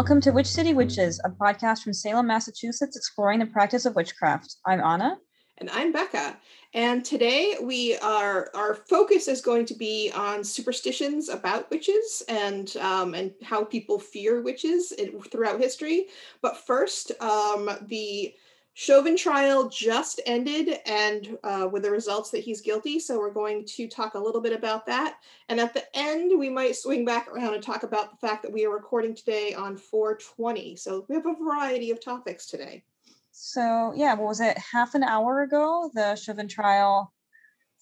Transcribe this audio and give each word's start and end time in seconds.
Welcome 0.00 0.22
to 0.22 0.30
Witch 0.30 0.46
City 0.46 0.72
Witches, 0.72 1.20
a 1.26 1.28
podcast 1.28 1.82
from 1.82 1.92
Salem, 1.92 2.26
Massachusetts, 2.26 2.96
exploring 2.96 3.40
the 3.40 3.44
practice 3.44 3.84
of 3.84 3.96
witchcraft. 3.96 4.56
I'm 4.66 4.80
Anna. 4.80 5.18
And 5.58 5.68
I'm 5.68 5.92
Becca. 5.92 6.38
And 6.72 7.04
today 7.04 7.56
we 7.62 7.98
are 7.98 8.48
our 8.54 8.74
focus 8.74 9.28
is 9.28 9.42
going 9.42 9.66
to 9.66 9.74
be 9.74 10.10
on 10.16 10.42
superstitions 10.42 11.28
about 11.28 11.70
witches 11.70 12.22
and 12.30 12.74
um, 12.78 13.12
and 13.12 13.32
how 13.42 13.62
people 13.62 13.98
fear 13.98 14.40
witches 14.40 14.94
throughout 15.30 15.60
history. 15.60 16.06
But 16.40 16.56
first, 16.56 17.12
um, 17.20 17.68
the 17.82 18.32
Chauvin 18.74 19.16
trial 19.16 19.68
just 19.68 20.20
ended 20.26 20.78
and 20.86 21.36
uh, 21.42 21.68
with 21.70 21.82
the 21.82 21.90
results 21.90 22.30
that 22.30 22.44
he's 22.44 22.60
guilty. 22.60 22.98
So 22.98 23.18
we're 23.18 23.32
going 23.32 23.64
to 23.66 23.88
talk 23.88 24.14
a 24.14 24.18
little 24.18 24.40
bit 24.40 24.52
about 24.52 24.86
that. 24.86 25.16
And 25.48 25.60
at 25.60 25.74
the 25.74 25.84
end, 25.96 26.38
we 26.38 26.48
might 26.48 26.76
swing 26.76 27.04
back 27.04 27.28
around 27.28 27.54
and 27.54 27.62
talk 27.62 27.82
about 27.82 28.10
the 28.10 28.26
fact 28.26 28.42
that 28.42 28.52
we 28.52 28.64
are 28.64 28.70
recording 28.70 29.14
today 29.14 29.54
on 29.54 29.76
420. 29.76 30.76
So 30.76 31.04
we 31.08 31.16
have 31.16 31.26
a 31.26 31.34
variety 31.34 31.90
of 31.90 32.02
topics 32.02 32.46
today. 32.46 32.84
So, 33.32 33.92
yeah, 33.94 34.14
what 34.14 34.28
was 34.28 34.40
it? 34.40 34.56
Half 34.58 34.94
an 34.94 35.02
hour 35.02 35.42
ago, 35.42 35.90
the 35.94 36.16
Chauvin 36.16 36.48
trial 36.48 37.12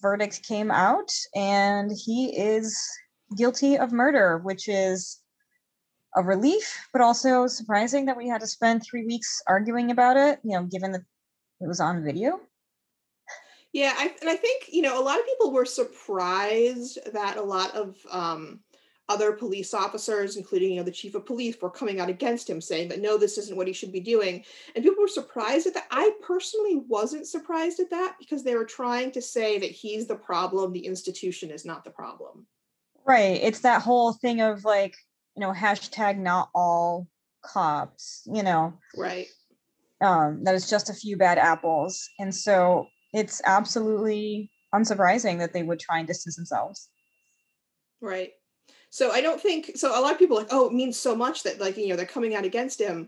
verdict 0.01 0.43
came 0.47 0.71
out, 0.71 1.11
and 1.35 1.91
he 1.91 2.37
is 2.37 2.79
guilty 3.35 3.77
of 3.77 3.91
murder, 3.91 4.37
which 4.39 4.69
is 4.69 5.19
a 6.15 6.23
relief, 6.23 6.87
but 6.91 7.01
also 7.01 7.47
surprising 7.47 8.05
that 8.05 8.17
we 8.17 8.27
had 8.27 8.41
to 8.41 8.47
spend 8.47 8.83
three 8.83 9.05
weeks 9.05 9.41
arguing 9.47 9.91
about 9.91 10.17
it, 10.17 10.39
you 10.43 10.51
know, 10.51 10.63
given 10.63 10.91
that 10.91 11.01
it 11.61 11.67
was 11.67 11.79
on 11.79 12.03
video. 12.03 12.39
Yeah, 13.71 13.93
I, 13.95 14.11
and 14.21 14.29
I 14.29 14.35
think, 14.35 14.69
you 14.69 14.81
know, 14.81 14.99
a 14.99 15.03
lot 15.03 15.19
of 15.19 15.25
people 15.25 15.51
were 15.51 15.65
surprised 15.65 16.97
that 17.13 17.37
a 17.37 17.41
lot 17.41 17.75
of 17.75 17.97
um, 18.09 18.61
other 19.09 19.31
police 19.31 19.75
officers, 19.75 20.37
including, 20.37 20.71
you 20.71 20.77
know, 20.77 20.83
the 20.83 20.91
chief 20.91 21.13
of 21.13 21.27
police, 21.27 21.55
were 21.61 21.69
coming 21.69 21.99
out 21.99 22.09
against 22.09 22.49
him 22.49 22.61
saying 22.61 22.87
that, 22.87 23.01
no, 23.01 23.17
this 23.17 23.37
isn't 23.37 23.55
what 23.57 23.67
he 23.67 23.73
should 23.73 23.91
be 23.91 23.99
doing. 23.99 24.43
And 24.73 24.83
people 24.83 25.03
were 25.03 25.07
surprised 25.07 25.67
at 25.67 25.75
that. 25.75 25.87
I 25.91 26.11
personally 26.23 26.81
wasn't 26.87 27.27
surprised 27.27 27.79
at 27.79 27.91
that 27.91 28.15
because 28.17 28.43
they 28.43 28.55
were 28.55 28.65
trying 28.65 29.11
to 29.11 29.21
say 29.21 29.59
that 29.59 29.69
he's 29.69 30.07
the 30.07 30.15
problem, 30.15 30.73
the 30.73 30.87
institution 30.87 31.51
is 31.51 31.65
not 31.65 31.83
the 31.83 31.91
problem. 31.91 32.47
Right. 33.05 33.39
It's 33.41 33.61
that 33.61 33.83
whole 33.83 34.13
thing 34.13 34.41
of 34.41 34.65
like, 34.65 34.95
you 35.35 35.41
know 35.41 35.53
hashtag 35.53 36.17
not 36.17 36.49
all 36.53 37.07
cops 37.43 38.23
you 38.25 38.43
know? 38.43 38.73
Right. 38.95 39.27
Um 40.01 40.43
that 40.43 40.55
is 40.55 40.69
just 40.69 40.89
a 40.89 40.93
few 40.93 41.17
bad 41.17 41.37
apples 41.37 42.07
and 42.19 42.33
so 42.33 42.87
it's 43.13 43.41
absolutely 43.45 44.51
unsurprising 44.73 45.39
that 45.39 45.53
they 45.53 45.63
would 45.63 45.79
try 45.79 45.97
and 45.99 46.07
distance 46.07 46.35
themselves. 46.35 46.89
Right. 48.01 48.31
So 48.91 49.11
i 49.11 49.21
don't 49.21 49.41
think 49.41 49.71
so 49.75 49.97
a 49.97 50.01
lot 50.01 50.13
of 50.13 50.19
people 50.19 50.37
like 50.37 50.47
oh 50.51 50.67
it 50.67 50.73
means 50.73 50.97
so 50.97 51.15
much 51.15 51.43
that 51.43 51.59
like 51.59 51.77
you 51.77 51.87
know 51.87 51.95
they're 51.95 52.05
coming 52.05 52.35
out 52.35 52.45
against 52.45 52.79
him. 52.79 53.07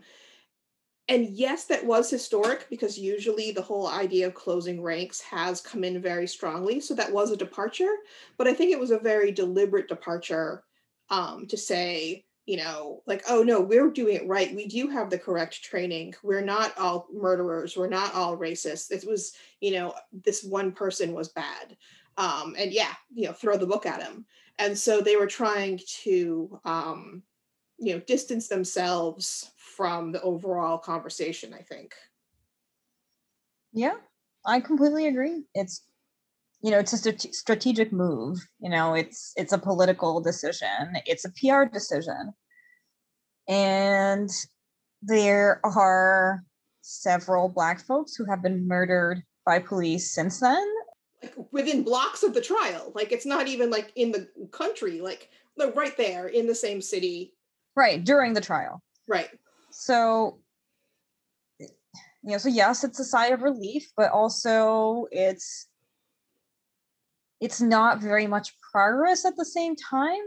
And 1.08 1.30
yes 1.30 1.64
that 1.64 1.84
was 1.84 2.08
historic 2.08 2.68
because 2.70 2.96
usually 2.96 3.50
the 3.50 3.62
whole 3.62 3.88
idea 3.88 4.28
of 4.28 4.34
closing 4.34 4.80
ranks 4.80 5.20
has 5.20 5.60
come 5.60 5.82
in 5.84 6.00
very 6.00 6.26
strongly 6.26 6.80
so 6.80 6.94
that 6.94 7.12
was 7.12 7.30
a 7.30 7.36
departure 7.36 7.94
but 8.38 8.46
i 8.46 8.54
think 8.54 8.70
it 8.70 8.78
was 8.78 8.92
a 8.92 8.98
very 8.98 9.32
deliberate 9.32 9.88
departure 9.88 10.62
um, 11.10 11.46
to 11.48 11.56
say, 11.56 12.24
you 12.46 12.56
know, 12.56 13.02
like, 13.06 13.22
oh 13.28 13.42
no, 13.42 13.60
we're 13.60 13.90
doing 13.90 14.16
it 14.16 14.26
right. 14.26 14.54
We 14.54 14.66
do 14.66 14.88
have 14.88 15.10
the 15.10 15.18
correct 15.18 15.62
training. 15.62 16.14
We're 16.22 16.44
not 16.44 16.76
all 16.76 17.06
murderers. 17.12 17.76
We're 17.76 17.88
not 17.88 18.14
all 18.14 18.36
racist. 18.36 18.90
It 18.90 19.06
was, 19.06 19.32
you 19.60 19.72
know, 19.72 19.94
this 20.24 20.42
one 20.42 20.72
person 20.72 21.12
was 21.12 21.28
bad. 21.28 21.76
Um, 22.16 22.54
and 22.58 22.72
yeah, 22.72 22.92
you 23.14 23.26
know, 23.26 23.32
throw 23.32 23.56
the 23.56 23.66
book 23.66 23.86
at 23.86 24.02
him. 24.02 24.26
And 24.58 24.76
so 24.76 25.00
they 25.00 25.16
were 25.16 25.26
trying 25.26 25.80
to, 26.02 26.60
um, 26.64 27.22
you 27.78 27.94
know, 27.94 28.00
distance 28.00 28.48
themselves 28.48 29.50
from 29.56 30.12
the 30.12 30.22
overall 30.22 30.78
conversation, 30.78 31.54
I 31.54 31.62
think. 31.62 31.94
Yeah, 33.72 33.96
I 34.44 34.60
completely 34.60 35.06
agree. 35.06 35.44
It's 35.54 35.82
you 36.62 36.70
know 36.70 36.78
it's 36.78 36.92
a 36.92 36.96
st- 36.96 37.34
strategic 37.34 37.92
move 37.92 38.38
you 38.60 38.70
know 38.70 38.94
it's 38.94 39.32
it's 39.36 39.52
a 39.52 39.58
political 39.58 40.20
decision 40.20 40.94
it's 41.06 41.24
a 41.24 41.30
pr 41.30 41.64
decision. 41.72 42.32
And 43.48 44.30
there 45.02 45.60
are 45.64 46.44
several 46.82 47.48
black 47.48 47.80
folks 47.80 48.14
who 48.14 48.24
have 48.30 48.40
been 48.40 48.68
murdered 48.68 49.22
by 49.44 49.58
police 49.58 50.14
since 50.14 50.38
then. 50.38 50.64
Like 51.22 51.34
within 51.50 51.82
blocks 51.82 52.22
of 52.22 52.34
the 52.34 52.40
trial 52.40 52.92
like 52.94 53.12
it's 53.12 53.26
not 53.26 53.48
even 53.48 53.70
like 53.70 53.92
in 53.96 54.12
the 54.12 54.28
country 54.52 55.00
like 55.00 55.28
right 55.74 55.96
there 55.96 56.28
in 56.28 56.46
the 56.46 56.54
same 56.54 56.80
city. 56.80 57.34
Right 57.76 58.02
during 58.02 58.32
the 58.34 58.40
trial. 58.40 58.82
Right. 59.08 59.30
So 59.70 60.38
you 61.58 62.30
know 62.30 62.38
so 62.38 62.48
yes 62.48 62.84
it's 62.84 63.00
a 63.00 63.04
sigh 63.04 63.28
of 63.28 63.42
relief 63.42 63.90
but 63.96 64.10
also 64.12 65.06
it's 65.10 65.66
it's 67.42 67.60
not 67.60 68.00
very 68.00 68.28
much 68.28 68.54
progress 68.72 69.24
at 69.24 69.36
the 69.36 69.44
same 69.44 69.74
time. 69.74 70.22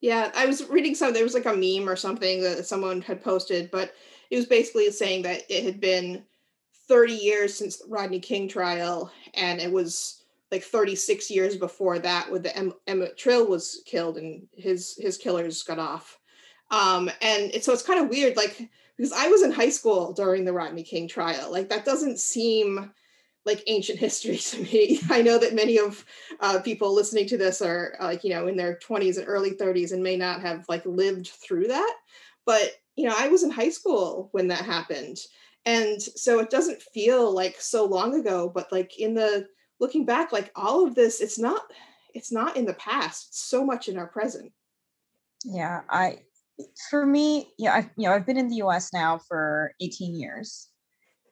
Yeah, 0.00 0.30
I 0.34 0.46
was 0.46 0.66
reading 0.68 0.94
some. 0.94 1.12
There 1.12 1.22
was 1.22 1.34
like 1.34 1.44
a 1.44 1.54
meme 1.54 1.88
or 1.88 1.96
something 1.96 2.40
that 2.42 2.66
someone 2.66 3.02
had 3.02 3.22
posted, 3.22 3.70
but 3.70 3.92
it 4.30 4.36
was 4.36 4.46
basically 4.46 4.90
saying 4.90 5.22
that 5.22 5.42
it 5.50 5.64
had 5.64 5.80
been 5.80 6.24
30 6.88 7.12
years 7.12 7.54
since 7.54 7.76
the 7.76 7.88
Rodney 7.88 8.20
King 8.20 8.48
trial, 8.48 9.12
and 9.34 9.60
it 9.60 9.70
was 9.70 10.22
like 10.50 10.62
36 10.62 11.30
years 11.30 11.56
before 11.56 11.98
that, 11.98 12.32
with 12.32 12.42
the 12.42 12.56
em- 12.56 12.72
Emmett 12.86 13.18
Till 13.18 13.46
was 13.46 13.82
killed 13.84 14.16
and 14.16 14.46
his 14.56 14.96
his 14.98 15.18
killers 15.18 15.62
got 15.62 15.78
off. 15.78 16.18
Um, 16.70 17.10
and 17.20 17.54
it, 17.54 17.64
so 17.64 17.72
it's 17.74 17.82
kind 17.82 18.00
of 18.00 18.08
weird, 18.08 18.36
like 18.36 18.66
because 18.96 19.12
I 19.12 19.28
was 19.28 19.42
in 19.42 19.52
high 19.52 19.68
school 19.68 20.14
during 20.14 20.46
the 20.46 20.54
Rodney 20.54 20.84
King 20.84 21.06
trial. 21.06 21.52
Like 21.52 21.68
that 21.68 21.84
doesn't 21.84 22.18
seem 22.18 22.92
like 23.48 23.64
ancient 23.66 23.98
history 23.98 24.36
to 24.36 24.62
me. 24.62 25.00
I 25.10 25.22
know 25.22 25.38
that 25.38 25.54
many 25.54 25.78
of 25.78 26.04
uh, 26.38 26.60
people 26.60 26.94
listening 26.94 27.26
to 27.28 27.38
this 27.38 27.60
are 27.60 27.96
like, 28.00 28.22
you 28.22 28.30
know, 28.30 28.46
in 28.46 28.56
their 28.56 28.78
20s 28.78 29.18
and 29.18 29.26
early 29.26 29.52
30s 29.52 29.92
and 29.92 30.02
may 30.02 30.16
not 30.16 30.42
have 30.42 30.64
like 30.68 30.86
lived 30.86 31.28
through 31.28 31.66
that. 31.68 31.94
But, 32.46 32.72
you 32.94 33.08
know, 33.08 33.14
I 33.16 33.28
was 33.28 33.42
in 33.42 33.50
high 33.50 33.70
school 33.70 34.28
when 34.32 34.48
that 34.48 34.64
happened. 34.64 35.18
And 35.66 36.00
so 36.00 36.38
it 36.38 36.50
doesn't 36.50 36.80
feel 36.80 37.32
like 37.32 37.60
so 37.60 37.84
long 37.84 38.14
ago, 38.14 38.50
but 38.54 38.70
like 38.70 38.98
in 38.98 39.14
the 39.14 39.48
looking 39.80 40.04
back, 40.06 40.32
like 40.32 40.50
all 40.54 40.86
of 40.86 40.94
this, 40.94 41.20
it's 41.20 41.38
not, 41.38 41.62
it's 42.14 42.32
not 42.32 42.56
in 42.56 42.64
the 42.64 42.74
past, 42.74 43.28
it's 43.28 43.44
so 43.44 43.64
much 43.64 43.88
in 43.88 43.98
our 43.98 44.06
present. 44.06 44.52
Yeah. 45.44 45.82
I, 45.90 46.20
for 46.90 47.04
me, 47.04 47.48
yeah, 47.58 47.74
I, 47.74 47.90
you 47.96 48.08
know, 48.08 48.14
I've 48.14 48.26
been 48.26 48.38
in 48.38 48.48
the 48.48 48.56
US 48.56 48.92
now 48.92 49.18
for 49.28 49.72
18 49.80 50.14
years 50.14 50.68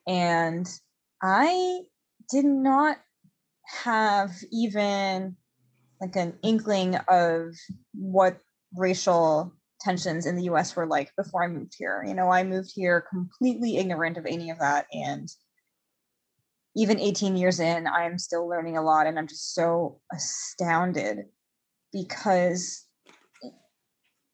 and 0.07 0.69
I 1.23 1.81
did 2.31 2.45
not 2.45 2.99
have 3.85 4.33
even 4.53 5.37
like 6.01 6.17
an 6.17 6.39
inkling 6.43 6.97
of 7.09 7.55
what 7.95 8.39
racial 8.75 9.53
tensions 9.81 10.27
in 10.27 10.37
the 10.37 10.45
US 10.45 10.75
were 10.77 10.87
like 10.87 11.11
before 11.17 11.45
I 11.45 11.49
moved 11.49 11.75
here. 11.77 12.05
You 12.07 12.15
know, 12.15 12.31
I 12.31 12.43
moved 12.45 12.73
here 12.75 13.05
completely 13.09 13.77
ignorant 13.77 14.19
of 14.19 14.27
any 14.27 14.51
of 14.51 14.59
that. 14.59 14.87
And 14.93 15.29
even 16.75 17.01
18 17.01 17.37
years 17.37 17.61
in, 17.61 17.87
I'm 17.87 18.19
still 18.19 18.49
learning 18.49 18.77
a 18.77 18.83
lot. 18.83 19.07
And 19.07 19.19
I'm 19.19 19.27
just 19.27 19.55
so 19.55 20.01
astounded 20.13 21.27
because, 21.93 22.85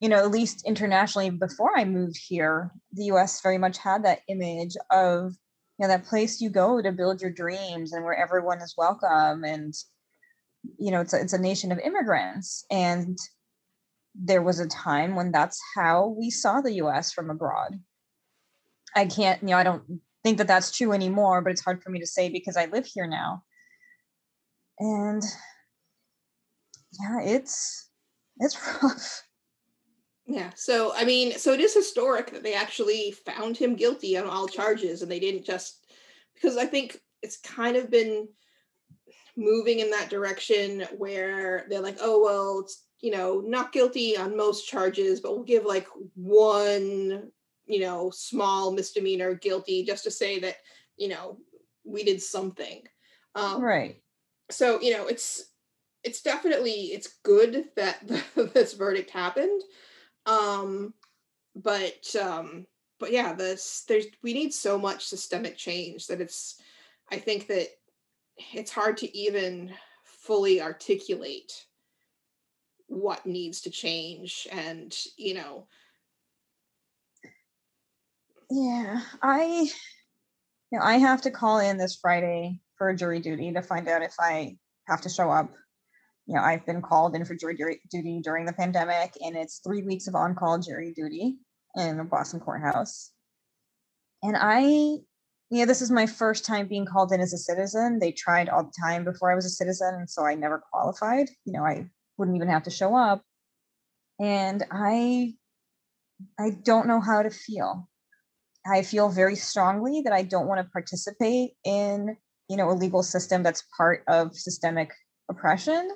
you 0.01 0.09
know, 0.09 0.17
at 0.17 0.31
least 0.31 0.67
internationally, 0.67 1.31
before 1.31 1.79
I 1.79 1.85
moved 1.85 2.19
here, 2.27 2.73
the 2.93 3.05
US 3.05 3.41
very 3.43 3.59
much 3.59 3.79
had 3.79 4.05
that 4.05 4.21
image 4.29 4.77
of 4.91 5.35
you 5.79 5.87
know 5.87 5.89
that 5.89 6.05
place 6.05 6.41
you 6.41 6.51
go 6.51 6.81
to 6.81 6.93
build 6.93 7.21
your 7.21 7.31
dreams 7.31 7.93
and 7.93 8.05
where 8.05 8.15
everyone 8.15 8.61
is 8.61 8.75
welcome 8.77 9.45
and 9.45 9.75
you 10.79 10.91
know 10.91 11.01
it's 11.01 11.13
a, 11.13 11.21
it's 11.21 11.33
a 11.33 11.39
nation 11.39 11.73
of 11.73 11.79
immigrants. 11.79 12.65
And 12.71 13.19
there 14.15 14.43
was 14.43 14.61
a 14.61 14.69
time 14.69 15.17
when 15.17 15.33
that's 15.33 15.61
how 15.75 16.09
we 16.19 16.31
saw 16.31 16.61
the 16.61 16.75
US 16.75 17.13
from 17.13 17.31
abroad. 17.31 17.81
I 18.95 19.07
can't 19.07 19.41
you 19.43 19.49
know 19.49 19.57
i 19.57 19.63
don't 19.63 19.83
think 20.23 20.39
that 20.39 20.47
that's 20.47 20.77
true 20.77 20.93
anymore 20.93 21.41
but 21.41 21.51
it's 21.51 21.65
hard 21.65 21.83
for 21.83 21.91
me 21.91 21.99
to 21.99 22.07
say 22.07 22.29
because 22.29 22.57
i 22.57 22.67
live 22.67 22.87
here 22.87 23.07
now. 23.07 23.43
And 24.79 25.23
yeah 27.01 27.21
it's 27.23 27.89
it's 28.39 28.57
rough 28.83 29.23
yeah. 30.33 30.51
So, 30.55 30.95
I 30.97 31.05
mean, 31.05 31.39
so 31.39 31.53
it 31.53 31.61
is 31.61 31.75
historic 31.75 32.33
that 32.33 32.43
they 32.43 32.55
actually 32.55 33.15
found 33.27 33.57
him 33.57 33.77
guilty 33.77 34.17
on 34.17 34.27
all 34.27 34.49
charges 34.49 35.03
and 35.03 35.11
they 35.11 35.21
didn't 35.21 35.45
just 35.45 35.87
because 36.35 36.57
I 36.57 36.65
think 36.65 36.99
it's 37.23 37.37
kind 37.37 37.77
of 37.77 37.91
been 37.91 38.29
moving 39.37 39.81
in 39.81 39.91
that 39.91 40.09
direction 40.09 40.87
where 40.97 41.67
they're 41.69 41.83
like, 41.83 41.99
oh, 42.01 42.23
well, 42.23 42.61
it's, 42.61 42.87
you 43.01 43.11
know, 43.11 43.43
not 43.45 43.73
guilty 43.73 44.17
on 44.17 44.37
most 44.37 44.67
charges, 44.67 45.21
but 45.21 45.33
we'll 45.33 45.45
give 45.45 45.67
like 45.67 45.87
one, 46.15 47.31
you 47.67 47.81
know, 47.81 48.11
small 48.11 48.73
misdemeanor 48.73 49.35
guilty 49.35 49.85
just 49.85 50.05
to 50.05 50.11
say 50.11 50.39
that, 50.39 50.57
you 50.97 51.09
know, 51.09 51.37
we 51.85 52.05
did 52.05 52.23
something. 52.23 52.83
Um, 53.35 53.61
right. 53.61 54.01
So, 54.51 54.81
you 54.81 54.93
know, 54.93 55.09
it's, 55.09 55.45
it's 56.05 56.23
definitely 56.23 56.93
it's 56.93 57.19
good 57.23 57.67
that 57.77 58.07
this 58.55 58.73
verdict 58.73 59.11
happened 59.11 59.63
um, 60.27 60.95
but 61.55 62.15
um 62.21 62.67
but 62.99 63.13
yeah 63.13 63.33
this 63.33 63.85
there's 63.89 64.07
we 64.23 64.33
need 64.33 64.55
so 64.55 64.79
much 64.79 65.05
systemic 65.05 65.57
change 65.57 66.07
that 66.07 66.21
it's 66.21 66.61
i 67.11 67.17
think 67.17 67.47
that 67.47 67.67
it's 68.55 68.71
hard 68.71 68.97
to 68.97 69.17
even 69.17 69.71
fully 70.05 70.61
articulate 70.63 71.53
what 72.87 73.27
needs 73.27 73.63
to 73.63 73.71
change 73.71 74.47
and 74.51 74.97
you 75.17 75.35
know 75.35 75.67
yeah 78.51 79.01
i 79.23 79.69
you 80.71 80.79
know, 80.79 80.85
i 80.85 80.97
have 80.97 81.21
to 81.23 81.31
call 81.31 81.59
in 81.59 81.77
this 81.77 81.97
friday 81.97 82.59
for 82.77 82.95
jury 82.95 83.21
duty 83.21 83.53
to 83.53 83.63
find 83.63 83.89
out 83.89 84.03
if 84.03 84.15
i 84.21 84.57
have 84.87 85.01
to 85.01 85.09
show 85.09 85.31
up 85.31 85.51
you 86.33 86.39
know 86.39 86.45
i've 86.45 86.65
been 86.65 86.81
called 86.81 87.15
in 87.15 87.25
for 87.27 87.35
jury 87.35 87.57
duty 87.91 88.21
during 88.25 88.47
the 88.47 88.53
pandemic 88.55 89.13
and 89.21 89.37
it's 89.37 89.59
three 89.59 89.83
weeks 89.83 90.07
of 90.07 90.15
on-call 90.15 90.59
jury 90.59 90.93
duty 90.97 91.37
in 91.77 91.99
the 91.99 92.05
boston 92.05 92.41
courthouse 92.41 93.13
and 94.23 94.37
i 94.41 94.97
you 95.53 95.59
know, 95.59 95.67
this 95.67 95.83
is 95.83 95.91
my 95.91 96.07
first 96.07 96.47
time 96.47 96.67
being 96.67 96.87
called 96.87 97.13
in 97.13 97.21
as 97.21 97.35
a 97.35 97.37
citizen. 97.37 97.99
They 97.99 98.11
tried 98.11 98.49
all 98.49 98.65
the 98.65 98.73
time 98.83 99.05
before 99.05 99.31
I 99.31 99.35
was 99.35 99.45
a 99.45 99.51
citizen, 99.51 99.97
and 99.97 100.09
so 100.09 100.25
I 100.25 100.35
never 100.35 100.63
qualified. 100.73 101.29
You 101.45 101.53
know, 101.53 101.63
I 101.63 101.91
wouldn't 102.17 102.39
even 102.39 102.49
have 102.49 102.63
to 102.63 102.71
show 102.71 102.97
up. 102.97 103.21
And 104.19 104.65
I 104.71 105.35
I 106.41 106.53
don't 106.63 106.87
know 106.87 107.03
how 107.03 107.23
to 107.23 107.29
feel. 107.29 107.87
I 108.67 108.81
feel 108.81 109.11
very 109.11 109.37
strongly 109.37 110.01
that 110.07 110.15
I 110.15 110.23
don't 110.23 110.47
want 110.47 110.65
to 110.65 110.73
participate 110.73 111.51
in, 111.65 112.17
you 112.49 112.57
know, 112.57 112.71
a 112.71 112.73
legal 112.73 113.03
system 113.03 113.43
that's 113.43 113.65
part 113.77 114.05
of 114.09 114.35
systemic 114.35 114.91
oppression. 115.31 115.91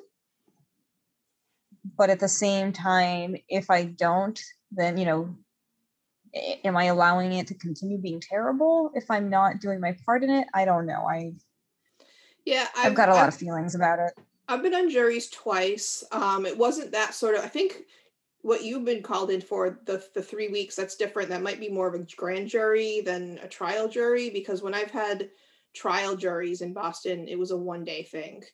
But 1.97 2.11
at 2.11 2.21
the 2.21 2.29
same 2.29 2.73
time, 2.73 3.37
if 3.49 3.71
I 3.71 3.85
don't, 3.85 4.41
then, 4.73 4.97
you 4.97 5.05
know, 5.05 5.37
am 6.65 6.77
I 6.77 6.85
allowing 6.85 7.33
it 7.33 7.47
to 7.49 7.55
continue 7.55 7.99
being 7.99 8.21
terrible 8.21 8.91
if 8.94 9.11
I'm 9.11 9.29
not 9.29 9.61
doing 9.61 9.81
my 9.81 9.97
part 10.05 10.25
in 10.25 10.31
it? 10.31 10.47
I 10.55 10.65
don't 10.65 10.87
know. 10.87 11.06
I 11.09 11.35
yeah, 12.44 12.69
I've, 12.77 12.87
I've 12.87 12.94
got 12.94 13.09
a 13.09 13.15
lot 13.15 13.27
I've, 13.27 13.35
of 13.35 13.35
feelings 13.35 13.75
about 13.75 13.99
it. 13.99 14.12
I've 14.49 14.62
been 14.62 14.75
on 14.75 14.88
juries 14.88 15.29
twice. 15.29 16.05
Um, 16.12 16.47
it 16.47 16.56
wasn't 16.56 16.93
that 16.93 17.15
sort 17.15 17.35
of. 17.35 17.44
I 17.44 17.49
think 17.49 17.83
what 18.43 18.62
you've 18.62 18.85
been 18.85 19.03
called 19.03 19.31
in 19.31 19.41
for 19.41 19.81
the 19.87 20.05
the 20.15 20.23
three 20.23 20.49
weeks 20.49 20.77
that's 20.77 20.97
different. 20.97 21.29
That 21.29 21.43
might 21.43 21.61
be 21.61 21.69
more 21.69 21.88
of 21.88 22.00
a 22.00 22.06
grand 22.17 22.49
jury 22.49 23.00
than 23.00 23.38
a 23.43 23.49
trial 23.49 23.88
jury 23.88 24.31
because 24.31 24.62
when 24.62 24.75
I've 24.75 24.93
had 24.93 25.31
trial 25.75 26.17
juries 26.17 26.61
in 26.61 26.73
Boston, 26.73 27.27
it 27.29 27.38
was 27.38 27.50
a 27.50 27.56
one 27.56 27.85
day 27.85 28.05
thing. 28.05 28.44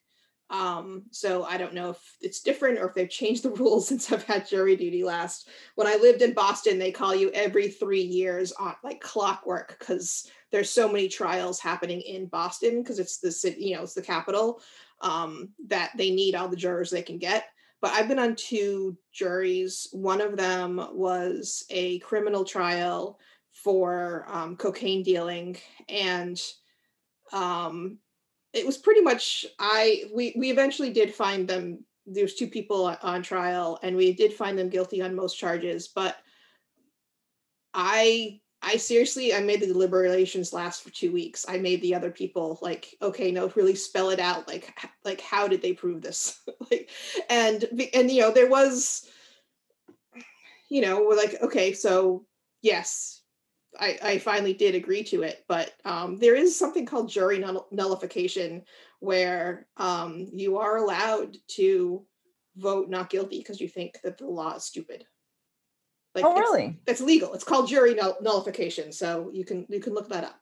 Um, 0.53 1.05
so 1.11 1.45
I 1.45 1.57
don't 1.57 1.73
know 1.73 1.91
if 1.91 2.17
it's 2.21 2.43
different 2.43 2.79
or 2.79 2.87
if 2.87 2.95
they've 2.95 3.09
changed 3.09 3.43
the 3.43 3.51
rules 3.63 3.89
since 3.89 4.13
I've 4.13 4.25
had 4.25 4.47
jury 4.47 4.77
duty 4.77 5.03
last. 5.03 5.49
When 5.75 5.87
I 5.87 5.97
lived 5.97 6.21
in 6.21 6.35
Boston, 6.35 6.79
they 6.79 6.93
call 6.93 7.15
you 7.15 7.31
every 7.31 7.69
three 7.69 8.03
years 8.03 8.53
on 8.53 8.75
like 8.85 9.01
clockwork 9.01 9.79
because 9.79 10.31
there's 10.51 10.69
so 10.69 10.87
many 10.87 11.09
trials 11.09 11.59
happening 11.59 12.03
in 12.03 12.27
Boston 12.27 12.83
because 12.83 12.99
it's 12.99 13.19
the 13.19 13.33
city, 13.33 13.65
you 13.65 13.77
know, 13.77 13.83
it's 13.83 13.95
the 13.95 14.03
capital 14.03 14.61
um, 15.01 15.49
that 15.67 15.93
they 15.97 16.11
need 16.11 16.35
all 16.35 16.49
the 16.49 16.57
jurors 16.57 16.91
they 16.91 17.03
can 17.03 17.17
get. 17.17 17.47
But 17.81 17.93
I've 17.93 18.07
been 18.07 18.19
on 18.19 18.37
two 18.37 18.97
juries. 19.11 19.89
One 19.91 20.21
of 20.21 20.37
them 20.37 20.87
was 20.93 21.65
a 21.71 21.99
criminal 22.01 22.45
trial 22.45 23.19
for 23.53 24.27
um, 24.29 24.57
cocaine 24.57 25.03
dealing, 25.03 25.57
and 25.89 26.41
um, 27.33 27.99
it 28.53 28.67
was 28.67 28.79
pretty 28.79 29.01
much 29.01 29.47
I 29.59 30.05
we 30.15 30.35
we 30.37 30.51
eventually 30.51 30.91
did 30.91 31.15
find 31.15 31.49
them. 31.49 31.85
There's 32.07 32.35
two 32.35 32.49
people 32.49 32.97
on 33.03 33.23
trial, 33.23 33.79
and 33.83 33.97
we 33.97 34.13
did 34.13 34.33
find 34.33 34.59
them 34.59 34.69
guilty 34.69 35.01
on 35.03 35.15
most 35.15 35.39
charges. 35.39 35.89
But 35.89 36.17
I 37.73 38.41
I 38.61 38.77
seriously 38.77 39.35
I 39.35 39.41
made 39.41 39.61
the 39.61 39.67
deliberations 39.67 40.53
last 40.53 40.83
for 40.83 40.91
two 40.91 41.13
weeks. 41.13 41.47
I 41.49 41.59
made 41.59 41.81
the 41.83 41.95
other 41.95 42.11
people 42.11 42.59
like 42.61 42.95
okay, 43.01 43.31
no, 43.31 43.49
really 43.55 43.75
spell 43.75 44.11
it 44.11 44.21
out. 44.21 44.47
Like 44.47 44.73
like 45.05 45.21
how 45.21 45.49
did 45.49 45.63
they 45.63 45.73
prove 45.73 46.03
this? 46.03 46.41
like 46.71 46.91
and 47.31 47.65
and 47.95 48.11
you 48.11 48.21
know 48.21 48.31
there 48.31 48.51
was 48.51 49.09
you 50.69 50.81
know 50.81 51.05
we're 51.07 51.17
like 51.17 51.37
okay 51.43 51.73
so 51.73 52.25
yes 52.63 53.22
I, 53.79 53.99
I 54.03 54.19
finally 54.19 54.53
did 54.53 54.75
agree 54.75 55.03
to 55.05 55.23
it, 55.23 55.45
but 55.49 55.73
um, 55.85 56.19
there 56.19 56.35
is 56.35 56.59
something 56.59 56.87
called 56.87 57.09
jury 57.09 57.39
null- 57.39 57.69
nullification 57.71 58.63
where 59.01 59.67
um, 59.77 60.29
you 60.33 60.59
are 60.59 60.77
allowed 60.77 61.37
to 61.57 62.05
vote 62.57 62.91
not 62.91 63.11
guilty 63.11 63.39
because 63.39 63.61
you 63.61 63.69
think 63.69 63.99
that 64.05 64.19
the 64.19 64.27
law 64.27 64.55
is 64.57 64.65
stupid. 64.65 65.05
Like 66.15 66.25
oh, 66.25 66.35
really? 66.39 66.79
It's, 66.87 67.01
legal. 67.01 67.33
It's 67.33 67.45
called 67.45 67.69
jury 67.69 67.95
null- 67.95 68.19
nullification, 68.21 68.93
so 68.93 69.31
you 69.33 69.45
can 69.45 69.67
you 69.71 69.81
can 69.81 69.95
look 69.95 70.11
that 70.11 70.25
up. 70.25 70.41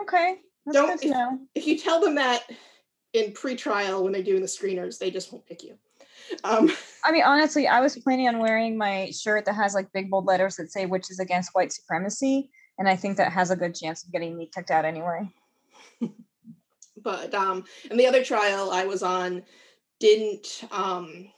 Okay, 0.00 0.36
That's 0.64 0.74
don't 0.74 1.04
if, 1.04 1.40
if 1.56 1.66
you 1.66 1.76
tell 1.76 2.00
them 2.00 2.14
that 2.14 2.44
in 3.12 3.32
pre-trial 3.32 4.04
when 4.04 4.12
they're 4.12 4.22
doing 4.22 4.40
the 4.40 4.46
screeners, 4.46 4.98
they 4.98 5.10
just 5.10 5.32
won't 5.32 5.46
pick 5.46 5.64
you. 5.64 5.76
Um, 6.44 6.70
I 7.04 7.12
mean, 7.12 7.24
honestly, 7.24 7.66
I 7.66 7.80
was 7.80 7.96
planning 7.98 8.28
on 8.28 8.38
wearing 8.38 8.76
my 8.76 9.10
shirt 9.10 9.44
that 9.46 9.54
has 9.54 9.74
like 9.74 9.92
big 9.92 10.10
bold 10.10 10.26
letters 10.26 10.56
that 10.56 10.72
say 10.72 10.86
"Witches 10.86 11.18
Against 11.18 11.50
White 11.54 11.72
Supremacy," 11.72 12.50
and 12.78 12.88
I 12.88 12.96
think 12.96 13.16
that 13.16 13.32
has 13.32 13.50
a 13.50 13.56
good 13.56 13.74
chance 13.74 14.04
of 14.04 14.12
getting 14.12 14.36
me 14.36 14.50
kicked 14.54 14.70
out 14.70 14.84
anyway. 14.84 15.28
but 17.02 17.34
um, 17.34 17.64
and 17.90 17.98
the 17.98 18.06
other 18.06 18.24
trial 18.24 18.70
I 18.70 18.84
was 18.84 19.02
on 19.02 19.42
didn't 19.98 20.64
um, 20.70 21.28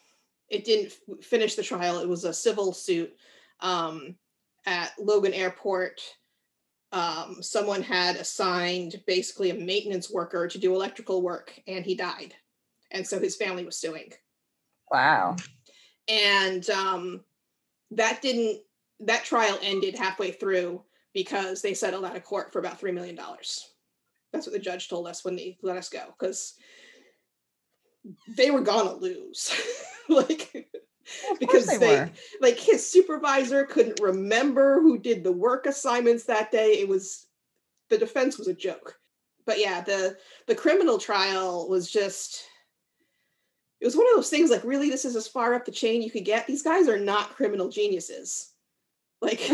it 0.48 0.64
didn't 0.64 0.92
finish 1.22 1.54
the 1.54 1.62
trial. 1.62 1.98
It 1.98 2.08
was 2.08 2.24
a 2.24 2.32
civil 2.32 2.72
suit 2.72 3.12
um, 3.60 4.16
at 4.66 4.92
Logan 4.98 5.34
Airport. 5.34 6.00
Um, 6.92 7.38
someone 7.40 7.82
had 7.82 8.16
assigned 8.16 9.02
basically 9.06 9.48
a 9.48 9.54
maintenance 9.54 10.10
worker 10.10 10.46
to 10.46 10.58
do 10.58 10.74
electrical 10.74 11.22
work, 11.22 11.58
and 11.66 11.84
he 11.84 11.94
died, 11.94 12.34
and 12.90 13.06
so 13.06 13.18
his 13.18 13.36
family 13.36 13.64
was 13.64 13.78
suing. 13.78 14.12
Wow. 14.92 15.36
And 16.08 16.68
um, 16.70 17.20
that 17.92 18.22
didn't, 18.22 18.60
that 19.00 19.24
trial 19.24 19.58
ended 19.62 19.96
halfway 19.96 20.30
through 20.32 20.82
because 21.14 21.62
they 21.62 21.74
settled 21.74 22.04
out 22.04 22.16
of 22.16 22.24
court 22.24 22.52
for 22.52 22.58
about 22.58 22.80
$3 22.80 22.92
million. 22.94 23.18
That's 24.32 24.46
what 24.46 24.52
the 24.52 24.58
judge 24.58 24.88
told 24.88 25.06
us 25.06 25.24
when 25.24 25.36
they 25.36 25.58
let 25.62 25.76
us 25.76 25.88
go 25.88 26.14
because 26.18 26.54
they 28.28 28.50
were 28.50 28.62
gonna 28.62 28.94
lose. 28.94 29.52
like, 30.08 30.68
because 31.38 31.66
they, 31.66 31.76
they 31.78 32.12
like 32.40 32.58
his 32.58 32.86
supervisor 32.86 33.64
couldn't 33.64 34.00
remember 34.00 34.80
who 34.80 34.98
did 34.98 35.22
the 35.22 35.32
work 35.32 35.66
assignments 35.66 36.24
that 36.24 36.50
day. 36.50 36.78
It 36.80 36.88
was 36.88 37.26
the 37.90 37.98
defense 37.98 38.38
was 38.38 38.48
a 38.48 38.54
joke. 38.54 38.98
But 39.44 39.60
yeah, 39.60 39.82
the 39.82 40.16
the 40.46 40.54
criminal 40.54 40.98
trial 40.98 41.68
was 41.68 41.90
just 41.90 42.44
it 43.82 43.84
was 43.84 43.96
one 43.96 44.06
of 44.06 44.14
those 44.14 44.30
things 44.30 44.48
like 44.48 44.62
really 44.62 44.90
this 44.90 45.04
is 45.04 45.16
as 45.16 45.26
far 45.26 45.54
up 45.54 45.64
the 45.64 45.72
chain 45.72 46.02
you 46.02 46.10
could 46.10 46.24
get. 46.24 46.46
These 46.46 46.62
guys 46.62 46.86
are 46.86 47.00
not 47.00 47.34
criminal 47.34 47.68
geniuses. 47.68 48.52
Like 49.20 49.50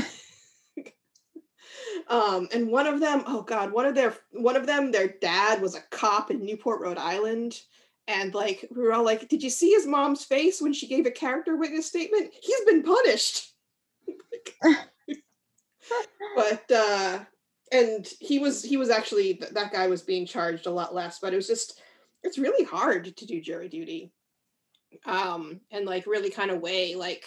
um 2.08 2.46
and 2.52 2.68
one 2.68 2.86
of 2.86 3.00
them 3.00 3.22
oh 3.26 3.40
god 3.40 3.72
one 3.72 3.86
of 3.86 3.94
their 3.94 4.14
one 4.32 4.54
of 4.54 4.66
them 4.66 4.92
their 4.92 5.08
dad 5.08 5.62
was 5.62 5.74
a 5.74 5.80
cop 5.90 6.30
in 6.30 6.44
newport 6.44 6.82
rhode 6.82 6.98
island. 6.98 7.58
And 8.06 8.34
like 8.34 8.68
we 8.70 8.82
were 8.82 8.92
all 8.92 9.02
like 9.02 9.30
did 9.30 9.42
you 9.42 9.48
see 9.48 9.70
his 9.70 9.86
mom's 9.86 10.24
face 10.24 10.60
when 10.60 10.74
she 10.74 10.86
gave 10.86 11.06
a 11.06 11.10
character 11.10 11.56
witness 11.56 11.86
statement? 11.86 12.34
He's 12.42 12.64
been 12.66 12.82
punished. 12.82 13.50
But 16.36 16.70
uh 16.70 17.20
and 17.72 18.06
he 18.20 18.38
was 18.38 18.62
he 18.62 18.76
was 18.76 18.90
actually 18.90 19.40
that 19.52 19.72
guy 19.72 19.86
was 19.86 20.02
being 20.02 20.26
charged 20.26 20.66
a 20.66 20.70
lot 20.70 20.94
less 20.94 21.18
but 21.18 21.32
it 21.32 21.36
was 21.36 21.46
just 21.46 21.80
it's 22.22 22.36
really 22.36 22.64
hard 22.64 23.16
to 23.16 23.26
do 23.26 23.40
jury 23.40 23.70
duty 23.70 24.12
um 25.04 25.60
and 25.70 25.86
like 25.86 26.06
really 26.06 26.30
kind 26.30 26.50
of 26.50 26.60
weigh 26.60 26.94
like 26.94 27.24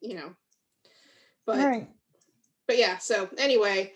you 0.00 0.14
know 0.14 0.34
but 1.46 1.58
right. 1.58 1.88
but 2.66 2.78
yeah 2.78 2.98
so 2.98 3.28
anyway 3.38 3.92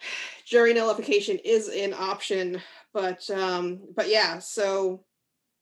jury 0.46 0.72
nullification 0.72 1.38
is 1.44 1.68
an 1.68 1.94
option 1.94 2.60
but 2.92 3.28
um 3.30 3.80
but 3.94 4.08
yeah 4.08 4.38
so 4.38 5.04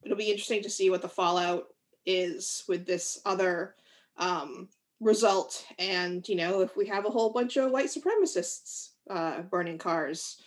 it'll 0.03 0.17
be 0.17 0.31
interesting 0.31 0.63
to 0.63 0.69
see 0.69 0.89
what 0.89 1.01
the 1.01 1.09
fallout 1.09 1.67
is 2.05 2.63
with 2.67 2.85
this 2.85 3.19
other 3.25 3.75
um 4.17 4.69
result 4.99 5.65
and 5.77 6.27
you 6.27 6.35
know 6.35 6.61
if 6.61 6.75
we 6.75 6.87
have 6.87 7.05
a 7.05 7.09
whole 7.09 7.31
bunch 7.31 7.57
of 7.57 7.71
white 7.71 7.87
supremacists 7.87 8.89
uh 9.09 9.41
burning 9.43 9.77
cars 9.77 10.37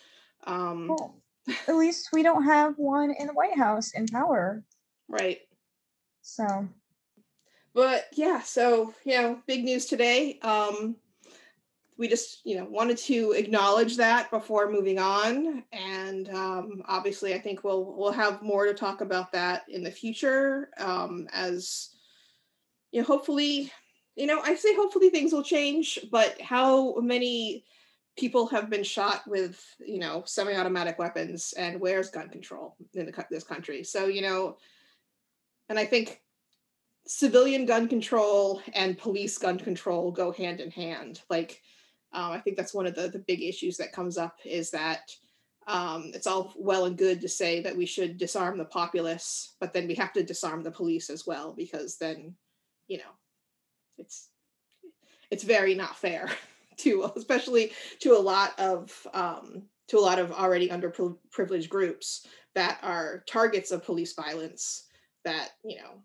um 0.47 0.89
cool 0.89 1.20
at 1.69 1.77
least 1.77 2.09
we 2.13 2.23
don't 2.23 2.45
have 2.45 2.75
one 2.77 3.15
in 3.19 3.27
the 3.27 3.33
White 3.33 3.57
House 3.57 3.93
in 3.93 4.07
power. 4.07 4.63
Right. 5.09 5.41
So. 6.23 6.69
But 7.75 8.07
yeah, 8.13 8.41
so 8.41 8.95
you 9.05 9.21
know, 9.21 9.41
big 9.47 9.65
news 9.65 9.87
today. 9.87 10.39
Um, 10.43 10.97
we 11.97 12.09
just 12.09 12.41
you 12.45 12.57
know 12.57 12.65
wanted 12.65 12.97
to 12.99 13.33
acknowledge 13.33 13.97
that 13.99 14.31
before 14.31 14.71
moving 14.71 14.99
on, 14.99 15.63
and 15.73 16.29
um, 16.31 16.83
obviously, 16.87 17.35
I 17.35 17.39
think 17.39 17.63
we'll 17.63 17.95
we'll 17.97 18.13
have 18.13 18.43
more 18.43 18.67
to 18.67 18.75
talk 18.75 19.03
about 19.03 19.31
that 19.33 19.63
in 19.69 19.85
the 19.85 19.91
future 19.91 20.71
um, 20.79 21.29
as 21.33 21.91
you 22.91 23.01
know, 23.01 23.07
hopefully 23.07 23.71
you 24.17 24.27
know, 24.27 24.41
I 24.45 24.55
say 24.55 24.75
hopefully 24.75 25.11
things 25.11 25.33
will 25.33 25.43
change, 25.43 25.99
but 26.11 26.41
how 26.41 26.97
many 26.97 27.65
people 28.17 28.47
have 28.49 28.69
been 28.69 28.83
shot 28.83 29.23
with, 29.27 29.63
you 29.79 29.99
know, 29.99 30.23
semi-automatic 30.27 30.99
weapons, 30.99 31.55
and 31.57 31.81
where's 31.81 32.11
gun 32.11 32.29
control 32.29 32.77
in 32.95 33.07
the, 33.07 33.25
this 33.31 33.45
country? 33.45 33.85
So, 33.85 34.07
you 34.07 34.23
know, 34.23 34.57
and 35.69 35.79
I 35.79 35.85
think 35.85 36.21
civilian 37.07 37.67
gun 37.67 37.89
control 37.89 38.63
and 38.75 38.99
police 38.99 39.39
gun 39.39 39.59
control 39.59 40.13
go 40.13 40.33
hand 40.33 40.61
in 40.61 40.71
hand. 40.71 41.23
Like, 41.31 41.61
um, 42.13 42.33
I 42.33 42.41
think 42.41 42.57
that's 42.57 42.75
one 42.75 42.87
of 42.87 42.95
the 42.95 43.09
the 43.09 43.21
big 43.21 43.43
issues 43.43 43.77
that 43.77 43.93
comes 43.93 44.19
up 44.19 44.37
is 44.45 44.71
that 44.73 45.11
um, 45.67 46.11
it's 46.15 46.27
all 46.27 46.53
well 46.57 46.87
and 46.87 46.99
good 46.99 47.21
to 47.21 47.29
say 47.29 47.61
that 47.61 47.77
we 47.77 47.87
should 47.87 48.19
disarm 48.19 48.59
the 48.59 48.65
populace, 48.65 49.55
but 49.61 49.73
then 49.73 49.87
we 49.87 49.95
have 49.95 50.13
to 50.15 50.23
disarm 50.23 50.63
the 50.63 50.71
police 50.71 51.11
as 51.11 51.27
well 51.27 51.55
because 51.57 51.97
then, 51.97 52.35
you 52.89 52.99
know, 52.99 53.13
it's 53.99 54.29
it's 55.31 55.45
very 55.45 55.75
not 55.75 55.97
fair 55.97 56.29
to 56.83 57.11
especially 57.17 57.73
to 58.01 58.17
a 58.17 58.19
lot 58.19 58.59
of 58.59 59.07
um, 59.15 59.63
to 59.89 59.99
a 59.99 60.01
lot 60.01 60.19
of 60.19 60.33
already 60.33 60.69
underprivileged 60.69 61.69
groups 61.69 62.27
that 62.55 62.79
are 62.83 63.25
targets 63.29 63.71
of 63.71 63.85
police 63.85 64.15
violence 64.15 64.87
that 65.25 65.51
you 65.65 65.77
know 65.77 66.03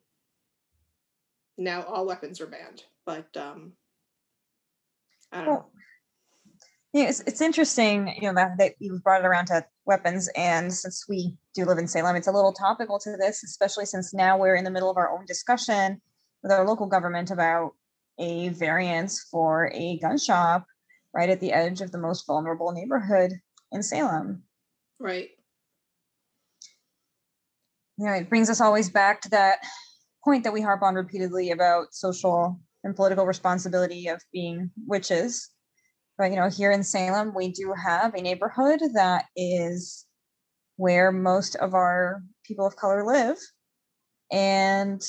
now 1.57 1.83
all 1.83 2.05
weapons 2.05 2.41
are 2.41 2.47
banned 2.47 2.83
but 3.05 3.27
um 3.37 3.71
i 5.31 5.37
don't 5.37 5.47
well, 5.47 5.55
know 5.57 5.65
yeah, 6.95 7.09
it's, 7.09 7.19
it's 7.27 7.41
interesting, 7.41 8.15
you 8.21 8.29
know, 8.29 8.33
that, 8.35 8.57
that 8.57 8.75
you 8.79 9.01
brought 9.03 9.19
it 9.19 9.27
around 9.27 9.47
to 9.47 9.65
weapons. 9.85 10.29
And 10.37 10.73
since 10.73 11.03
we 11.09 11.35
do 11.53 11.65
live 11.65 11.77
in 11.77 11.89
Salem, 11.89 12.15
it's 12.15 12.29
a 12.29 12.31
little 12.31 12.53
topical 12.53 12.99
to 12.99 13.17
this, 13.17 13.43
especially 13.43 13.85
since 13.85 14.13
now 14.13 14.37
we're 14.37 14.55
in 14.55 14.63
the 14.63 14.71
middle 14.71 14.89
of 14.89 14.95
our 14.95 15.11
own 15.11 15.25
discussion 15.25 16.01
with 16.41 16.53
our 16.53 16.65
local 16.65 16.87
government 16.87 17.31
about 17.31 17.73
a 18.19 18.49
variance 18.49 19.27
for 19.31 19.71
a 19.73 19.97
gun 19.99 20.17
shop 20.17 20.65
right 21.13 21.29
at 21.29 21.39
the 21.39 21.53
edge 21.53 21.81
of 21.81 21.91
the 21.91 21.97
most 21.97 22.25
vulnerable 22.27 22.71
neighborhood 22.71 23.33
in 23.71 23.81
Salem. 23.81 24.43
Right. 24.99 25.29
You 27.97 28.07
know, 28.07 28.13
it 28.13 28.29
brings 28.29 28.49
us 28.49 28.61
always 28.61 28.89
back 28.89 29.21
to 29.21 29.29
that 29.29 29.59
point 30.23 30.43
that 30.43 30.53
we 30.53 30.61
harp 30.61 30.81
on 30.81 30.95
repeatedly 30.95 31.51
about 31.51 31.93
social 31.93 32.59
and 32.83 32.95
political 32.95 33.25
responsibility 33.25 34.07
of 34.07 34.21
being 34.33 34.71
witches 34.85 35.49
but 36.17 36.31
you 36.31 36.37
know 36.37 36.49
here 36.49 36.71
in 36.71 36.83
salem 36.83 37.33
we 37.35 37.49
do 37.51 37.73
have 37.73 38.13
a 38.13 38.21
neighborhood 38.21 38.79
that 38.93 39.25
is 39.35 40.05
where 40.77 41.11
most 41.11 41.55
of 41.55 41.73
our 41.73 42.21
people 42.43 42.65
of 42.65 42.75
color 42.75 43.05
live 43.05 43.37
and 44.31 45.01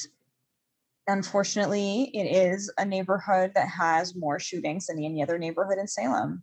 unfortunately 1.06 2.10
it 2.14 2.24
is 2.24 2.72
a 2.78 2.84
neighborhood 2.84 3.52
that 3.54 3.68
has 3.68 4.16
more 4.16 4.38
shootings 4.38 4.86
than 4.86 5.02
any 5.02 5.22
other 5.22 5.38
neighborhood 5.38 5.78
in 5.78 5.86
salem 5.86 6.42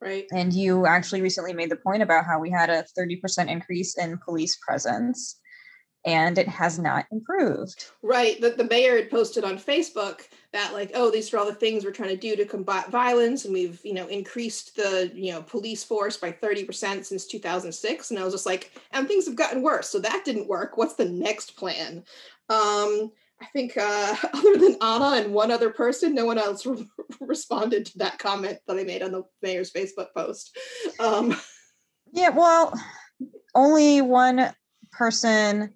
right 0.00 0.26
and 0.32 0.52
you 0.52 0.86
actually 0.86 1.22
recently 1.22 1.52
made 1.52 1.70
the 1.70 1.76
point 1.76 2.02
about 2.02 2.24
how 2.24 2.38
we 2.38 2.50
had 2.50 2.70
a 2.70 2.84
30% 2.98 3.48
increase 3.48 3.96
in 3.98 4.18
police 4.18 4.56
presence 4.56 5.40
and 6.04 6.38
it 6.38 6.48
has 6.48 6.78
not 6.78 7.06
improved. 7.10 7.86
Right. 8.02 8.40
The, 8.40 8.50
the 8.50 8.64
mayor 8.64 8.96
had 8.96 9.10
posted 9.10 9.44
on 9.44 9.58
Facebook 9.58 10.20
that 10.52 10.72
like, 10.72 10.92
oh, 10.94 11.10
these 11.10 11.32
are 11.32 11.38
all 11.38 11.46
the 11.46 11.54
things 11.54 11.84
we're 11.84 11.90
trying 11.90 12.10
to 12.10 12.16
do 12.16 12.36
to 12.36 12.44
combat 12.44 12.90
violence, 12.90 13.44
and 13.44 13.52
we've 13.52 13.80
you 13.84 13.94
know 13.94 14.06
increased 14.06 14.76
the 14.76 15.10
you 15.14 15.32
know 15.32 15.42
police 15.42 15.84
force 15.84 16.16
by 16.16 16.32
thirty 16.32 16.64
percent 16.64 17.04
since 17.04 17.26
two 17.26 17.38
thousand 17.38 17.72
six. 17.72 18.10
And 18.10 18.18
I 18.18 18.24
was 18.24 18.32
just 18.32 18.46
like, 18.46 18.72
and 18.92 19.06
things 19.06 19.26
have 19.26 19.36
gotten 19.36 19.62
worse, 19.62 19.88
so 19.88 19.98
that 19.98 20.24
didn't 20.24 20.48
work. 20.48 20.76
What's 20.76 20.94
the 20.94 21.08
next 21.08 21.56
plan? 21.56 22.04
Um, 22.48 23.12
I 23.40 23.46
think 23.52 23.76
uh, 23.76 24.16
other 24.32 24.56
than 24.56 24.76
Anna 24.82 25.22
and 25.22 25.32
one 25.32 25.50
other 25.50 25.70
person, 25.70 26.14
no 26.14 26.24
one 26.24 26.38
else 26.38 26.66
re- 26.66 26.88
responded 27.20 27.86
to 27.86 27.98
that 27.98 28.18
comment 28.18 28.58
that 28.66 28.78
I 28.78 28.84
made 28.84 29.02
on 29.02 29.12
the 29.12 29.22
mayor's 29.42 29.72
Facebook 29.72 30.08
post. 30.16 30.56
Um, 31.00 31.36
yeah, 32.12 32.30
well, 32.30 32.72
only 33.54 34.00
one 34.00 34.52
person 34.92 35.74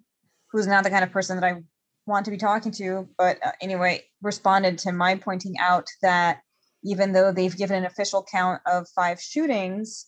who's 0.51 0.67
not 0.67 0.85
the 0.85 0.91
kind 0.91 1.05
of 1.05 1.11
person 1.11 1.39
that 1.39 1.47
I 1.47 1.63
want 2.07 2.25
to 2.25 2.31
be 2.31 2.37
talking 2.37 2.73
to, 2.73 3.09
but 3.17 3.39
uh, 3.45 3.53
anyway, 3.61 4.03
responded 4.23 4.79
to 4.79 4.93
my 4.93 5.15
pointing 5.15 5.55
out 5.59 5.87
that 6.03 6.41
even 6.85 7.13
though 7.13 7.33
they've 7.33 7.57
given 7.57 7.77
an 7.77 7.85
official 7.85 8.27
count 8.31 8.61
of 8.67 8.89
five 8.89 9.21
shootings, 9.21 10.07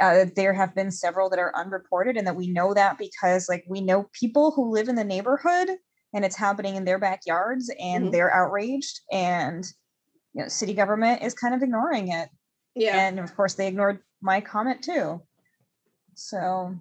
uh, 0.00 0.26
there 0.34 0.52
have 0.52 0.74
been 0.74 0.90
several 0.90 1.28
that 1.30 1.38
are 1.38 1.54
unreported, 1.56 2.16
and 2.16 2.26
that 2.26 2.36
we 2.36 2.50
know 2.50 2.74
that 2.74 2.98
because, 2.98 3.48
like, 3.48 3.64
we 3.68 3.80
know 3.80 4.08
people 4.12 4.50
who 4.50 4.72
live 4.72 4.88
in 4.88 4.94
the 4.94 5.04
neighborhood 5.04 5.68
and 6.14 6.24
it's 6.24 6.36
happening 6.36 6.76
in 6.76 6.84
their 6.84 6.98
backyards 6.98 7.70
and 7.80 8.04
mm-hmm. 8.04 8.12
they're 8.12 8.34
outraged, 8.34 9.00
and 9.12 9.64
you 10.34 10.42
know, 10.42 10.48
city 10.48 10.74
government 10.74 11.22
is 11.22 11.34
kind 11.34 11.54
of 11.54 11.62
ignoring 11.62 12.08
it. 12.08 12.28
Yeah. 12.74 13.06
And 13.06 13.18
of 13.18 13.34
course, 13.34 13.54
they 13.54 13.68
ignored 13.68 14.00
my 14.20 14.40
comment 14.40 14.82
too. 14.82 15.22
So, 16.14 16.74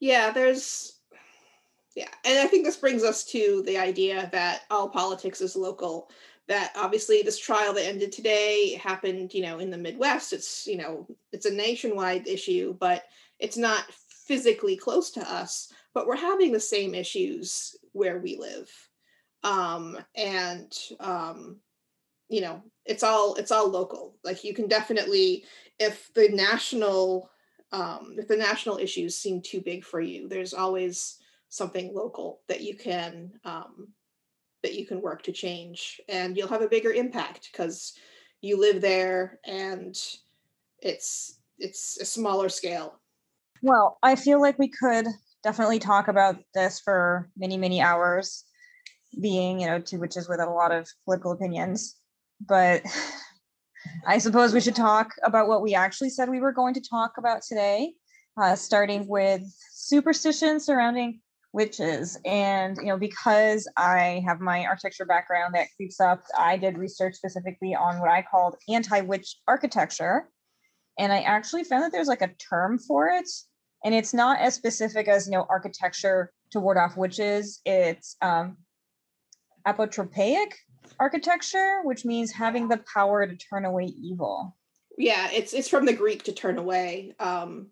yeah, 0.00 0.30
there's 0.30 0.96
yeah, 1.96 2.08
and 2.26 2.38
I 2.38 2.46
think 2.46 2.64
this 2.64 2.76
brings 2.76 3.02
us 3.02 3.24
to 3.26 3.62
the 3.64 3.78
idea 3.78 4.28
that 4.32 4.62
all 4.70 4.88
politics 4.88 5.40
is 5.40 5.56
local. 5.56 6.10
That 6.46 6.72
obviously 6.76 7.22
this 7.22 7.38
trial 7.38 7.72
that 7.72 7.86
ended 7.86 8.12
today 8.12 8.74
happened, 8.74 9.32
you 9.32 9.42
know, 9.42 9.58
in 9.58 9.70
the 9.70 9.78
Midwest. 9.78 10.32
It's 10.32 10.66
you 10.66 10.76
know 10.76 11.06
it's 11.32 11.46
a 11.46 11.54
nationwide 11.54 12.28
issue, 12.28 12.76
but 12.78 13.04
it's 13.38 13.56
not 13.56 13.84
physically 14.26 14.76
close 14.76 15.10
to 15.12 15.20
us. 15.20 15.72
But 15.94 16.06
we're 16.06 16.16
having 16.16 16.52
the 16.52 16.60
same 16.60 16.94
issues 16.94 17.74
where 17.96 18.18
we 18.18 18.36
live, 18.36 18.70
um, 19.42 19.98
and 20.14 20.72
um, 21.00 21.58
you 22.28 22.40
know 22.40 22.62
it's 22.84 23.02
all 23.02 23.34
it's 23.34 23.50
all 23.50 23.68
local. 23.68 24.16
Like 24.24 24.44
you 24.44 24.54
can 24.54 24.68
definitely, 24.68 25.44
if 25.78 26.12
the 26.14 26.28
national 26.28 27.30
um, 27.72 28.16
if 28.18 28.28
the 28.28 28.36
national 28.36 28.78
issues 28.78 29.16
seem 29.16 29.42
too 29.42 29.60
big 29.60 29.84
for 29.84 30.00
you, 30.00 30.28
there's 30.28 30.54
always 30.54 31.18
something 31.48 31.94
local 31.94 32.40
that 32.48 32.60
you 32.60 32.76
can 32.76 33.32
um, 33.44 33.88
that 34.62 34.74
you 34.74 34.86
can 34.86 35.00
work 35.00 35.22
to 35.22 35.32
change 35.32 36.00
and 36.08 36.36
you'll 36.36 36.48
have 36.48 36.62
a 36.62 36.68
bigger 36.68 36.92
impact 36.92 37.50
because 37.52 37.94
you 38.40 38.58
live 38.58 38.80
there 38.80 39.38
and 39.44 39.96
it's 40.80 41.38
it's 41.58 41.98
a 42.00 42.04
smaller 42.04 42.48
scale 42.48 42.98
well 43.62 43.98
i 44.02 44.16
feel 44.16 44.40
like 44.40 44.58
we 44.58 44.68
could 44.68 45.06
definitely 45.46 45.78
talk 45.78 46.08
about 46.08 46.36
this 46.54 46.80
for 46.80 47.30
many 47.36 47.56
many 47.56 47.80
hours 47.80 48.42
being 49.22 49.60
you 49.60 49.66
know 49.68 49.78
two 49.78 50.00
witches 50.00 50.28
with 50.28 50.40
a 50.40 50.50
lot 50.50 50.72
of 50.72 50.88
political 51.04 51.30
opinions. 51.30 51.94
But 52.44 52.82
i 54.06 54.18
suppose 54.18 54.52
we 54.52 54.60
should 54.60 54.74
talk 54.74 55.12
about 55.22 55.46
what 55.46 55.62
we 55.62 55.72
actually 55.72 56.10
said 56.10 56.28
we 56.28 56.40
were 56.40 56.50
going 56.50 56.74
to 56.74 56.80
talk 56.80 57.12
about 57.18 57.40
today 57.42 57.92
uh, 58.42 58.56
starting 58.56 59.06
with 59.06 59.42
superstition 59.70 60.58
surrounding 60.58 61.20
witches. 61.52 62.18
And 62.24 62.76
you 62.78 62.86
know 62.86 62.98
because 62.98 63.68
i 63.76 64.24
have 64.26 64.40
my 64.40 64.64
architecture 64.64 65.06
background 65.06 65.54
that 65.54 65.68
creeps 65.76 66.00
up 66.00 66.24
i 66.36 66.56
did 66.56 66.76
research 66.76 67.14
specifically 67.14 67.72
on 67.72 68.00
what 68.00 68.10
i 68.10 68.20
called 68.20 68.56
anti-witch 68.68 69.36
architecture. 69.46 70.28
And 70.98 71.12
i 71.12 71.20
actually 71.20 71.62
found 71.62 71.84
that 71.84 71.92
there's 71.92 72.08
like 72.14 72.22
a 72.22 72.34
term 72.50 72.80
for 72.80 73.06
it 73.10 73.28
and 73.86 73.94
it's 73.94 74.12
not 74.12 74.38
as 74.40 74.54
specific 74.54 75.06
as 75.08 75.26
you 75.26 75.32
know 75.32 75.46
architecture 75.48 76.32
to 76.50 76.60
ward 76.60 76.76
off 76.76 76.96
witches 76.96 77.60
it's 77.64 78.16
um, 78.20 78.58
apotropaic 79.66 80.52
architecture 81.00 81.80
which 81.84 82.04
means 82.04 82.30
having 82.32 82.68
the 82.68 82.82
power 82.92 83.26
to 83.26 83.36
turn 83.36 83.64
away 83.64 83.84
evil 83.84 84.54
yeah 84.98 85.28
it's 85.32 85.54
it's 85.54 85.68
from 85.68 85.86
the 85.86 85.92
greek 85.92 86.24
to 86.24 86.32
turn 86.32 86.58
away 86.58 87.14
um 87.20 87.68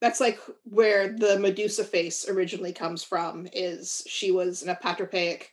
that's 0.00 0.20
like 0.20 0.38
where 0.64 1.08
the 1.12 1.38
Medusa 1.38 1.84
face 1.84 2.28
originally 2.28 2.72
comes 2.72 3.02
from. 3.02 3.48
Is 3.52 4.04
she 4.06 4.30
was 4.30 4.62
an 4.62 4.74
apotropaic 4.74 5.46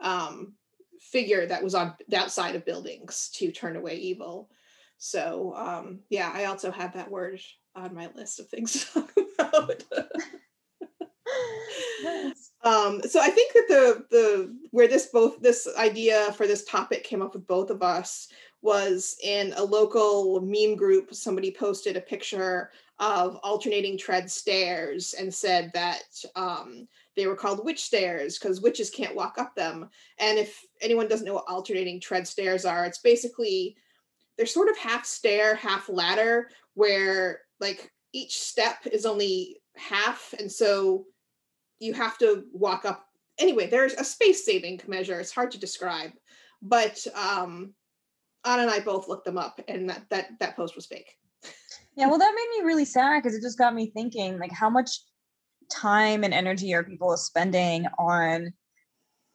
um, 0.00 0.54
figure 1.00 1.46
that 1.46 1.62
was 1.62 1.74
on 1.74 1.94
the 2.08 2.16
outside 2.16 2.54
of 2.54 2.64
buildings 2.64 3.30
to 3.34 3.52
turn 3.52 3.76
away 3.76 3.96
evil. 3.96 4.48
So 4.98 5.54
um, 5.56 6.00
yeah, 6.08 6.30
I 6.34 6.46
also 6.46 6.70
had 6.70 6.94
that 6.94 7.10
word 7.10 7.40
on 7.74 7.94
my 7.94 8.08
list 8.14 8.40
of 8.40 8.48
things 8.48 8.86
talk 9.44 9.82
um, 12.62 13.00
so 13.02 13.20
I 13.20 13.30
think 13.30 13.52
that 13.52 13.66
the 13.68 14.04
the 14.10 14.56
where 14.70 14.88
this 14.88 15.06
both 15.06 15.40
this 15.40 15.68
idea 15.78 16.32
for 16.32 16.46
this 16.46 16.64
topic 16.64 17.04
came 17.04 17.22
up 17.22 17.34
with 17.34 17.46
both 17.46 17.70
of 17.70 17.82
us 17.82 18.28
was 18.62 19.16
in 19.22 19.54
a 19.56 19.64
local 19.64 20.40
meme 20.40 20.76
group. 20.76 21.14
Somebody 21.14 21.50
posted 21.50 21.96
a 21.96 22.00
picture 22.00 22.70
of 22.98 23.36
alternating 23.42 23.96
tread 23.96 24.30
stairs 24.30 25.14
and 25.18 25.32
said 25.32 25.70
that 25.72 26.02
um, 26.36 26.86
they 27.16 27.26
were 27.26 27.36
called 27.36 27.64
witch 27.64 27.82
stairs 27.82 28.38
because 28.38 28.60
witches 28.60 28.90
can't 28.90 29.16
walk 29.16 29.38
up 29.38 29.54
them. 29.54 29.88
And 30.18 30.38
if 30.38 30.62
anyone 30.82 31.08
doesn't 31.08 31.26
know 31.26 31.34
what 31.34 31.48
alternating 31.48 32.00
tread 32.00 32.28
stairs 32.28 32.66
are, 32.66 32.84
it's 32.84 32.98
basically 32.98 33.76
they're 34.36 34.46
sort 34.46 34.68
of 34.68 34.76
half 34.76 35.06
stair, 35.06 35.54
half 35.54 35.88
ladder, 35.88 36.50
where 36.74 37.40
like 37.58 37.90
each 38.12 38.40
step 38.40 38.86
is 38.90 39.06
only 39.06 39.60
half, 39.76 40.34
and 40.38 40.50
so 40.50 41.06
you 41.78 41.94
have 41.94 42.18
to 42.18 42.44
walk 42.52 42.84
up. 42.84 43.06
Anyway, 43.38 43.66
there's 43.66 43.94
a 43.94 44.04
space 44.04 44.44
saving 44.44 44.80
measure. 44.86 45.18
It's 45.20 45.32
hard 45.32 45.50
to 45.52 45.58
describe, 45.58 46.12
but 46.62 47.06
um, 47.14 47.74
Anna 48.44 48.62
and 48.62 48.70
I 48.70 48.80
both 48.80 49.08
looked 49.08 49.24
them 49.24 49.38
up, 49.38 49.60
and 49.68 49.88
that 49.88 50.02
that 50.10 50.38
that 50.40 50.56
post 50.56 50.76
was 50.76 50.86
fake. 50.86 51.16
Yeah, 51.96 52.06
well, 52.06 52.18
that 52.18 52.34
made 52.34 52.58
me 52.58 52.66
really 52.66 52.84
sad 52.84 53.22
because 53.22 53.36
it 53.36 53.42
just 53.42 53.58
got 53.58 53.74
me 53.74 53.90
thinking, 53.94 54.38
like, 54.38 54.52
how 54.52 54.70
much 54.70 55.00
time 55.70 56.24
and 56.24 56.32
energy 56.32 56.72
are 56.74 56.84
people 56.84 57.16
spending 57.16 57.86
on, 57.98 58.52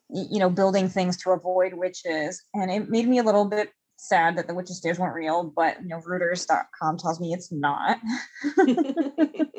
you 0.09 0.39
know, 0.39 0.49
building 0.49 0.89
things 0.89 1.17
to 1.17 1.31
avoid 1.31 1.73
witches? 1.73 2.43
And 2.53 2.71
it 2.71 2.89
made 2.89 3.07
me 3.07 3.19
a 3.19 3.23
little 3.23 3.45
bit 3.45 3.69
sad 3.97 4.37
that 4.37 4.47
the 4.47 4.53
witches 4.53 4.77
stairs 4.77 4.99
weren't 4.99 5.15
real, 5.15 5.51
but 5.55 5.81
you 5.81 5.87
know, 5.87 5.99
Reuters.com 5.99 6.97
tells 6.97 7.19
me 7.19 7.33
it's 7.33 7.51
not. 7.51 7.97
and, 8.57 9.49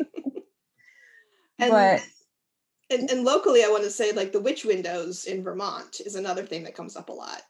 but 1.58 2.02
and, 2.90 3.10
and 3.10 3.24
locally, 3.24 3.64
I 3.64 3.68
want 3.68 3.84
to 3.84 3.90
say 3.90 4.12
like 4.12 4.32
the 4.32 4.40
witch 4.40 4.64
windows 4.64 5.24
in 5.24 5.42
Vermont 5.42 6.00
is 6.04 6.14
another 6.14 6.44
thing 6.44 6.64
that 6.64 6.74
comes 6.74 6.96
up 6.96 7.08
a 7.08 7.12
lot. 7.12 7.42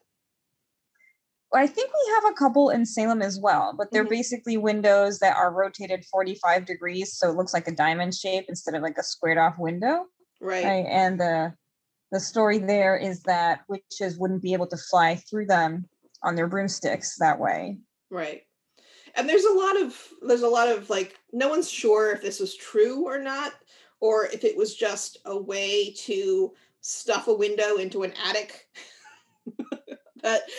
I 1.55 1.67
think 1.67 1.91
we 1.91 2.15
have 2.15 2.33
a 2.33 2.35
couple 2.35 2.71
in 2.71 2.85
Salem 2.85 3.23
as 3.23 3.39
well, 3.41 3.75
but 3.77 3.91
they're 3.91 4.03
mm-hmm. 4.03 4.11
basically 4.11 4.57
windows 4.57 5.21
that 5.21 5.37
are 5.37 5.53
rotated 5.53 6.05
45 6.05 6.67
degrees. 6.67 7.17
So 7.17 7.31
it 7.31 7.37
looks 7.37 7.55
like 7.55 7.69
a 7.69 7.75
diamond 7.75 8.15
shape 8.15 8.47
instead 8.49 8.75
of 8.75 8.83
like 8.83 8.99
a 8.99 9.03
squared 9.03 9.39
off 9.39 9.55
window. 9.59 10.07
Right. 10.41 10.65
right? 10.65 10.87
And 10.89 11.19
the 11.21 11.55
the 12.13 12.21
story 12.21 12.59
there 12.59 12.97
is 12.97 13.23
that 13.23 13.61
witches 13.69 14.19
wouldn't 14.19 14.43
be 14.43 14.53
able 14.53 14.69
to 14.69 14.77
fly 14.77 15.17
through 15.17 15.47
them 15.47 15.89
on 16.23 16.35
their 16.35 16.47
broomsticks 16.47 17.17
that 17.19 17.39
way. 17.39 17.79
Right. 18.11 18.43
And 19.15 19.29
there's 19.29 19.45
a 19.45 19.53
lot 19.53 19.81
of 19.81 20.09
there's 20.23 20.43
a 20.43 20.49
lot 20.49 20.69
of 20.69 20.91
like 20.91 21.17
no 21.33 21.49
one's 21.49 21.71
sure 21.71 22.13
if 22.13 22.23
this 22.23 22.39
was 22.39 22.55
true 22.57 23.07
or 23.07 23.19
not 23.19 23.53
or 24.01 24.27
if 24.27 24.45
it 24.45 24.57
was 24.57 24.77
just 24.77 25.19
a 25.25 25.37
way 25.37 25.93
to 25.93 26.53
stuff 26.81 27.29
a 27.29 27.35
window 27.35 27.77
into 27.77 28.03
an 28.03 28.13
attic. 28.29 28.67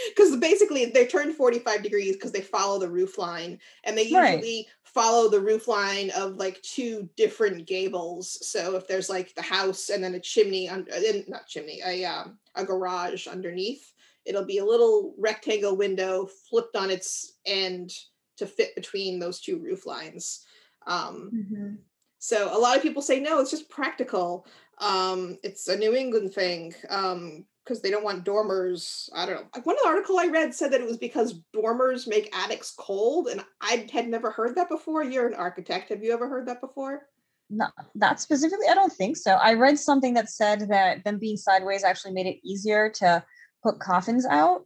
because 0.10 0.38
basically 0.38 0.86
they 0.86 1.06
turn 1.06 1.34
45 1.34 1.84
degrees 1.84 2.14
because 2.14 2.32
they 2.32 2.42
follow 2.42 2.80
the 2.80 2.90
roof 2.90 3.18
line 3.18 3.60
and 3.84 3.98
they 3.98 4.04
usually 4.04 4.20
right. 4.20 4.66
follow 4.84 5.30
the 5.30 5.40
roof 5.40 5.68
line 5.68 6.12
of 6.16 6.36
like 6.36 6.62
two 6.62 7.10
different 7.18 7.66
gables 7.68 8.38
so 8.48 8.76
if 8.76 8.88
there's 8.88 9.10
like 9.10 9.34
the 9.36 9.42
house 9.42 9.90
and 9.90 10.04
then 10.04 10.16
a 10.16 10.20
chimney 10.20 10.70
under 10.70 10.92
uh, 10.94 11.00
not 11.28 11.48
chimney 11.48 11.82
a 11.86 12.06
um, 12.06 12.38
a 12.56 12.64
garage 12.64 13.28
underneath 13.28 13.94
it'll 14.27 14.46
be 14.46 14.60
a 14.60 14.65
little 14.65 15.13
rectangle 15.17 15.75
window 15.75 16.29
flipped 16.50 16.75
on 16.75 16.89
its 16.89 17.34
end 17.46 17.93
to 18.38 18.46
fit 18.46 18.75
between 18.75 19.19
those 19.19 19.39
two 19.39 19.57
roof 19.60 19.86
lines 19.86 20.46
um, 20.86 21.31
mm-hmm. 21.34 21.75
so 22.19 22.55
a 22.55 22.60
lot 22.60 22.75
of 22.75 22.84
people 22.84 23.01
say 23.01 23.19
no 23.19 23.39
it's 23.39 23.51
just 23.51 23.69
practical 23.69 24.46
um, 24.79 25.38
it's 25.43 25.67
a 25.67 25.77
new 25.77 25.96
england 25.96 26.34
thing 26.34 26.74
um, 26.89 27.46
because 27.67 27.81
they 27.81 27.91
don't 27.91 28.03
want 28.03 28.24
dormers. 28.24 29.10
I 29.13 29.25
don't 29.25 29.36
know. 29.36 29.62
One 29.63 29.75
article 29.86 30.19
I 30.19 30.27
read 30.27 30.55
said 30.55 30.72
that 30.72 30.81
it 30.81 30.88
was 30.88 30.98
because 30.98 31.41
dormers 31.53 32.07
make 32.07 32.36
attics 32.36 32.74
cold, 32.77 33.27
and 33.27 33.43
I 33.62 33.88
had 33.91 34.07
never 34.07 34.31
heard 34.31 34.55
that 34.55 34.69
before. 34.69 35.03
You're 35.03 35.27
an 35.27 35.34
architect. 35.34 35.89
Have 35.89 36.03
you 36.03 36.13
ever 36.13 36.29
heard 36.29 36.48
that 36.48 36.62
before? 36.62 37.07
No, 37.50 37.67
not 37.96 38.22
specifically. 38.22 38.67
I 38.69 38.75
don't 38.75 38.91
think 38.91 39.17
so. 39.17 39.31
I 39.34 39.53
read 39.53 39.79
something 39.79 40.13
that 40.13 40.29
said 40.29 40.69
that 40.69 41.03
them 41.03 41.17
being 41.17 41.38
sideways 41.38 41.84
actually 41.84 42.13
made 42.13 42.27
it 42.27 42.39
easier 42.43 42.89
to 42.96 43.24
put 43.71 43.79
coffins 43.79 44.25
out. 44.25 44.65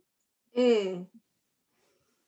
Mm. 0.57 1.05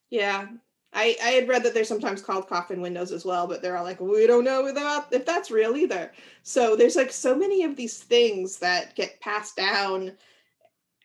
Yeah, 0.10 0.48
I, 0.94 1.16
I 1.24 1.30
had 1.30 1.48
read 1.48 1.64
that 1.64 1.74
they're 1.74 1.84
sometimes 1.84 2.22
called 2.22 2.48
coffin 2.48 2.82
windows 2.82 3.12
as 3.12 3.26
well, 3.26 3.48
but 3.48 3.62
they're 3.62 3.78
all 3.78 3.84
like, 3.84 4.00
we 4.00 4.28
don't 4.28 4.44
know 4.44 4.72
that, 4.72 5.08
if 5.12 5.26
that's 5.26 5.52
real 5.52 5.76
either. 5.76 6.12
So 6.44 6.76
there's 6.76 6.96
like 6.96 7.12
so 7.12 7.36
many 7.36 7.64
of 7.64 7.76
these 7.76 7.98
things 8.00 8.60
that 8.60 8.96
get 8.96 9.20
passed 9.20 9.56
down 9.56 10.14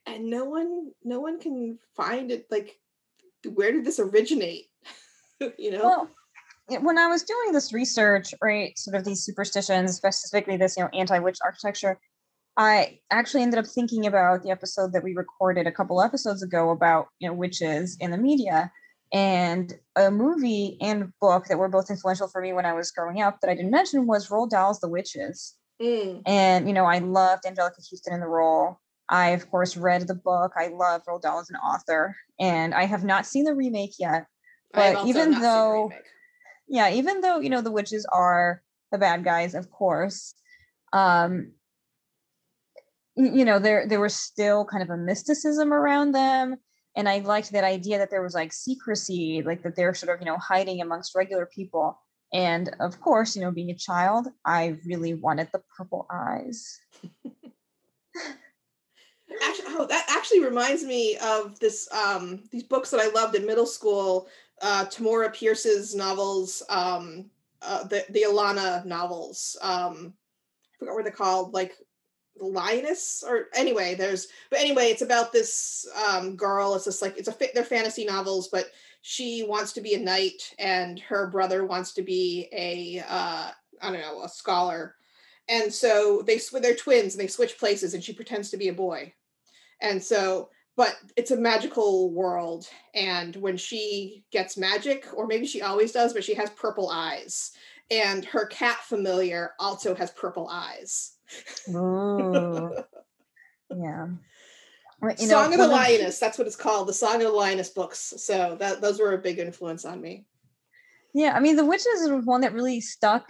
and 0.08 0.28
no 0.28 0.44
one 0.44 0.90
no 1.04 1.20
one 1.20 1.38
can 1.38 1.78
find 1.94 2.30
it 2.30 2.46
like 2.50 2.78
where 3.54 3.72
did 3.72 3.84
this 3.84 4.00
originate 4.00 4.66
you 5.58 5.70
know 5.70 6.08
well, 6.68 6.80
when 6.80 6.98
i 6.98 7.06
was 7.06 7.22
doing 7.22 7.52
this 7.52 7.72
research 7.72 8.34
right 8.42 8.76
sort 8.78 8.96
of 8.96 9.04
these 9.04 9.24
superstitions 9.24 9.96
specifically 9.96 10.56
this 10.56 10.76
you 10.76 10.82
know 10.82 10.90
anti-witch 10.92 11.38
architecture 11.44 11.98
i 12.58 12.98
actually 13.10 13.42
ended 13.42 13.58
up 13.58 13.66
thinking 13.66 14.06
about 14.06 14.42
the 14.42 14.50
episode 14.50 14.92
that 14.92 15.02
we 15.02 15.14
recorded 15.14 15.66
a 15.66 15.72
couple 15.72 16.02
episodes 16.02 16.42
ago 16.42 16.70
about 16.70 17.08
you 17.18 17.28
know 17.28 17.34
witches 17.34 17.96
in 18.00 18.10
the 18.10 18.18
media 18.18 18.70
and 19.12 19.72
a 19.96 20.10
movie 20.10 20.76
and 20.82 21.10
book 21.18 21.46
that 21.46 21.56
were 21.56 21.68
both 21.68 21.90
influential 21.90 22.28
for 22.28 22.42
me 22.42 22.52
when 22.52 22.66
i 22.66 22.74
was 22.74 22.90
growing 22.90 23.22
up 23.22 23.40
that 23.40 23.50
i 23.50 23.54
didn't 23.54 23.70
mention 23.70 24.06
was 24.06 24.28
roald 24.28 24.50
dahl's 24.50 24.80
the 24.80 24.88
witches 24.88 25.54
mm. 25.80 26.20
and 26.26 26.68
you 26.68 26.74
know 26.74 26.84
i 26.84 26.98
loved 26.98 27.44
Anjelica 27.44 27.76
Huston 27.90 28.12
in 28.12 28.20
the 28.20 28.26
role 28.26 28.78
I, 29.08 29.30
of 29.30 29.50
course, 29.50 29.76
read 29.76 30.06
the 30.06 30.14
book. 30.14 30.52
I 30.56 30.68
love 30.68 31.02
Roald 31.08 31.22
Dahl 31.22 31.40
as 31.40 31.50
an 31.50 31.56
author, 31.56 32.14
and 32.38 32.74
I 32.74 32.84
have 32.84 33.04
not 33.04 33.26
seen 33.26 33.44
the 33.44 33.54
remake 33.54 33.94
yet. 33.98 34.26
But 34.74 35.06
even 35.06 35.40
though, 35.40 35.90
yeah, 36.68 36.90
even 36.90 37.22
though 37.22 37.38
you 37.38 37.48
know 37.48 37.62
the 37.62 37.70
witches 37.70 38.06
are 38.12 38.62
the 38.92 38.98
bad 38.98 39.24
guys, 39.24 39.54
of 39.54 39.70
course, 39.70 40.34
um, 40.92 41.52
you 43.18 43.44
know 43.44 43.58
there 43.58 43.86
there 43.86 44.00
was 44.00 44.14
still 44.14 44.64
kind 44.64 44.82
of 44.82 44.90
a 44.90 44.96
mysticism 44.96 45.72
around 45.72 46.12
them, 46.12 46.56
and 46.96 47.08
I 47.08 47.18
liked 47.18 47.52
that 47.52 47.64
idea 47.64 47.98
that 47.98 48.10
there 48.10 48.22
was 48.22 48.34
like 48.34 48.52
secrecy, 48.52 49.42
like 49.44 49.62
that 49.62 49.76
they're 49.76 49.94
sort 49.94 50.14
of 50.14 50.20
you 50.20 50.26
know 50.26 50.38
hiding 50.38 50.80
amongst 50.80 51.14
regular 51.14 51.46
people. 51.46 51.98
And 52.32 52.74
of 52.80 53.00
course, 53.00 53.34
you 53.34 53.42
know, 53.42 53.50
being 53.50 53.70
a 53.70 53.74
child, 53.74 54.28
I 54.44 54.76
really 54.86 55.14
wanted 55.14 55.48
the 55.52 55.62
purple 55.76 56.06
eyes. 56.12 56.78
actually, 59.42 59.64
oh, 59.68 59.86
that 59.88 60.06
actually 60.08 60.44
reminds 60.44 60.84
me 60.84 61.16
of 61.22 61.58
this 61.58 61.88
um, 61.92 62.44
these 62.52 62.64
books 62.64 62.90
that 62.90 63.00
I 63.00 63.08
loved 63.08 63.34
in 63.34 63.46
middle 63.46 63.66
school. 63.66 64.28
Uh, 64.60 64.84
Tamora 64.86 65.32
Pierce's 65.32 65.94
novels, 65.94 66.62
um, 66.68 67.30
uh, 67.62 67.84
the 67.84 68.04
the 68.10 68.24
Alanna 68.28 68.84
novels. 68.84 69.56
Um, 69.62 70.14
I 70.74 70.78
forgot 70.78 70.94
what 70.94 71.04
they're 71.04 71.12
called, 71.12 71.54
like 71.54 71.74
Lioness, 72.40 73.24
or 73.26 73.46
anyway. 73.54 73.94
There's, 73.94 74.28
but 74.50 74.60
anyway, 74.60 74.86
it's 74.86 75.02
about 75.02 75.32
this 75.32 75.86
um, 76.08 76.36
girl. 76.36 76.74
It's 76.74 76.84
just 76.84 77.02
like 77.02 77.16
it's 77.16 77.28
a 77.28 77.34
they're 77.54 77.64
fantasy 77.64 78.04
novels, 78.04 78.48
but 78.48 78.66
she 79.02 79.44
wants 79.46 79.72
to 79.72 79.80
be 79.80 79.94
a 79.94 79.98
knight, 79.98 80.54
and 80.58 80.98
her 81.00 81.28
brother 81.28 81.64
wants 81.64 81.92
to 81.94 82.02
be 82.02 82.48
a 82.52 83.02
uh, 83.08 83.50
I 83.82 83.92
don't 83.92 84.00
know 84.00 84.22
a 84.22 84.28
scholar 84.28 84.96
and 85.48 85.72
so 85.72 86.22
they 86.26 86.40
they're 86.60 86.74
twins 86.74 87.14
and 87.14 87.22
they 87.22 87.26
switch 87.28 87.58
places 87.58 87.94
and 87.94 88.04
she 88.04 88.12
pretends 88.12 88.50
to 88.50 88.56
be 88.56 88.68
a 88.68 88.72
boy 88.72 89.12
and 89.80 90.02
so 90.02 90.50
but 90.76 90.96
it's 91.16 91.32
a 91.32 91.36
magical 91.36 92.12
world 92.12 92.68
and 92.94 93.34
when 93.36 93.56
she 93.56 94.24
gets 94.30 94.56
magic 94.56 95.06
or 95.14 95.26
maybe 95.26 95.46
she 95.46 95.62
always 95.62 95.92
does 95.92 96.12
but 96.12 96.24
she 96.24 96.34
has 96.34 96.50
purple 96.50 96.90
eyes 96.90 97.52
and 97.90 98.24
her 98.24 98.46
cat 98.46 98.78
familiar 98.82 99.52
also 99.58 99.94
has 99.94 100.10
purple 100.12 100.48
eyes 100.48 101.12
Ooh. 101.70 102.70
yeah 103.70 104.08
you 105.02 105.28
Song 105.28 105.52
of 105.52 105.58
the 105.58 105.68
Lioness, 105.68 106.18
that's 106.18 106.38
what 106.38 106.46
it's 106.46 106.56
called, 106.56 106.88
the 106.88 106.92
Song 106.92 107.16
of 107.16 107.22
the 107.22 107.30
Lioness 107.30 107.70
books. 107.70 108.14
So 108.16 108.56
that 108.58 108.80
those 108.80 108.98
were 108.98 109.12
a 109.12 109.18
big 109.18 109.38
influence 109.38 109.84
on 109.84 110.00
me. 110.00 110.26
Yeah, 111.14 111.34
I 111.34 111.40
mean, 111.40 111.56
The 111.56 111.64
Witches 111.64 111.86
is 111.86 112.26
one 112.26 112.40
that 112.40 112.52
really 112.52 112.80
stuck 112.80 113.26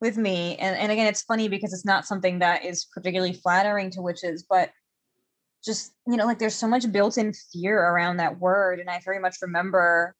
with 0.00 0.16
me. 0.16 0.56
And, 0.56 0.76
and 0.76 0.92
again, 0.92 1.06
it's 1.06 1.22
funny 1.22 1.48
because 1.48 1.72
it's 1.72 1.84
not 1.84 2.06
something 2.06 2.40
that 2.40 2.64
is 2.64 2.86
particularly 2.92 3.32
flattering 3.32 3.90
to 3.92 4.02
witches, 4.02 4.44
but 4.48 4.70
just 5.64 5.92
you 6.08 6.16
know 6.16 6.26
like 6.26 6.38
there's 6.38 6.56
so 6.56 6.66
much 6.66 6.90
built-in 6.90 7.32
fear 7.52 7.78
around 7.78 8.16
that 8.16 8.40
word 8.40 8.80
and 8.80 8.90
i 8.90 9.00
very 9.04 9.20
much 9.20 9.36
remember 9.42 10.12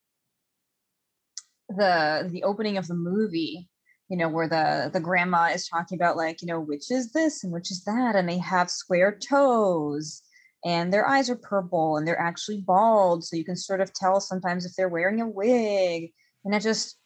the 1.67 2.29
the 2.31 2.43
opening 2.43 2.77
of 2.77 2.87
the 2.87 2.93
movie 2.93 3.67
you 4.13 4.19
know 4.19 4.29
where 4.29 4.47
the 4.47 4.91
the 4.93 4.99
grandma 4.99 5.45
is 5.45 5.67
talking 5.67 5.97
about 5.97 6.15
like 6.15 6.39
you 6.43 6.47
know 6.47 6.59
which 6.59 6.91
is 6.91 7.11
this 7.13 7.43
and 7.43 7.51
which 7.51 7.71
is 7.71 7.83
that 7.83 8.15
and 8.15 8.29
they 8.29 8.37
have 8.37 8.69
square 8.69 9.17
toes 9.17 10.21
and 10.63 10.93
their 10.93 11.07
eyes 11.07 11.31
are 11.31 11.35
purple 11.35 11.97
and 11.97 12.07
they're 12.07 12.19
actually 12.19 12.61
bald 12.61 13.25
so 13.25 13.35
you 13.35 13.43
can 13.43 13.55
sort 13.55 13.81
of 13.81 13.91
tell 13.91 14.19
sometimes 14.19 14.67
if 14.67 14.75
they're 14.75 14.87
wearing 14.87 15.19
a 15.19 15.27
wig 15.27 16.11
and 16.45 16.53
it 16.53 16.59
just 16.59 16.99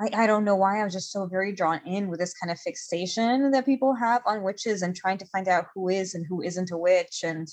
I, 0.00 0.24
I 0.24 0.26
don't 0.26 0.44
know 0.44 0.56
why 0.56 0.80
I 0.80 0.84
was 0.84 0.94
just 0.94 1.12
so 1.12 1.26
very 1.26 1.52
drawn 1.54 1.80
in 1.86 2.08
with 2.08 2.18
this 2.18 2.34
kind 2.34 2.50
of 2.50 2.58
fixation 2.58 3.52
that 3.52 3.64
people 3.64 3.94
have 3.94 4.22
on 4.26 4.42
witches 4.42 4.82
and 4.82 4.96
trying 4.96 5.18
to 5.18 5.26
find 5.26 5.46
out 5.46 5.66
who 5.74 5.90
is 5.90 6.16
and 6.16 6.26
who 6.28 6.42
isn't 6.42 6.72
a 6.72 6.78
witch. 6.78 7.20
And, 7.22 7.46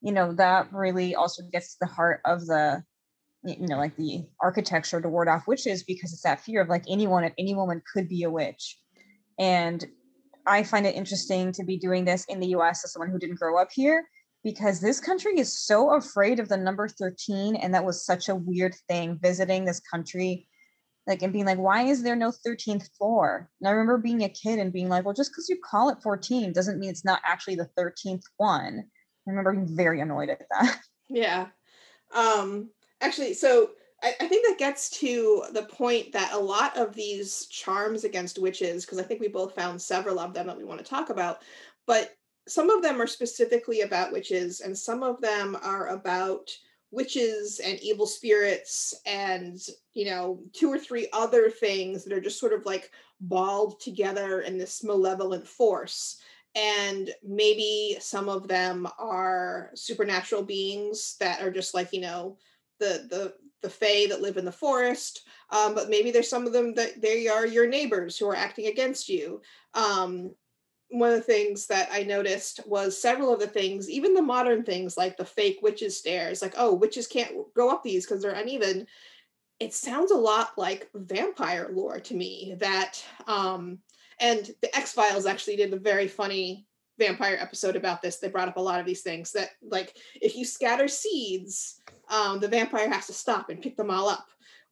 you 0.00 0.12
know, 0.12 0.32
that 0.34 0.72
really 0.72 1.16
also 1.16 1.42
gets 1.50 1.72
to 1.72 1.78
the 1.80 1.92
heart 1.92 2.20
of 2.24 2.46
the, 2.46 2.84
you 3.44 3.66
know, 3.66 3.76
like 3.76 3.96
the 3.96 4.24
architecture 4.40 5.00
to 5.00 5.08
ward 5.08 5.28
off 5.28 5.46
witches 5.46 5.82
because 5.82 6.12
it's 6.12 6.22
that 6.22 6.40
fear 6.40 6.62
of 6.62 6.68
like 6.68 6.84
anyone 6.88 7.24
at 7.24 7.34
any 7.38 7.54
moment 7.54 7.82
could 7.92 8.08
be 8.08 8.22
a 8.22 8.30
witch. 8.30 8.78
And 9.38 9.84
I 10.46 10.62
find 10.62 10.86
it 10.86 10.94
interesting 10.94 11.52
to 11.52 11.64
be 11.64 11.76
doing 11.76 12.04
this 12.04 12.24
in 12.28 12.40
the 12.40 12.48
US 12.48 12.84
as 12.84 12.92
someone 12.92 13.10
who 13.10 13.18
didn't 13.18 13.38
grow 13.38 13.60
up 13.60 13.68
here 13.72 14.06
because 14.42 14.80
this 14.80 15.00
country 15.00 15.38
is 15.38 15.66
so 15.66 15.94
afraid 15.94 16.38
of 16.38 16.48
the 16.48 16.56
number 16.56 16.86
13 16.86 17.56
and 17.56 17.74
that 17.74 17.84
was 17.84 18.04
such 18.04 18.28
a 18.28 18.34
weird 18.34 18.74
thing 18.88 19.18
visiting 19.22 19.64
this 19.64 19.80
country 19.80 20.46
like 21.06 21.22
and 21.22 21.32
being 21.32 21.46
like 21.46 21.58
why 21.58 21.82
is 21.82 22.02
there 22.02 22.14
no 22.14 22.30
13th 22.46 22.88
floor 22.98 23.48
and 23.60 23.68
i 23.68 23.70
remember 23.70 23.96
being 23.96 24.22
a 24.22 24.28
kid 24.28 24.58
and 24.58 24.72
being 24.72 24.90
like 24.90 25.04
well 25.04 25.14
just 25.14 25.30
because 25.30 25.48
you 25.48 25.58
call 25.64 25.88
it 25.88 26.02
14 26.02 26.52
doesn't 26.52 26.78
mean 26.78 26.90
it's 26.90 27.06
not 27.06 27.22
actually 27.24 27.54
the 27.54 27.68
13th 27.78 28.22
one 28.36 28.84
i 28.84 29.30
remember 29.30 29.52
being 29.52 29.74
very 29.74 30.00
annoyed 30.00 30.28
at 30.28 30.42
that 30.50 30.78
Yeah. 31.08 31.48
Um 32.14 32.70
actually 33.04 33.34
so 33.34 33.70
I, 34.02 34.14
I 34.20 34.28
think 34.28 34.46
that 34.46 34.58
gets 34.58 34.90
to 35.00 35.44
the 35.52 35.64
point 35.64 36.12
that 36.12 36.32
a 36.32 36.38
lot 36.38 36.76
of 36.76 36.94
these 36.94 37.46
charms 37.46 38.04
against 38.04 38.38
witches, 38.38 38.84
because 38.84 38.98
I 38.98 39.02
think 39.02 39.20
we 39.20 39.28
both 39.28 39.54
found 39.54 39.80
several 39.80 40.18
of 40.18 40.34
them 40.34 40.46
that 40.46 40.56
we 40.56 40.64
want 40.64 40.78
to 40.78 40.84
talk 40.84 41.10
about, 41.10 41.40
but 41.86 42.16
some 42.46 42.68
of 42.68 42.82
them 42.82 43.00
are 43.00 43.06
specifically 43.06 43.80
about 43.80 44.12
witches, 44.12 44.60
and 44.60 44.76
some 44.76 45.02
of 45.02 45.20
them 45.22 45.56
are 45.62 45.88
about 45.88 46.50
witches 46.90 47.60
and 47.64 47.80
evil 47.80 48.06
spirits 48.06 48.94
and 49.04 49.66
you 49.94 50.04
know 50.04 50.40
two 50.52 50.70
or 50.70 50.78
three 50.78 51.08
other 51.12 51.50
things 51.50 52.04
that 52.04 52.12
are 52.12 52.20
just 52.20 52.38
sort 52.38 52.52
of 52.52 52.64
like 52.64 52.92
balled 53.20 53.80
together 53.80 54.42
in 54.42 54.58
this 54.58 54.84
malevolent 54.84 55.46
force. 55.46 56.18
And 56.54 57.10
maybe 57.24 57.96
some 57.98 58.28
of 58.28 58.46
them 58.46 58.86
are 58.96 59.70
supernatural 59.74 60.44
beings 60.44 61.16
that 61.18 61.42
are 61.42 61.50
just 61.50 61.74
like 61.74 61.92
you 61.92 62.00
know 62.00 62.36
the 62.78 63.06
the 63.10 63.34
the 63.62 63.70
fae 63.70 64.06
that 64.06 64.20
live 64.20 64.36
in 64.36 64.44
the 64.44 64.52
forest 64.52 65.22
um, 65.50 65.74
but 65.74 65.88
maybe 65.88 66.10
there's 66.10 66.28
some 66.28 66.46
of 66.46 66.52
them 66.52 66.74
that 66.74 67.00
they 67.00 67.28
are 67.28 67.46
your 67.46 67.66
neighbors 67.66 68.18
who 68.18 68.28
are 68.28 68.36
acting 68.36 68.66
against 68.66 69.08
you 69.08 69.40
um, 69.74 70.30
one 70.94 71.10
of 71.10 71.16
the 71.16 71.22
things 71.22 71.66
that 71.66 71.88
I 71.90 72.02
noticed 72.02 72.60
was 72.66 73.00
several 73.00 73.32
of 73.32 73.40
the 73.40 73.46
things, 73.46 73.90
even 73.90 74.14
the 74.14 74.22
modern 74.22 74.62
things 74.62 74.96
like 74.96 75.16
the 75.16 75.24
fake 75.24 75.58
witches 75.60 75.98
stairs, 75.98 76.40
like, 76.40 76.54
oh, 76.56 76.74
witches 76.74 77.06
can't 77.06 77.34
go 77.54 77.70
up 77.70 77.82
these 77.82 78.06
because 78.06 78.22
they're 78.22 78.32
uneven. 78.32 78.86
It 79.58 79.74
sounds 79.74 80.12
a 80.12 80.16
lot 80.16 80.56
like 80.56 80.88
vampire 80.94 81.70
lore 81.72 82.00
to 82.00 82.14
me. 82.14 82.56
That, 82.60 83.04
um, 83.26 83.78
and 84.20 84.48
the 84.62 84.74
X 84.76 84.92
Files 84.92 85.26
actually 85.26 85.56
did 85.56 85.72
a 85.72 85.78
very 85.78 86.06
funny 86.06 86.66
vampire 86.98 87.36
episode 87.40 87.76
about 87.76 88.02
this. 88.02 88.18
They 88.18 88.28
brought 88.28 88.48
up 88.48 88.56
a 88.56 88.62
lot 88.62 88.80
of 88.80 88.86
these 88.86 89.02
things 89.02 89.32
that, 89.32 89.50
like, 89.62 89.96
if 90.20 90.36
you 90.36 90.44
scatter 90.44 90.88
seeds, 90.88 91.80
um, 92.10 92.40
the 92.40 92.48
vampire 92.48 92.90
has 92.90 93.06
to 93.06 93.12
stop 93.12 93.50
and 93.50 93.60
pick 93.60 93.76
them 93.76 93.90
all 93.90 94.08
up. 94.08 94.26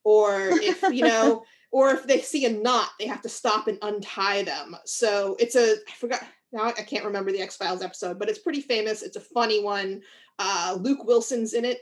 Or 0.04 0.48
if, 0.50 0.82
you 0.82 1.04
know, 1.08 1.44
or 1.72 1.90
if 1.90 2.06
they 2.06 2.20
see 2.20 2.44
a 2.44 2.52
knot, 2.52 2.90
they 2.98 3.06
have 3.06 3.22
to 3.22 3.28
stop 3.28 3.66
and 3.66 3.78
untie 3.82 4.42
them. 4.42 4.76
So 4.84 5.36
it's 5.40 5.56
a 5.56 5.76
I 5.88 5.92
forgot 5.98 6.22
now 6.52 6.66
I 6.66 6.72
can't 6.72 7.04
remember 7.04 7.32
the 7.32 7.40
X 7.40 7.56
Files 7.56 7.82
episode, 7.82 8.18
but 8.18 8.28
it's 8.28 8.38
pretty 8.38 8.60
famous. 8.60 9.02
It's 9.02 9.16
a 9.16 9.20
funny 9.20 9.62
one. 9.62 10.02
Uh, 10.38 10.76
Luke 10.78 11.04
Wilson's 11.04 11.54
in 11.54 11.64
it. 11.64 11.80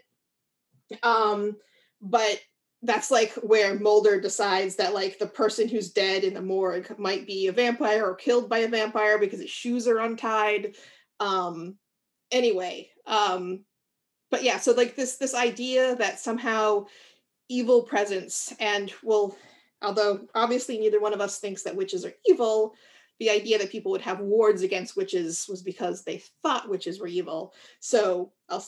Um, 1.02 1.56
but 2.00 2.40
that's 2.82 3.10
like 3.10 3.32
where 3.34 3.78
Mulder 3.78 4.20
decides 4.20 4.76
that 4.76 4.94
like 4.94 5.18
the 5.18 5.26
person 5.26 5.68
who's 5.68 5.92
dead 5.92 6.24
in 6.24 6.32
the 6.32 6.40
morgue 6.40 6.98
might 6.98 7.26
be 7.26 7.46
a 7.46 7.52
vampire 7.52 8.06
or 8.06 8.14
killed 8.14 8.48
by 8.48 8.58
a 8.58 8.68
vampire 8.68 9.18
because 9.18 9.40
his 9.40 9.50
shoes 9.50 9.86
are 9.86 9.98
untied. 9.98 10.76
Um, 11.18 11.76
anyway, 12.30 12.88
um, 13.06 13.64
but 14.30 14.42
yeah, 14.42 14.58
so 14.58 14.72
like 14.72 14.96
this 14.96 15.16
this 15.16 15.34
idea 15.34 15.96
that 15.96 16.20
somehow 16.20 16.86
evil 17.48 17.82
presence 17.82 18.54
and 18.60 18.92
well 19.02 19.36
although 19.82 20.20
obviously 20.34 20.78
neither 20.78 21.00
one 21.00 21.12
of 21.12 21.20
us 21.20 21.38
thinks 21.38 21.62
that 21.64 21.76
witches 21.76 22.04
are 22.04 22.14
evil, 22.26 22.74
the 23.18 23.30
idea 23.30 23.58
that 23.58 23.70
people 23.70 23.92
would 23.92 24.00
have 24.00 24.20
wards 24.20 24.62
against 24.62 24.96
witches 24.96 25.46
was 25.48 25.62
because 25.62 26.02
they 26.02 26.22
thought 26.42 26.68
witches 26.68 27.00
were 27.00 27.06
evil. 27.06 27.52
So 27.80 28.32
I'll, 28.48 28.64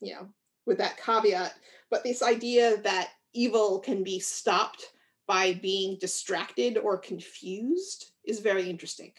you 0.00 0.14
know, 0.14 0.28
with 0.66 0.78
that 0.78 0.96
caveat, 0.98 1.54
but 1.90 2.04
this 2.04 2.22
idea 2.22 2.76
that 2.82 3.10
evil 3.32 3.78
can 3.80 4.02
be 4.02 4.18
stopped 4.18 4.92
by 5.26 5.54
being 5.54 5.96
distracted 6.00 6.76
or 6.78 6.98
confused 6.98 8.12
is 8.24 8.40
very 8.40 8.68
interesting. 8.68 9.12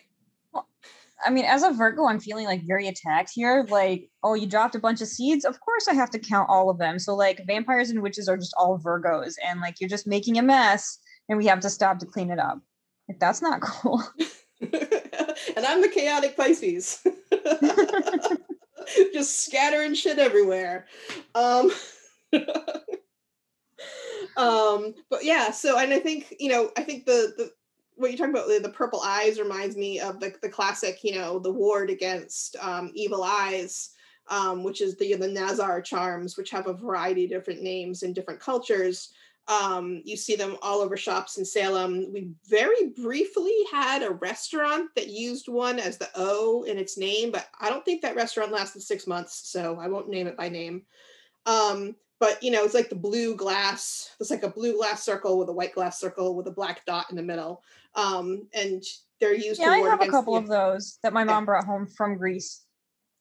Well, 0.53 0.67
I 1.25 1.29
mean, 1.29 1.45
as 1.45 1.63
a 1.63 1.71
Virgo, 1.71 2.05
I'm 2.05 2.19
feeling 2.19 2.45
like 2.45 2.67
very 2.67 2.87
attacked 2.87 3.31
here. 3.33 3.65
Like, 3.69 4.09
oh, 4.23 4.33
you 4.33 4.47
dropped 4.47 4.75
a 4.75 4.79
bunch 4.79 5.01
of 5.01 5.07
seeds. 5.07 5.45
Of 5.45 5.59
course, 5.59 5.87
I 5.87 5.93
have 5.93 6.09
to 6.11 6.19
count 6.19 6.49
all 6.49 6.69
of 6.69 6.77
them. 6.77 6.99
So, 6.99 7.15
like, 7.15 7.41
vampires 7.47 7.91
and 7.91 8.01
witches 8.01 8.27
are 8.27 8.37
just 8.37 8.53
all 8.57 8.79
Virgos, 8.79 9.35
and 9.47 9.61
like, 9.61 9.79
you're 9.79 9.89
just 9.89 10.07
making 10.07 10.37
a 10.37 10.41
mess 10.41 10.99
and 11.29 11.37
we 11.37 11.45
have 11.47 11.61
to 11.61 11.69
stop 11.69 11.99
to 11.99 12.05
clean 12.05 12.29
it 12.29 12.39
up. 12.39 12.59
Like, 13.07 13.19
that's 13.19 13.41
not 13.41 13.61
cool. 13.61 14.03
and 14.61 15.65
I'm 15.65 15.81
the 15.81 15.91
chaotic 15.93 16.35
Pisces. 16.35 17.05
Just 19.13 19.45
scattering 19.45 19.93
shit 19.93 20.19
everywhere. 20.19 20.87
Um, 21.33 21.71
um, 24.37 24.93
but 25.09 25.23
yeah, 25.23 25.51
so 25.51 25.77
and 25.77 25.93
I 25.93 25.99
think, 25.99 26.35
you 26.39 26.49
know, 26.49 26.71
I 26.77 26.83
think 26.83 27.05
the 27.05 27.33
the 27.37 27.51
what 27.95 28.09
you're 28.09 28.17
talking 28.17 28.33
about 28.33 28.47
the, 28.47 28.59
the 28.59 28.73
purple 28.73 29.01
eyes 29.01 29.39
reminds 29.39 29.75
me 29.77 29.99
of 29.99 30.19
the, 30.19 30.33
the 30.41 30.49
classic, 30.49 31.03
you 31.03 31.15
know, 31.15 31.39
the 31.39 31.51
ward 31.51 31.89
against 31.89 32.55
um, 32.61 32.91
evil 32.93 33.23
eyes. 33.23 33.91
Um, 34.29 34.63
which 34.63 34.79
is 34.79 34.95
the 34.95 35.15
the 35.15 35.27
Nazar 35.27 35.81
charms, 35.81 36.37
which 36.37 36.51
have 36.51 36.67
a 36.67 36.73
variety 36.73 37.25
of 37.25 37.31
different 37.31 37.63
names 37.63 38.03
in 38.03 38.13
different 38.13 38.39
cultures. 38.39 39.11
Um, 39.47 40.01
you 40.05 40.15
see 40.15 40.35
them 40.37 40.55
all 40.61 40.79
over 40.79 40.95
shops 40.95 41.37
in 41.37 41.43
Salem. 41.43 42.13
We 42.13 42.29
very 42.47 42.89
briefly 42.89 43.57
had 43.69 44.03
a 44.03 44.11
restaurant 44.11 44.91
that 44.95 45.09
used 45.09 45.49
one 45.49 45.79
as 45.79 45.97
the 45.97 46.09
O 46.15 46.63
in 46.63 46.77
its 46.77 46.97
name, 46.97 47.31
but 47.31 47.47
I 47.59 47.69
don't 47.69 47.83
think 47.83 48.01
that 48.01 48.15
restaurant 48.15 48.51
lasted 48.51 48.83
six 48.83 49.07
months, 49.07 49.49
so 49.49 49.77
I 49.79 49.87
won't 49.87 50.07
name 50.07 50.27
it 50.27 50.37
by 50.37 50.47
name. 50.47 50.83
Um, 51.45 51.95
but 52.21 52.41
you 52.43 52.51
know, 52.51 52.63
it's 52.63 52.75
like 52.75 52.89
the 52.89 52.95
blue 52.95 53.35
glass. 53.35 54.11
It's 54.19 54.29
like 54.29 54.43
a 54.43 54.49
blue 54.49 54.77
glass 54.77 55.03
circle 55.03 55.39
with 55.39 55.49
a 55.49 55.53
white 55.53 55.73
glass 55.73 55.99
circle 55.99 56.35
with 56.35 56.47
a 56.47 56.51
black 56.51 56.85
dot 56.85 57.07
in 57.09 57.15
the 57.15 57.23
middle. 57.23 57.63
Um, 57.95 58.47
and 58.53 58.83
they're 59.19 59.33
used. 59.33 59.59
Yeah, 59.59 59.69
I 59.69 59.79
have 59.79 60.01
a 60.01 60.07
couple 60.07 60.37
of 60.37 60.47
those 60.47 60.99
that 61.01 61.13
my 61.13 61.23
mom 61.23 61.41
yeah. 61.41 61.45
brought 61.45 61.65
home 61.65 61.87
from 61.87 62.15
Greece. 62.15 62.61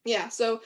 Yeah, 0.05 0.29
so 0.29 0.61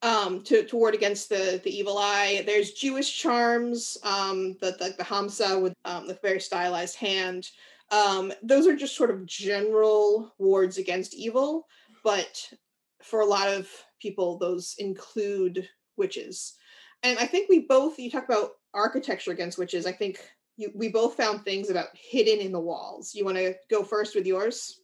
um, 0.00 0.42
to, 0.44 0.64
to 0.64 0.76
ward 0.76 0.94
against 0.94 1.28
the, 1.28 1.60
the 1.62 1.70
evil 1.70 1.98
eye. 1.98 2.42
There's 2.46 2.72
Jewish 2.72 3.14
charms, 3.14 3.98
um, 4.02 4.56
the, 4.60 4.72
the, 4.72 4.94
the 4.96 5.04
Hamsa 5.04 5.60
with 5.60 5.74
um, 5.84 6.08
the 6.08 6.18
very 6.22 6.40
stylized 6.40 6.96
hand. 6.96 7.48
Um, 7.90 8.32
those 8.42 8.66
are 8.66 8.76
just 8.76 8.96
sort 8.96 9.10
of 9.10 9.26
general 9.26 10.32
wards 10.38 10.78
against 10.78 11.14
evil, 11.14 11.66
but 12.02 12.50
for 13.02 13.20
a 13.20 13.26
lot 13.26 13.48
of 13.48 13.68
people, 14.00 14.38
those 14.38 14.74
include 14.78 15.68
witches. 15.96 16.54
And 17.06 17.20
I 17.20 17.26
think 17.26 17.48
we 17.48 17.60
both, 17.60 18.00
you 18.00 18.10
talk 18.10 18.24
about 18.24 18.50
architecture 18.74 19.30
against 19.30 19.58
witches, 19.58 19.86
I 19.86 19.92
think 19.92 20.18
you, 20.56 20.72
we 20.74 20.88
both 20.88 21.14
found 21.14 21.44
things 21.44 21.70
about 21.70 21.86
hidden 21.94 22.44
in 22.44 22.50
the 22.50 22.58
walls. 22.58 23.14
You 23.14 23.24
want 23.24 23.36
to 23.36 23.54
go 23.70 23.84
first 23.84 24.16
with 24.16 24.26
yours? 24.26 24.80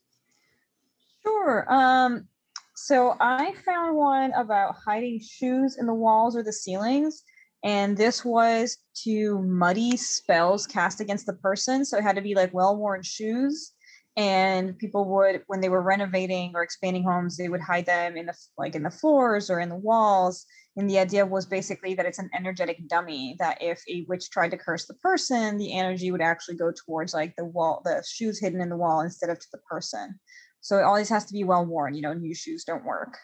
Sure. 1.25 1.67
Um, 1.69 2.29
so 2.77 3.17
I 3.19 3.55
found 3.67 3.97
one 3.97 4.33
about 4.35 4.77
hiding 4.77 5.19
shoes 5.19 5.79
in 5.79 5.87
the 5.87 5.95
walls 5.95 6.37
or 6.37 6.45
the 6.45 6.53
ceilings. 6.53 7.25
And 7.65 7.97
this 7.97 8.25
was 8.25 8.79
to 9.03 9.41
muddy 9.43 9.97
spells 9.97 10.65
cast 10.65 11.01
against 11.01 11.27
the 11.27 11.33
person. 11.33 11.85
So 11.85 11.99
it 11.99 12.05
had 12.05 12.17
to 12.17 12.23
be 12.23 12.37
like 12.37 12.55
well 12.55 12.77
worn 12.77 13.03
shoes. 13.03 13.73
And 14.17 14.79
people 14.79 15.07
would, 15.07 15.43
when 15.49 15.61
they 15.61 15.71
were 15.71 15.83
renovating 15.83 16.53
or 16.55 16.63
expanding 16.63 17.03
homes, 17.03 17.37
they 17.37 17.49
would 17.49 17.63
hide 17.63 17.87
them 17.87 18.17
in 18.17 18.27
the 18.27 18.35
like 18.57 18.77
in 18.77 18.85
the 18.85 18.91
floors 18.91 19.51
or 19.51 19.59
in 19.59 19.71
the 19.71 19.75
walls. 19.75 20.47
And 20.77 20.89
the 20.89 20.99
idea 20.99 21.27
was 21.27 21.45
basically 21.45 21.95
that 21.95 22.07
it's 22.07 22.19
an 22.19 22.31
energetic 22.35 22.89
dummy. 22.89 23.37
That 23.39 23.61
if 23.61 23.83
a 23.89 24.07
witch 24.09 24.31
tried 24.31 24.53
to 24.53 24.57
curse 24.57 24.87
the 24.87 24.95
person, 24.95 25.59
the 25.59 25.77
energy 25.77 26.11
would 26.11 26.23
actually 26.23 26.57
go 26.57 26.73
towards 26.73 27.13
like 27.13 27.35
the 27.37 27.45
wall, 27.45 27.83
the 27.85 28.03
shoes 28.09 28.41
hidden 28.41 28.61
in 28.61 28.71
the 28.71 28.77
wall 28.77 29.01
instead 29.01 29.31
of 29.31 29.39
to 29.39 29.47
the 29.53 29.59
person. 29.59 30.19
So 30.61 30.79
it 30.79 30.85
always 30.85 31.09
has 31.11 31.27
to 31.27 31.33
be 31.35 31.45
well 31.45 31.67
worn. 31.67 31.95
You 31.95 32.03
know, 32.03 32.15
new 32.15 32.35
shoes 32.35 32.65
don't 32.65 32.85
work. 32.85 33.19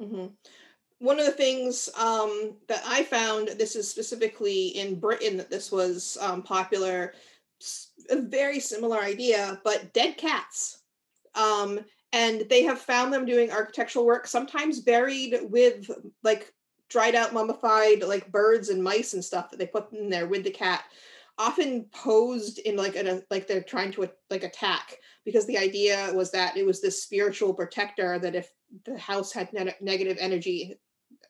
Mm-hmm. 0.00 0.26
One 1.00 1.20
of 1.20 1.26
the 1.26 1.32
things 1.32 1.88
um, 1.96 2.56
that 2.66 2.82
I 2.84 3.04
found, 3.04 3.48
this 3.48 3.76
is 3.76 3.88
specifically 3.88 4.68
in 4.68 4.98
Britain, 4.98 5.36
that 5.36 5.50
this 5.50 5.70
was 5.70 6.18
um, 6.20 6.42
popular, 6.42 7.14
a 8.10 8.20
very 8.22 8.58
similar 8.58 8.98
idea, 8.98 9.60
but 9.62 9.92
dead 9.92 10.16
cats. 10.16 10.82
Um, 11.36 11.80
and 12.12 12.44
they 12.48 12.62
have 12.64 12.80
found 12.80 13.12
them 13.12 13.26
doing 13.26 13.52
architectural 13.52 14.06
work, 14.06 14.26
sometimes 14.26 14.80
buried 14.80 15.38
with 15.42 15.88
like 16.24 16.52
dried 16.88 17.14
out 17.14 17.32
mummified 17.32 18.02
like 18.02 18.30
birds 18.32 18.68
and 18.68 18.82
mice 18.82 19.14
and 19.14 19.24
stuff 19.24 19.50
that 19.50 19.58
they 19.58 19.66
put 19.66 19.92
in 19.92 20.08
there 20.08 20.26
with 20.26 20.44
the 20.44 20.50
cat 20.50 20.84
often 21.38 21.84
posed 21.92 22.58
in 22.60 22.76
like 22.76 22.96
a 22.96 23.22
like 23.30 23.46
they're 23.46 23.62
trying 23.62 23.92
to 23.92 24.08
like 24.30 24.42
attack 24.42 24.96
because 25.24 25.46
the 25.46 25.58
idea 25.58 26.10
was 26.14 26.30
that 26.32 26.56
it 26.56 26.66
was 26.66 26.80
this 26.80 27.02
spiritual 27.02 27.54
protector 27.54 28.18
that 28.18 28.34
if 28.34 28.50
the 28.84 28.98
house 28.98 29.32
had 29.32 29.52
ne- 29.52 29.74
negative 29.80 30.16
energy 30.18 30.74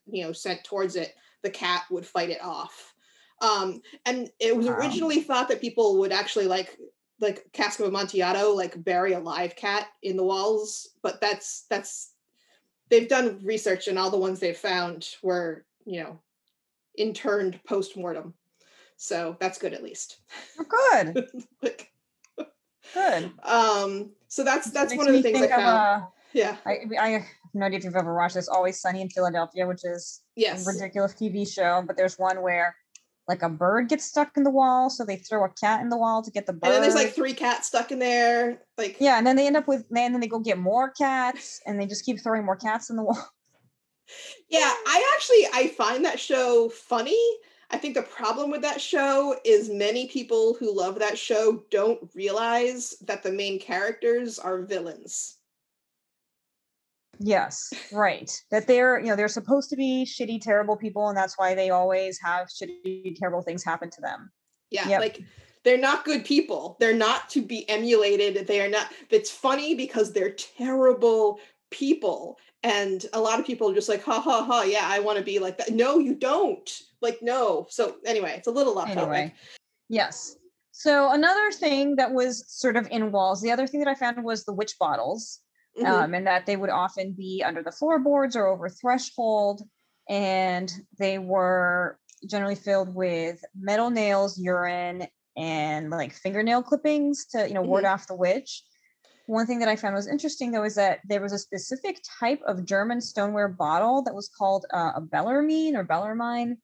you 0.07 0.25
know 0.25 0.33
sent 0.33 0.65
towards 0.65 0.97
it 0.97 1.15
the 1.43 1.51
cat 1.51 1.85
would 1.91 2.07
fight 2.07 2.31
it 2.31 2.43
off 2.43 2.95
um 3.43 3.81
and 4.07 4.31
it 4.41 4.57
was 4.57 4.67
wow. 4.67 4.75
originally 4.75 5.21
thought 5.21 5.49
that 5.49 5.61
people 5.61 5.99
would 5.99 6.13
actually 6.13 6.47
like 6.47 6.79
like 7.21 7.45
cask 7.53 7.81
of 7.81 7.87
amontillado 7.87 8.53
like 8.53 8.83
bury 8.85 9.13
a 9.13 9.21
live 9.21 9.57
cat 9.57 9.89
in 10.03 10.17
the 10.17 10.25
walls 10.25 10.89
but 11.03 11.21
that's 11.21 11.67
that's 11.69 12.15
they've 12.91 13.09
done 13.09 13.41
research 13.43 13.89
and 13.89 13.99
all 13.99 14.11
the 14.11 14.19
ones 14.19 14.41
they've 14.41 14.57
found 14.57 15.09
were 15.23 15.65
you 15.85 16.01
know 16.03 16.19
interned 16.97 17.61
post-mortem 17.65 18.35
so 18.97 19.37
that's 19.41 19.59
good 19.59 19.73
at 19.73 19.83
least 19.83 20.19
oh, 20.59 20.65
good 21.05 21.29
like, 21.63 21.93
Good. 22.95 23.31
Um, 23.43 24.11
so 24.29 24.45
that's 24.45 24.71
that's 24.71 24.95
one 24.95 25.07
of 25.09 25.13
the 25.13 25.23
things 25.23 25.41
I 25.43 25.49
found. 25.49 26.05
yeah. 26.33 26.57
I, 26.65 26.79
I 26.99 27.27
no 27.55 27.67
idea 27.67 27.79
if 27.79 27.85
you've 27.85 27.97
ever 27.97 28.15
watched 28.15 28.35
this, 28.35 28.49
Always 28.49 28.81
Sunny 28.81 29.01
in 29.01 29.11
Philadelphia, 29.11 29.67
which 29.67 29.85
is 29.85 30.23
Yes. 30.37 30.67
a 30.67 30.73
ridiculous 30.73 31.15
TV 31.15 31.47
show. 31.47 31.83
But 31.87 31.97
there's 31.97 32.19
one 32.19 32.41
where 32.43 32.75
like 33.29 33.43
a 33.43 33.49
bird 33.49 33.89
gets 33.89 34.07
stuck 34.07 34.37
in 34.37 34.43
the 34.43 34.51
wall, 34.51 34.89
so 34.89 35.05
they 35.05 35.17
throw 35.17 35.45
a 35.45 35.51
cat 35.51 35.83
in 35.83 35.91
the 35.91 35.97
wall 35.97 36.23
to 36.23 36.31
get 36.31 36.47
the 36.47 36.53
bird. 36.53 36.65
And 36.65 36.75
then 36.75 36.83
there's 36.83 36.95
like 36.95 37.15
three 37.15 37.35
cats 37.35 37.69
stuck 37.69 37.93
in 37.93 37.99
there. 37.99 38.63
Like 38.79 38.97
yeah, 38.99 39.19
and 39.19 39.27
then 39.27 39.37
they 39.37 39.47
end 39.47 39.57
up 39.57 39.69
with 39.69 39.85
and 39.95 40.15
then 40.15 40.21
they 40.21 40.27
go 40.27 40.39
get 40.39 40.59
more 40.59 40.91
cats, 40.91 41.61
and 41.67 41.79
they 41.79 41.87
just 41.87 42.05
keep 42.05 42.21
throwing 42.21 42.45
more 42.45 42.57
cats 42.57 42.91
in 42.91 42.97
the 42.97 43.05
wall. 43.05 43.29
Yeah, 44.49 44.61
I 44.61 45.13
actually 45.15 45.47
I 45.53 45.69
find 45.77 46.03
that 46.07 46.19
show 46.19 46.71
funny. 46.71 47.21
I 47.71 47.77
think 47.77 47.95
the 47.95 48.03
problem 48.03 48.51
with 48.51 48.63
that 48.63 48.81
show 48.81 49.39
is 49.45 49.69
many 49.69 50.09
people 50.09 50.55
who 50.55 50.75
love 50.75 50.99
that 51.01 51.19
show 51.19 51.65
don't 51.71 52.09
realize 52.15 52.95
that 53.03 53.23
the 53.23 53.31
main 53.31 53.59
characters 53.61 54.39
are 54.39 54.63
villains. 54.63 55.38
Yes, 57.21 57.73
right. 57.93 58.31
That 58.51 58.67
they're, 58.67 58.99
you 59.01 59.07
know, 59.07 59.17
they're 59.17 59.29
supposed 59.29 59.71
to 59.71 59.77
be 59.77 60.05
shitty, 60.05 60.41
terrible 60.41 60.77
people, 60.77 61.09
and 61.09 61.17
that's 61.17 61.39
why 61.39 61.55
they 61.55 61.71
always 61.71 62.19
have 62.23 62.49
shitty, 62.49 63.17
terrible 63.17 63.43
things 63.43 63.65
happen 63.65 63.91
to 63.91 64.01
them. 64.01 64.31
Yeah, 64.71 64.89
Yep. 64.89 65.01
like 65.01 65.23
they're 65.65 65.79
not 65.79 66.05
good 66.05 66.25
people. 66.25 66.77
They're 66.81 66.95
not 66.95 67.29
to 67.31 67.43
be 67.43 67.69
emulated. 67.69 68.47
They 68.47 68.61
are 68.61 68.69
not. 68.69 68.93
It's 69.11 69.31
funny 69.31 69.75
because 69.75 70.13
they're 70.13 70.31
terrible 70.31 71.41
people. 71.71 72.39
And 72.63 73.05
a 73.13 73.21
lot 73.21 73.39
of 73.41 73.47
people 73.47 73.71
are 73.71 73.75
just 73.75 73.89
like, 73.89 74.03
ha 74.03 74.21
ha 74.21 74.45
ha, 74.45 74.63
yeah, 74.63 74.85
I 74.85 74.99
want 75.01 75.19
to 75.19 75.25
be 75.25 75.39
like 75.39 75.59
that. 75.59 75.71
No, 75.71 75.99
you 75.99 76.15
don't. 76.15 76.69
Like, 77.01 77.19
no. 77.23 77.67
So 77.71 77.97
anyway, 78.05 78.35
it's 78.37 78.49
a 78.49 78.53
little 78.53 78.79
off 78.79 78.89
Anyway, 78.89 79.29
topic. 79.29 79.35
yes. 79.89 80.37
So 80.73 81.11
another 81.13 81.51
thing 81.51 81.97
that 81.97 82.13
was 82.13 82.45
sort 82.49 82.77
of 82.77 82.87
in 82.91 83.11
walls, 83.11 83.41
the 83.41 83.51
other 83.51 83.67
thing 83.67 83.81
that 83.81 83.89
I 83.89 83.95
found 83.95 84.23
was 84.25 84.45
the 84.45 84.53
witch 84.53 84.77
bottles, 84.79 85.41
Mhm. 85.79 85.87
um, 85.87 86.15
and 86.15 86.27
that 86.27 86.47
they 86.47 86.57
would 86.57 86.71
often 86.71 87.13
be 87.13 87.43
under 87.45 87.63
the 87.63 87.73
floorboards 87.73 88.37
or 88.37 88.47
over 88.47 88.69
threshold, 88.69 89.63
and 90.09 90.73
they 90.99 91.19
were 91.19 91.99
generally 92.27 92.55
filled 92.55 92.95
with 92.95 93.41
metal 93.55 93.91
nails, 93.91 94.39
urine, 94.39 95.07
and 95.37 95.91
like 95.91 96.13
fingernail 96.13 96.63
clippings 96.63 97.27
to 97.27 97.47
you 97.47 97.55
know 97.55 97.63
ward 97.63 97.85
off 97.85 98.09
the 98.09 98.15
witch. 98.15 98.65
One 99.27 99.47
thing 99.47 99.59
that 99.61 99.69
I 99.69 99.77
found 99.77 99.95
was 99.95 100.09
interesting 100.09 100.53
though 100.53 100.65
is 100.65 100.75
that 100.77 101.01
there 101.05 101.21
was 101.21 101.33
a 101.33 101.39
specific 101.39 101.99
type 102.19 102.41
of 102.47 102.65
German 102.65 103.01
stoneware 103.01 103.49
bottle 103.49 104.03
that 104.05 104.15
was 104.15 104.29
called 104.29 104.67
uh, 104.73 104.93
a 104.97 105.01
Bellarmine 105.01 105.77
or 105.77 105.85
Bellarmine 105.85 106.57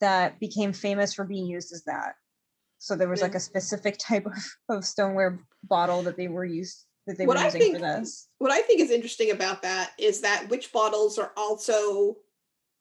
that 0.00 0.38
became 0.40 0.72
famous 0.72 1.12
for 1.12 1.24
being 1.24 1.46
used 1.46 1.72
as 1.72 1.82
that. 1.84 2.14
So 2.78 2.96
there 2.96 3.08
was 3.08 3.22
like 3.22 3.34
a 3.34 3.40
specific 3.40 3.98
type 3.98 4.26
of, 4.26 4.32
of 4.68 4.84
stoneware 4.84 5.40
bottle 5.64 6.02
that 6.02 6.16
they 6.16 6.28
were 6.28 6.44
used 6.44 6.86
that 7.06 7.18
they 7.18 7.26
What 7.26 7.36
were 7.36 7.42
I 7.42 7.46
using 7.46 7.60
think- 7.60 7.74
for 7.76 7.80
this. 7.80 8.28
what 8.38 8.50
I 8.52 8.62
think 8.62 8.80
is 8.80 8.90
interesting 8.90 9.30
about 9.30 9.62
that 9.62 9.92
is 9.98 10.20
that 10.20 10.48
witch 10.48 10.72
bottles 10.72 11.18
are 11.18 11.32
also 11.36 12.18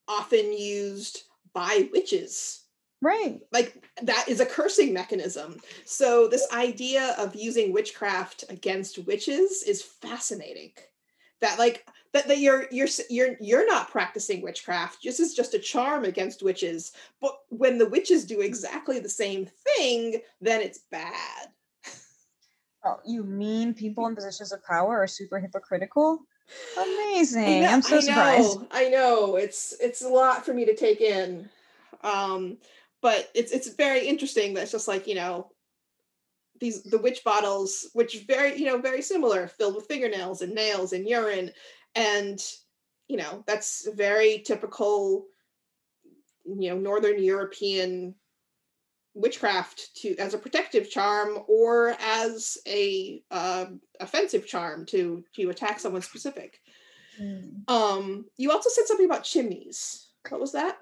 often 0.08 0.54
used 0.54 1.24
by 1.54 1.90
witches. 1.92 2.60
Right. 3.02 3.40
Like 3.52 3.84
that 4.04 4.26
is 4.28 4.40
a 4.40 4.46
cursing 4.46 4.94
mechanism. 4.94 5.60
So 5.86 6.28
this 6.28 6.48
idea 6.54 7.16
of 7.18 7.36
using 7.36 7.74
witchcraft 7.74 8.46
against 8.50 9.00
witches 9.08 9.64
is 9.64 9.82
fascinating. 9.82 10.74
That 11.40 11.58
like 11.58 11.88
that, 12.14 12.28
that 12.28 12.38
you're 12.38 12.68
you're 12.72 12.88
you're 13.10 13.36
you're 13.40 13.66
not 13.66 13.90
practicing 13.90 14.44
witchcraft. 14.44 15.00
This 15.04 15.20
is 15.20 15.34
just 15.34 15.56
a 15.56 15.60
charm 15.60 16.06
against 16.06 16.44
witches. 16.44 16.92
But 17.20 17.36
when 17.50 17.80
the 17.80 17.90
witches 17.90 18.24
do 18.26 18.42
exactly 18.42 19.00
the 19.00 19.10
same 19.10 19.48
thing, 19.76 20.22
then 20.40 20.62
it's 20.62 20.82
bad. 20.92 21.48
Oh, 22.84 23.00
you 23.06 23.24
mean 23.24 23.74
people 23.74 24.08
in 24.08 24.16
positions 24.16 24.52
of 24.52 24.64
power 24.64 24.98
are 25.02 25.08
super 25.08 25.40
hypocritical? 25.40 26.20
Amazing. 26.78 27.62
Know, 27.62 27.70
I'm 27.70 27.82
so 27.82 27.98
I 27.98 28.00
surprised. 28.00 28.60
know, 28.60 28.68
I 28.72 28.90
know. 28.90 29.36
It's 29.36 29.76
it's 29.80 30.02
a 30.02 30.10
lot 30.10 30.46
for 30.46 30.54
me 30.54 30.66
to 30.66 30.76
take 30.76 31.02
in. 31.02 31.50
Um, 32.04 32.58
but 33.02 33.30
it's 33.36 33.52
it's 33.52 33.70
very 33.76 34.08
interesting 34.08 34.54
that 34.54 34.64
it's 34.64 34.72
just 34.72 34.88
like, 34.88 35.08
you 35.08 35.16
know, 35.16 35.52
these 36.60 36.84
the 36.84 36.98
witch 36.98 37.24
bottles, 37.24 37.90
which 37.94 38.26
very, 38.28 38.58
you 38.58 38.66
know, 38.66 38.80
very 38.80 39.02
similar, 39.02 39.48
filled 39.48 39.76
with 39.76 39.88
fingernails 39.88 40.42
and 40.42 40.54
nails 40.54 40.94
and 40.94 41.08
urine. 41.08 41.52
And, 41.96 42.40
you 43.08 43.18
know, 43.18 43.44
that's 43.48 43.88
very 43.96 44.40
typical, 44.40 45.26
you 46.46 46.70
know, 46.70 46.78
Northern 46.78 47.22
European 47.22 48.16
witchcraft 49.14 49.96
to 49.96 50.16
as 50.18 50.34
a 50.34 50.38
protective 50.38 50.90
charm 50.90 51.40
or 51.48 51.96
as 52.00 52.58
a 52.68 53.22
uh, 53.32 53.66
offensive 54.00 54.48
charm 54.48 54.86
to 54.88 55.24
to 55.36 55.50
attack 55.50 55.80
someone 55.80 56.02
specific. 56.02 56.60
Mm. 57.22 57.70
Um, 57.70 58.26
you 58.38 58.52
also 58.52 58.70
said 58.70 58.86
something 58.86 59.06
about 59.06 59.24
chimneys. 59.24 60.08
What 60.30 60.42
was 60.42 60.54
that? 60.54 60.78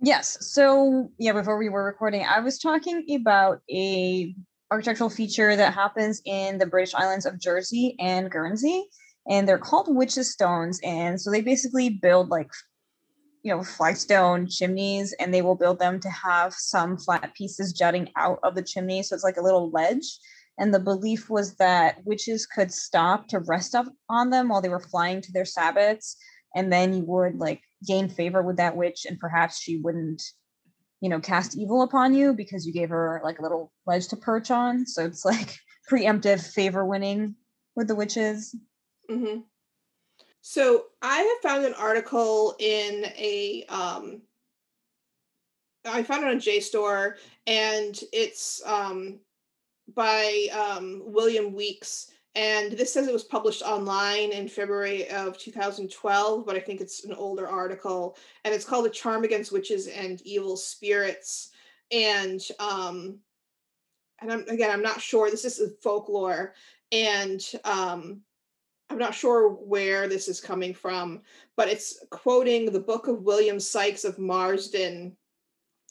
Yes. 0.00 0.38
So 0.52 1.10
yeah, 1.18 1.32
before 1.32 1.58
we 1.58 1.68
were 1.68 1.84
recording, 1.84 2.24
I 2.24 2.40
was 2.40 2.58
talking 2.58 3.04
about 3.20 3.60
a 3.70 4.34
architectural 4.70 5.10
feature 5.10 5.54
that 5.54 5.74
happens 5.74 6.22
in 6.24 6.58
the 6.58 6.66
British 6.66 6.94
islands 6.94 7.26
of 7.26 7.38
Jersey 7.38 7.94
and 8.00 8.30
Guernsey, 8.30 8.88
and 9.28 9.46
they're 9.46 9.58
called 9.58 9.94
witches' 9.94 10.32
stones. 10.32 10.80
And 10.82 11.20
so 11.20 11.30
they 11.30 11.42
basically 11.42 11.90
build 11.90 12.30
like 12.30 12.50
you 13.42 13.52
know 13.52 13.62
flagstone 13.62 14.48
chimneys, 14.48 15.12
and 15.14 15.32
they 15.32 15.42
will 15.42 15.54
build 15.54 15.78
them 15.78 16.00
to 16.00 16.10
have 16.10 16.54
some 16.54 16.96
flat 16.96 17.34
pieces 17.34 17.72
jutting 17.72 18.10
out 18.16 18.38
of 18.42 18.54
the 18.54 18.62
chimney, 18.62 19.02
so 19.02 19.14
it's 19.14 19.24
like 19.24 19.36
a 19.36 19.42
little 19.42 19.70
ledge. 19.70 20.18
And 20.58 20.72
the 20.72 20.80
belief 20.80 21.30
was 21.30 21.54
that 21.56 22.04
witches 22.04 22.46
could 22.46 22.70
stop 22.70 23.26
to 23.28 23.38
rest 23.40 23.74
up 23.74 23.86
on 24.10 24.30
them 24.30 24.48
while 24.48 24.60
they 24.60 24.68
were 24.68 24.80
flying 24.80 25.22
to 25.22 25.32
their 25.32 25.44
sabbats 25.44 26.14
and 26.54 26.72
then 26.72 26.92
you 26.92 27.04
would 27.04 27.38
like 27.38 27.62
gain 27.86 28.08
favor 28.08 28.42
with 28.42 28.56
that 28.56 28.76
witch 28.76 29.06
and 29.08 29.18
perhaps 29.18 29.58
she 29.58 29.78
wouldn't 29.78 30.22
you 31.00 31.08
know 31.08 31.20
cast 31.20 31.56
evil 31.56 31.82
upon 31.82 32.14
you 32.14 32.32
because 32.32 32.66
you 32.66 32.72
gave 32.72 32.90
her 32.90 33.20
like 33.24 33.38
a 33.38 33.42
little 33.42 33.72
ledge 33.86 34.08
to 34.08 34.16
perch 34.16 34.50
on. 34.50 34.86
So 34.86 35.04
it's 35.04 35.24
like 35.24 35.56
preemptive 35.90 36.52
favor 36.52 36.84
winning 36.84 37.34
with 37.74 37.88
the 37.88 37.94
witches. 37.94 38.54
Hmm 39.10 39.40
So 40.42 40.86
I 41.00 41.18
have 41.18 41.50
found 41.50 41.64
an 41.64 41.74
article 41.74 42.56
in 42.58 43.06
a 43.16 43.64
um 43.68 44.22
I 45.84 46.02
found 46.02 46.24
it 46.24 46.30
on 46.30 46.38
JSTOR 46.38 47.14
and 47.46 47.98
it's 48.12 48.60
um 48.66 49.20
by 49.94 50.48
um 50.52 51.02
William 51.06 51.54
Weeks 51.54 52.10
and 52.34 52.72
this 52.72 52.92
says 52.92 53.06
it 53.06 53.12
was 53.12 53.22
published 53.24 53.62
online 53.62 54.32
in 54.32 54.48
February 54.48 55.08
of 55.10 55.38
2012, 55.38 56.46
but 56.46 56.56
I 56.56 56.60
think 56.60 56.80
it's 56.80 57.04
an 57.04 57.12
older 57.12 57.46
article 57.46 58.16
and 58.44 58.52
it's 58.52 58.64
called 58.64 58.86
A 58.86 58.90
Charm 58.90 59.22
Against 59.22 59.52
Witches 59.52 59.86
and 59.86 60.20
Evil 60.22 60.56
Spirits. 60.56 61.50
And 61.92 62.40
um 62.58 63.20
and 64.20 64.32
I'm 64.32 64.48
again 64.48 64.72
I'm 64.72 64.82
not 64.82 65.00
sure 65.00 65.30
this 65.30 65.44
is 65.44 65.62
folklore 65.82 66.54
and 66.90 67.40
um 67.64 68.22
I'm 68.92 68.98
not 68.98 69.14
sure 69.14 69.48
where 69.48 70.06
this 70.06 70.28
is 70.28 70.38
coming 70.38 70.74
from, 70.74 71.22
but 71.56 71.68
it's 71.68 71.98
quoting 72.10 72.70
the 72.70 72.78
book 72.78 73.08
of 73.08 73.22
William 73.22 73.58
Sykes 73.58 74.04
of 74.04 74.18
Marsden 74.18 75.16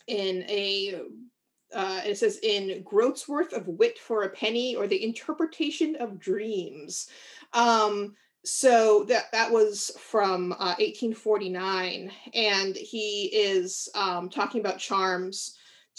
in 0.05 0.43
a 0.47 1.01
uh, 1.73 2.01
it 2.05 2.17
says 2.17 2.37
in 2.43 2.83
Groatsworth 2.83 3.53
of 3.53 3.67
Wit 3.67 3.97
for 3.97 4.23
a 4.23 4.29
Penny 4.29 4.75
or 4.75 4.85
the 4.85 5.03
Interpretation 5.03 5.95
of 5.95 6.19
Dreams. 6.19 7.07
Um, 7.53 8.13
so 8.45 9.03
that 9.05 9.31
that 9.31 9.51
was 9.51 9.91
from 9.99 10.51
uh, 10.53 10.75
1849, 10.77 12.11
and 12.35 12.75
he 12.75 13.31
is 13.33 13.89
um, 13.95 14.29
talking 14.29 14.61
about 14.61 14.77
charms 14.77 15.57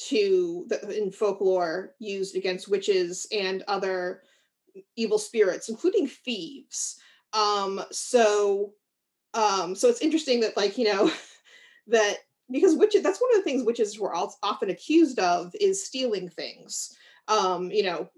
to 0.08 0.66
the, 0.68 1.02
in 1.02 1.10
folklore 1.10 1.94
used 1.98 2.36
against 2.36 2.68
witches 2.68 3.26
and 3.32 3.64
other 3.66 4.22
evil 4.96 5.18
spirits, 5.18 5.68
including 5.68 6.06
thieves. 6.06 6.98
Um, 7.32 7.82
so 7.90 8.74
um, 9.34 9.74
so 9.74 9.88
it's 9.88 10.02
interesting 10.02 10.40
that 10.40 10.56
like 10.56 10.78
you 10.78 10.84
know 10.84 11.10
that 11.88 12.18
because 12.50 12.76
witches 12.76 13.02
that's 13.02 13.20
one 13.20 13.30
of 13.32 13.38
the 13.38 13.44
things 13.44 13.64
witches 13.64 13.98
were 13.98 14.14
often 14.14 14.70
accused 14.70 15.18
of 15.18 15.54
is 15.60 15.86
stealing 15.86 16.28
things 16.28 16.96
um 17.28 17.70
you 17.70 17.82
know 17.82 18.08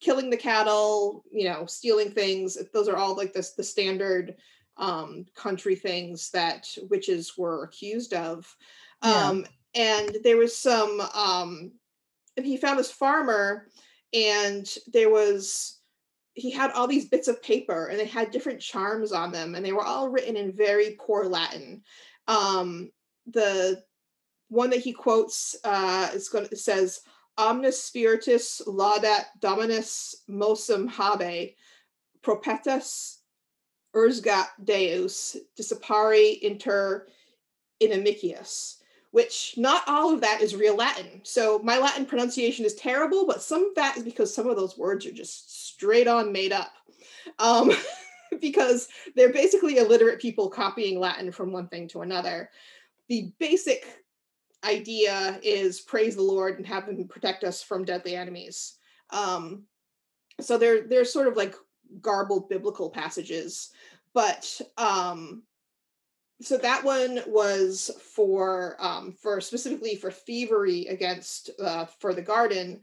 killing 0.00 0.30
the 0.30 0.36
cattle 0.36 1.24
you 1.32 1.48
know 1.48 1.66
stealing 1.66 2.10
things 2.10 2.56
those 2.72 2.88
are 2.88 2.96
all 2.96 3.16
like 3.16 3.32
this 3.32 3.52
the 3.54 3.62
standard 3.62 4.36
um 4.76 5.24
country 5.34 5.74
things 5.74 6.30
that 6.30 6.66
witches 6.88 7.36
were 7.36 7.64
accused 7.64 8.14
of 8.14 8.54
Yeah. 9.02 9.28
um 9.28 9.46
and 9.74 10.16
there 10.22 10.36
was 10.36 10.56
some 10.56 11.00
um 11.14 11.72
and 12.36 12.46
he 12.46 12.56
found 12.56 12.78
this 12.78 12.92
farmer 12.92 13.68
and 14.12 14.66
there 14.92 15.10
was 15.10 15.79
he 16.34 16.50
had 16.50 16.70
all 16.72 16.86
these 16.86 17.08
bits 17.08 17.28
of 17.28 17.42
paper 17.42 17.86
and 17.86 17.98
they 17.98 18.06
had 18.06 18.30
different 18.30 18.60
charms 18.60 19.12
on 19.12 19.32
them 19.32 19.54
and 19.54 19.64
they 19.64 19.72
were 19.72 19.84
all 19.84 20.08
written 20.08 20.36
in 20.36 20.52
very 20.52 20.96
poor 20.98 21.24
latin. 21.24 21.82
Um 22.28 22.90
the 23.26 23.82
one 24.48 24.70
that 24.70 24.80
he 24.80 24.92
quotes 24.92 25.56
uh, 25.64 26.10
is 26.12 26.28
going 26.28 26.46
to 26.48 26.56
says 26.56 27.00
omnis 27.38 27.82
spiritus 27.82 28.60
laudat 28.66 29.26
dominus 29.40 30.16
mosum 30.28 30.88
habe 30.88 31.54
propetus 32.22 33.20
Erzgat 33.94 34.48
Deus, 34.62 35.36
Disipare 35.58 36.38
inter 36.40 37.06
Inimicius, 37.82 38.76
which 39.12 39.54
not 39.56 39.82
all 39.86 40.12
of 40.14 40.20
that 40.20 40.40
is 40.40 40.54
real 40.54 40.76
Latin. 40.76 41.20
So 41.24 41.60
my 41.64 41.78
Latin 41.78 42.06
pronunciation 42.06 42.64
is 42.64 42.74
terrible, 42.74 43.26
but 43.26 43.42
some 43.42 43.64
of 43.64 43.74
that 43.74 43.96
is 43.96 44.04
because 44.04 44.32
some 44.32 44.48
of 44.48 44.56
those 44.56 44.78
words 44.78 45.04
are 45.06 45.12
just 45.12 45.68
straight 45.68 46.06
on 46.06 46.32
made 46.32 46.52
up. 46.52 46.72
Um, 47.38 47.72
because 48.40 48.88
they're 49.16 49.32
basically 49.32 49.78
illiterate 49.78 50.20
people 50.20 50.48
copying 50.48 51.00
Latin 51.00 51.32
from 51.32 51.50
one 51.50 51.66
thing 51.66 51.88
to 51.88 52.02
another. 52.02 52.50
The 53.08 53.32
basic 53.40 53.84
idea 54.64 55.40
is 55.42 55.80
praise 55.80 56.16
the 56.16 56.22
Lord 56.22 56.58
and 56.58 56.66
have 56.66 56.86
him 56.86 57.08
protect 57.08 57.44
us 57.44 57.62
from 57.62 57.84
deadly 57.84 58.14
enemies. 58.14 58.76
Um, 59.10 59.64
so 60.40 60.58
they're 60.58 60.82
they're 60.82 61.04
sort 61.04 61.26
of 61.26 61.36
like 61.36 61.54
garbled 62.00 62.48
biblical 62.48 62.90
passages, 62.90 63.70
but 64.14 64.60
um, 64.78 65.42
so 66.40 66.56
that 66.56 66.82
one 66.82 67.20
was 67.26 67.90
for 68.14 68.76
um, 68.78 69.12
for 69.12 69.40
specifically 69.40 69.96
for 69.96 70.10
thievery 70.10 70.86
against 70.86 71.50
uh, 71.62 71.84
for 71.84 72.14
the 72.14 72.22
garden 72.22 72.80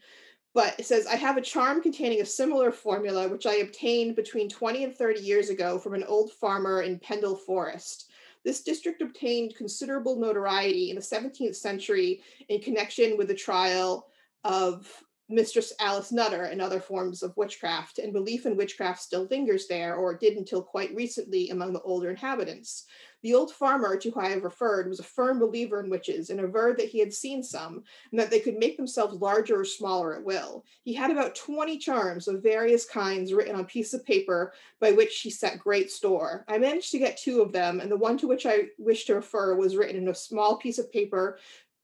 but 0.54 0.76
it 0.80 0.86
says 0.86 1.08
i 1.08 1.16
have 1.16 1.38
a 1.38 1.42
charm 1.42 1.82
containing 1.82 2.22
a 2.22 2.26
similar 2.26 2.72
formula 2.72 3.28
which 3.28 3.46
i 3.46 3.56
obtained 3.56 4.16
between 4.16 4.50
20 4.50 4.84
and 4.84 4.96
30 4.96 5.22
years 5.22 5.50
ago 5.50 5.78
from 5.80 5.94
an 5.94 6.04
old 6.04 6.32
farmer 6.32 6.82
in 6.82 7.00
pendle 7.00 7.36
forest. 7.36 8.10
This 8.48 8.64
district 8.64 9.02
obtained 9.02 9.58
considerable 9.58 10.16
notoriety 10.16 10.90
in 10.90 10.96
the 10.96 11.02
17th 11.02 11.56
century 11.56 12.22
in 12.48 12.62
connection 12.62 13.18
with 13.18 13.28
the 13.28 13.36
trial 13.36 14.08
of 14.46 14.90
Mistress 15.30 15.74
Alice 15.82 16.14
Nutter 16.14 16.44
and 16.44 16.62
other 16.62 16.80
forms 16.80 17.22
of 17.22 17.36
witchcraft, 17.36 18.00
and 18.00 18.14
belief 18.14 18.46
in 18.46 18.56
witchcraft 18.56 19.02
still 19.02 19.28
lingers 19.30 19.68
there, 19.68 19.96
or 19.96 20.16
did 20.18 20.38
until 20.38 20.64
quite 20.64 20.96
recently 20.96 21.50
among 21.50 21.74
the 21.74 21.82
older 21.82 22.10
inhabitants. 22.10 22.86
The 23.24 23.34
old 23.34 23.52
farmer 23.52 23.98
to 23.98 24.10
whom 24.10 24.24
I 24.24 24.30
have 24.30 24.46
referred 24.46 24.88
was 24.88 25.02
a 25.02 25.04
firm 25.04 25.38
believer 25.38 25.82
in 25.82 25.90
witches 25.90 26.30
and 26.30 26.40
averred 26.40 26.78
that 26.78 26.88
he 26.88 27.00
had 27.00 27.14
seen 27.14 27.44
some, 27.44 27.84
and 28.12 28.20
that 28.22 28.30
they 28.30 28.40
could 28.40 28.58
make 28.58 28.78
themselves 28.78 29.20
larger 29.20 29.60
or 29.60 29.66
smaller 29.66 30.16
at 30.16 30.24
will. 30.24 30.64
He 30.84 30.94
had 30.94 31.12
about 31.12 31.36
20 31.36 31.78
charms 31.78 32.30
of 32.30 32.42
various 32.42 32.86
kinds 32.86 33.34
written 33.34 33.56
on 33.56 33.66
pieces 33.66 33.96
of 33.96 34.06
paper 34.06 34.54
by 34.80 34.92
which 34.92 35.20
he 35.20 35.30
set 35.30 35.60
great 35.60 35.92
store. 35.92 36.46
I 36.48 36.58
managed 36.58 36.92
to 36.92 37.00
get 37.00 37.18
two 37.18 37.42
of 37.42 37.52
them, 37.52 37.82
and 37.82 37.92
the 37.92 37.98
one 37.98 38.18
to 38.20 38.28
which 38.28 38.46
I 38.46 38.68
wish 38.78 39.04
to 39.06 39.16
refer 39.16 39.58
was 39.58 39.76
written 39.76 39.98
in 39.98 40.08
a 40.08 40.16
small 40.16 40.56
piece 40.56 40.80
of 40.80 40.90
paper 40.90 41.38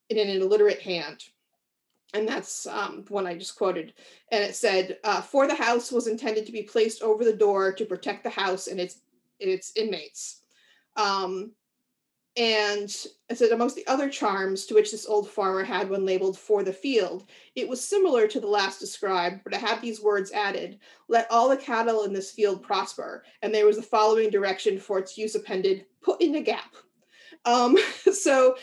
in 0.10 0.18
an 0.18 0.30
illiterate 0.30 0.80
hand 0.80 1.26
and 2.14 2.28
that's 2.28 2.68
um, 2.68 3.06
one 3.10 3.26
I 3.26 3.38
just 3.38 3.58
quoted. 3.58 3.94
And 4.32 4.44
it 4.44 4.56
said, 4.56 4.98
uh, 5.04 5.22
"For 5.22 5.48
the 5.48 5.56
house 5.56 5.92
was 5.92 6.08
intended 6.08 6.46
to 6.46 6.52
be 6.52 6.64
placed 6.64 7.02
over 7.02 7.24
the 7.24 7.34
door 7.36 7.74
to 7.74 7.86
protect 7.86 8.24
the 8.24 8.30
house 8.30 8.68
and 8.68 8.80
its 8.80 9.00
its 9.40 9.72
inmates." 9.76 10.42
Um, 10.96 11.52
and 12.36 12.90
it 13.30 13.38
said 13.38 13.52
amongst 13.52 13.76
the 13.76 13.86
other 13.86 14.10
charms 14.10 14.66
to 14.66 14.74
which 14.74 14.92
this 14.92 15.08
old 15.08 15.30
farmer 15.30 15.64
had 15.64 15.90
one 15.90 16.06
labeled 16.06 16.38
"For 16.38 16.64
the 16.64 16.74
field," 16.74 17.26
it 17.56 17.68
was 17.68 17.84
similar 17.84 18.28
to 18.28 18.40
the 18.40 18.48
last 18.48 18.80
described, 18.80 19.42
but 19.44 19.54
it 19.54 19.60
had 19.60 19.82
these 19.82 20.02
words 20.02 20.32
added: 20.32 20.80
"Let 21.08 21.30
all 21.32 21.50
the 21.50 21.58
cattle 21.58 22.04
in 22.04 22.14
this 22.14 22.32
field 22.32 22.62
prosper." 22.62 23.24
And 23.42 23.54
there 23.54 23.66
was 23.66 23.78
the 23.78 23.84
following 23.84 24.30
direction 24.30 24.80
for 24.80 25.00
its 25.00 25.18
use 25.18 25.36
appended: 25.36 25.86
"Put 26.02 26.22
in 26.22 26.36
a 26.36 26.42
gap." 26.42 26.76
Um, 27.46 27.78
so 28.14 28.56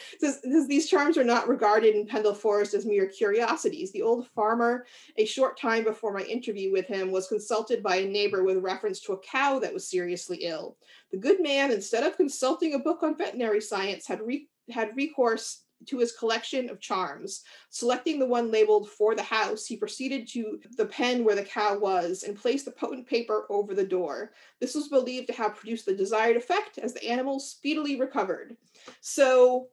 these 0.43 0.89
charms 0.89 1.19
are 1.19 1.25
not 1.25 1.49
regarded 1.49 1.95
in 1.95 2.07
Pendle 2.07 2.35
Forest 2.35 2.75
as 2.75 2.87
mere 2.87 3.07
curiosities. 3.07 3.93
The 3.93 4.03
old 4.03 4.29
farmer, 4.29 4.87
a 5.17 5.25
short 5.25 5.59
time 5.59 5.85
before 5.85 6.13
my 6.13 6.23
interview 6.23 6.73
with 6.73 6.87
him, 6.87 7.11
was 7.11 7.29
consulted 7.29 7.83
by 7.83 7.97
a 7.97 8.09
neighbor 8.09 8.43
with 8.43 8.59
reference 8.59 9.01
to 9.01 9.13
a 9.13 9.21
cow 9.21 9.59
that 9.59 9.75
was 9.75 9.89
seriously 9.89 10.39
ill. 10.43 10.77
The 11.11 11.19
good 11.19 11.41
man, 11.41 11.73
instead 11.73 12.05
of 12.05 12.17
consulting 12.17 12.75
a 12.75 12.79
book 12.79 13.03
on 13.03 13.19
veterinary 13.19 13.61
science, 13.61 14.07
had 14.07 14.21
re- 14.21 14.49
had 14.71 14.97
recourse 14.97 15.63
to 15.87 15.99
his 15.99 16.13
collection 16.13 16.69
of 16.69 16.81
charms. 16.81 17.43
Selecting 17.71 18.19
the 18.19 18.27
one 18.27 18.51
labeled 18.51 18.91
for 18.91 19.15
the 19.15 19.23
house, 19.23 19.67
he 19.67 19.77
proceeded 19.77 20.29
to 20.29 20.61
the 20.77 20.87
pen 20.87 21.25
where 21.25 21.37
the 21.37 21.45
cow 21.45 21.79
was 21.79 22.23
and 22.23 22.37
placed 22.37 22.65
the 22.65 22.71
potent 22.71 23.07
paper 23.07 23.47
over 23.51 23.75
the 23.75 23.85
door. 23.85 24.33
This 24.61 24.75
was 24.75 24.89
believed 24.89 25.29
to 25.29 25.33
have 25.35 25.57
produced 25.57 25.87
the 25.87 25.95
desired 25.95 26.37
effect 26.37 26.79
as 26.79 26.95
the 26.95 27.07
animal 27.07 27.41
speedily 27.41 27.99
recovered. 27.99 28.57
So 29.01 29.69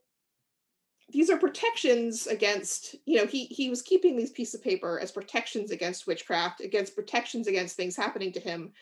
these 1.10 1.30
are 1.30 1.38
protections 1.38 2.28
against, 2.28 2.96
you 3.06 3.18
know, 3.18 3.26
he 3.26 3.46
he 3.46 3.70
was 3.70 3.82
keeping 3.82 4.18
these 4.18 4.32
pieces 4.32 4.56
of 4.56 4.64
paper 4.64 5.00
as 5.00 5.12
protections 5.12 5.72
against 5.72 6.06
witchcraft, 6.06 6.60
against 6.60 6.96
protections 6.96 7.48
against 7.48 7.76
things 7.76 7.96
happening 7.96 8.32
to 8.34 8.40
him, 8.40 8.74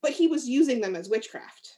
but 0.00 0.12
he 0.12 0.26
was 0.26 0.48
using 0.48 0.80
them 0.80 0.96
as 0.96 1.10
witchcraft. 1.10 1.76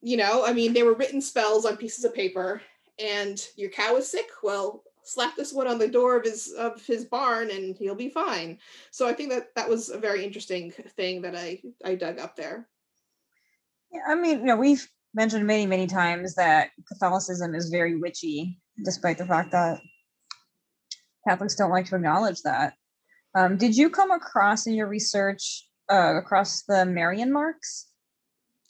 You 0.00 0.16
know, 0.16 0.44
I 0.44 0.52
mean, 0.52 0.72
they 0.72 0.82
were 0.82 0.94
written 0.94 1.20
spells 1.20 1.64
on 1.64 1.76
pieces 1.76 2.04
of 2.04 2.14
paper 2.14 2.60
and 2.98 3.48
your 3.56 3.70
cow 3.70 3.96
is 3.96 4.08
sick 4.08 4.28
well 4.42 4.82
slap 5.04 5.36
this 5.36 5.52
one 5.52 5.66
on 5.66 5.78
the 5.78 5.88
door 5.88 6.16
of 6.16 6.24
his 6.24 6.52
of 6.52 6.84
his 6.86 7.04
barn 7.04 7.50
and 7.50 7.76
he'll 7.76 7.94
be 7.94 8.08
fine. 8.08 8.58
So 8.90 9.08
i 9.08 9.12
think 9.12 9.30
that 9.30 9.54
that 9.56 9.68
was 9.68 9.88
a 9.88 9.98
very 9.98 10.24
interesting 10.24 10.70
thing 10.70 11.22
that 11.22 11.36
i 11.36 11.60
i 11.84 11.94
dug 11.94 12.18
up 12.18 12.36
there. 12.36 12.68
Yeah 13.92 14.00
i 14.08 14.14
mean 14.14 14.40
you 14.40 14.46
know 14.46 14.56
we've 14.56 14.86
mentioned 15.14 15.46
many 15.46 15.66
many 15.66 15.86
times 15.86 16.34
that 16.34 16.70
catholicism 16.88 17.54
is 17.54 17.68
very 17.68 17.98
witchy 17.98 18.58
despite 18.84 19.18
the 19.18 19.26
fact 19.26 19.52
that 19.52 19.80
catholics 21.28 21.54
don't 21.54 21.70
like 21.70 21.86
to 21.86 21.96
acknowledge 21.96 22.40
that. 22.42 22.74
Um, 23.34 23.56
did 23.56 23.76
you 23.76 23.88
come 23.88 24.10
across 24.10 24.66
in 24.66 24.74
your 24.74 24.88
research 24.88 25.66
uh, 25.90 26.16
across 26.16 26.62
the 26.64 26.84
marian 26.84 27.32
marks? 27.32 27.88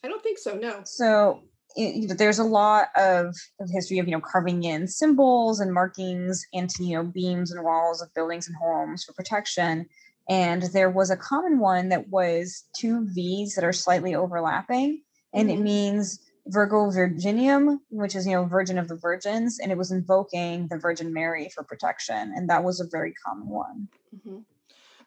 I 0.04 0.08
don't 0.08 0.22
think 0.22 0.38
so 0.38 0.54
no. 0.56 0.82
So 0.85 1.42
it, 1.76 2.18
there's 2.18 2.38
a 2.38 2.44
lot 2.44 2.88
of, 2.96 3.35
of 3.61 3.70
history 3.70 3.98
of 3.98 4.06
you 4.06 4.12
know 4.12 4.20
carving 4.20 4.64
in 4.64 4.87
symbols 4.87 5.61
and 5.61 5.72
markings 5.72 6.44
into 6.52 6.85
you 6.85 6.96
know 6.96 7.04
beams 7.04 7.52
and 7.52 7.64
walls 7.64 8.02
of 8.02 8.12
buildings 8.14 8.46
and 8.48 8.56
homes 8.56 9.04
for 9.04 9.12
protection 9.12 9.87
and 10.28 10.62
there 10.74 10.90
was 10.90 11.11
a 11.11 11.16
common 11.16 11.58
one 11.58 11.88
that 11.88 12.08
was 12.08 12.64
two 12.76 13.06
v's 13.14 13.54
that 13.54 13.64
are 13.64 13.72
slightly 13.72 14.14
overlapping 14.14 15.02
and 15.32 15.48
mm-hmm. 15.48 15.61
it 15.61 15.62
means 15.62 16.20
virgo 16.46 16.90
virginium 16.90 17.80
which 17.90 18.16
is 18.16 18.26
you 18.26 18.32
know 18.32 18.44
virgin 18.44 18.78
of 18.78 18.88
the 18.88 18.96
virgins 18.96 19.58
and 19.61 19.70
it 19.70 19.78
was 19.78 19.92
invoking 19.92 20.66
the 20.68 20.78
virgin 20.78 21.12
mary 21.12 21.48
for 21.54 21.62
protection 21.62 22.32
and 22.35 22.48
that 22.50 22.64
was 22.64 22.80
a 22.80 22.87
very 22.90 23.14
common 23.24 23.48
one 23.48 23.88
mm-hmm. 24.14 24.38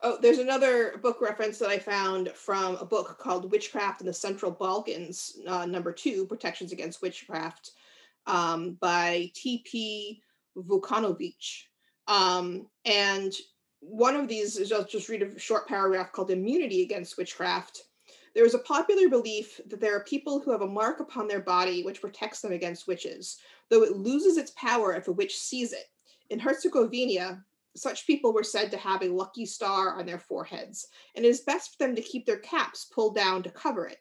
Oh, 0.07 0.19
there's 0.21 0.37
another 0.37 0.99
book 1.01 1.19
reference 1.19 1.57
that 1.57 1.69
I 1.69 1.79
found 1.79 2.29
from 2.29 2.75
a 2.75 2.85
book 2.85 3.17
called 3.17 3.51
Witchcraft 3.51 4.01
in 4.01 4.05
the 4.05 4.13
Central 4.13 4.51
Balkans, 4.51 5.39
uh, 5.47 5.65
number 5.65 5.91
two, 5.91 6.27
Protections 6.27 6.71
Against 6.71 7.01
Witchcraft, 7.01 7.71
um, 8.27 8.73
by 8.79 9.31
T.P. 9.33 10.21
Vukanovic. 10.55 11.63
Um, 12.07 12.67
and 12.85 13.33
one 13.79 14.15
of 14.15 14.27
these 14.27 14.57
is 14.57 14.71
I'll 14.71 14.85
just 14.85 15.09
read 15.09 15.23
a 15.23 15.39
short 15.39 15.67
paragraph 15.67 16.11
called 16.11 16.29
Immunity 16.29 16.83
Against 16.83 17.17
Witchcraft. 17.17 17.85
There 18.35 18.45
is 18.45 18.53
a 18.53 18.59
popular 18.59 19.09
belief 19.09 19.59
that 19.65 19.81
there 19.81 19.95
are 19.95 20.03
people 20.03 20.39
who 20.39 20.51
have 20.51 20.61
a 20.61 20.67
mark 20.67 20.99
upon 20.99 21.27
their 21.27 21.41
body 21.41 21.81
which 21.81 22.01
protects 22.01 22.41
them 22.41 22.51
against 22.51 22.87
witches, 22.87 23.39
though 23.71 23.81
it 23.81 23.97
loses 23.97 24.37
its 24.37 24.51
power 24.51 24.93
if 24.93 25.07
a 25.07 25.11
witch 25.11 25.35
sees 25.35 25.73
it. 25.73 25.85
In 26.29 26.37
Herzegovina, 26.37 27.43
such 27.75 28.07
people 28.07 28.33
were 28.33 28.43
said 28.43 28.71
to 28.71 28.77
have 28.77 29.01
a 29.01 29.09
lucky 29.09 29.45
star 29.45 29.99
on 29.99 30.05
their 30.05 30.19
foreheads, 30.19 30.87
and 31.15 31.25
it 31.25 31.29
is 31.29 31.41
best 31.41 31.71
for 31.71 31.85
them 31.85 31.95
to 31.95 32.01
keep 32.01 32.25
their 32.25 32.37
caps 32.37 32.85
pulled 32.85 33.15
down 33.15 33.43
to 33.43 33.49
cover 33.49 33.87
it. 33.87 33.97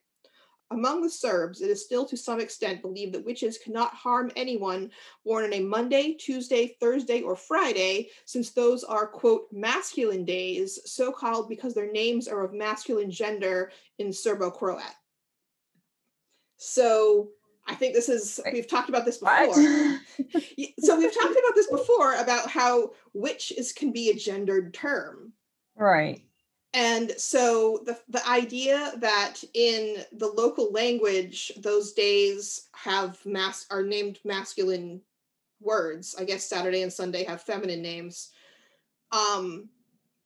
Among 0.71 1.03
the 1.03 1.11
Serbs, 1.11 1.61
it 1.61 1.69
is 1.69 1.85
still 1.85 2.07
to 2.07 2.17
some 2.17 2.41
extent 2.41 2.83
believed 2.83 3.15
that 3.15 3.25
witches 3.25 3.59
cannot 3.59 3.95
harm 3.95 4.33
anyone 4.35 4.91
born 5.25 5.45
on 5.45 5.53
a 5.53 5.61
Monday, 5.61 6.15
Tuesday, 6.15 6.77
Thursday, 6.81 7.21
or 7.21 7.37
Friday, 7.37 8.11
since 8.25 8.51
those 8.51 8.83
are, 8.83 9.07
quote, 9.07 9.47
masculine 9.53 10.25
days, 10.25 10.81
so 10.87 11.13
called 11.13 11.49
because 11.49 11.75
their 11.75 11.93
names 11.93 12.27
are 12.27 12.45
of 12.45 12.55
masculine 12.55 13.11
gender 13.11 13.71
in 13.99 14.13
Serbo 14.13 14.51
Croat. 14.51 14.81
So 16.57 17.29
I 17.67 17.75
think 17.75 17.95
this 17.95 18.09
is 18.09 18.41
we've 18.53 18.69
talked 18.69 18.89
about 18.89 19.05
this 19.05 19.19
before. 19.19 19.55
so 19.55 20.99
we've 20.99 21.15
talked 21.15 21.33
about 21.33 21.55
this 21.55 21.69
before 21.69 22.15
about 22.17 22.51
how 22.51 22.93
witch 23.15 23.53
is 23.57 23.73
can 23.73 23.93
be 23.93 24.11
a 24.11 24.15
gendered 24.15 24.75
term. 24.75 25.33
Right. 25.77 26.23
And 26.75 27.13
so 27.17 27.83
the 27.87 27.99
the 28.09 28.27
idea 28.29 28.93
that 28.99 29.37
in 29.55 30.05
the 30.13 30.27
local 30.27 30.73
language 30.73 31.53
those 31.57 31.93
days 31.93 32.69
have 32.75 33.25
mass 33.25 33.67
are 33.71 33.83
named 33.83 34.19
masculine 34.25 35.01
words. 35.61 36.15
I 36.19 36.25
guess 36.25 36.45
Saturday 36.45 36.83
and 36.83 36.93
Sunday 36.93 37.25
have 37.25 37.43
feminine 37.43 37.81
names. 37.81 38.31
Um 39.11 39.69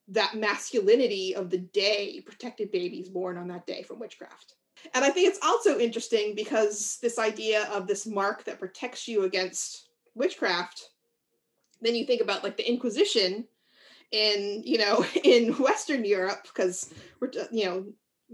that 0.08 0.34
masculinity 0.34 1.36
of 1.36 1.50
the 1.50 1.58
day 1.58 2.22
protected 2.24 2.72
babies 2.72 3.10
born 3.10 3.36
on 3.36 3.48
that 3.48 3.66
day 3.66 3.82
from 3.82 4.00
witchcraft. 4.00 4.54
And 4.94 5.04
I 5.04 5.10
think 5.10 5.28
it's 5.28 5.44
also 5.44 5.78
interesting 5.78 6.34
because 6.34 6.98
this 7.02 7.18
idea 7.18 7.68
of 7.72 7.86
this 7.86 8.06
mark 8.06 8.44
that 8.44 8.58
protects 8.58 9.08
you 9.08 9.24
against 9.24 9.88
witchcraft, 10.14 10.90
then 11.80 11.94
you 11.94 12.04
think 12.04 12.20
about 12.20 12.44
like 12.44 12.56
the 12.56 12.68
Inquisition 12.68 13.46
in, 14.10 14.62
you 14.64 14.78
know, 14.78 15.04
in 15.24 15.52
Western 15.54 16.04
Europe, 16.04 16.42
because 16.44 16.92
we're, 17.20 17.30
you 17.50 17.64
know, 17.64 17.84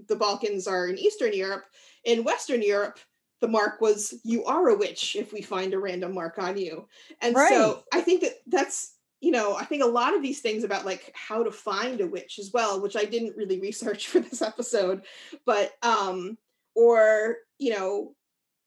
the 0.08 0.16
Balkans 0.16 0.66
are 0.66 0.88
in 0.88 0.98
Eastern 0.98 1.32
Europe. 1.32 1.64
In 2.04 2.24
Western 2.24 2.62
Europe, 2.62 2.98
the 3.40 3.48
mark 3.48 3.80
was 3.80 4.14
you 4.24 4.44
are 4.44 4.68
a 4.68 4.76
witch 4.76 5.16
if 5.16 5.32
we 5.32 5.42
find 5.42 5.74
a 5.74 5.78
random 5.78 6.14
mark 6.14 6.38
on 6.38 6.56
you. 6.56 6.88
And 7.20 7.34
right. 7.36 7.50
so 7.50 7.84
I 7.92 8.00
think 8.00 8.22
that 8.22 8.34
that's 8.46 8.94
you 9.24 9.30
know, 9.30 9.56
I 9.56 9.64
think 9.64 9.82
a 9.82 9.86
lot 9.86 10.14
of 10.14 10.20
these 10.20 10.40
things 10.40 10.64
about 10.64 10.84
like 10.84 11.10
how 11.14 11.42
to 11.42 11.50
find 11.50 12.02
a 12.02 12.06
witch 12.06 12.38
as 12.38 12.50
well, 12.52 12.82
which 12.82 12.94
I 12.94 13.04
didn't 13.04 13.36
really 13.38 13.58
research 13.68 14.08
for 14.08 14.20
this 14.20 14.42
episode, 14.42 15.02
but 15.46 15.72
um 15.82 16.36
or 16.74 17.36
you 17.58 17.70
know 17.70 18.14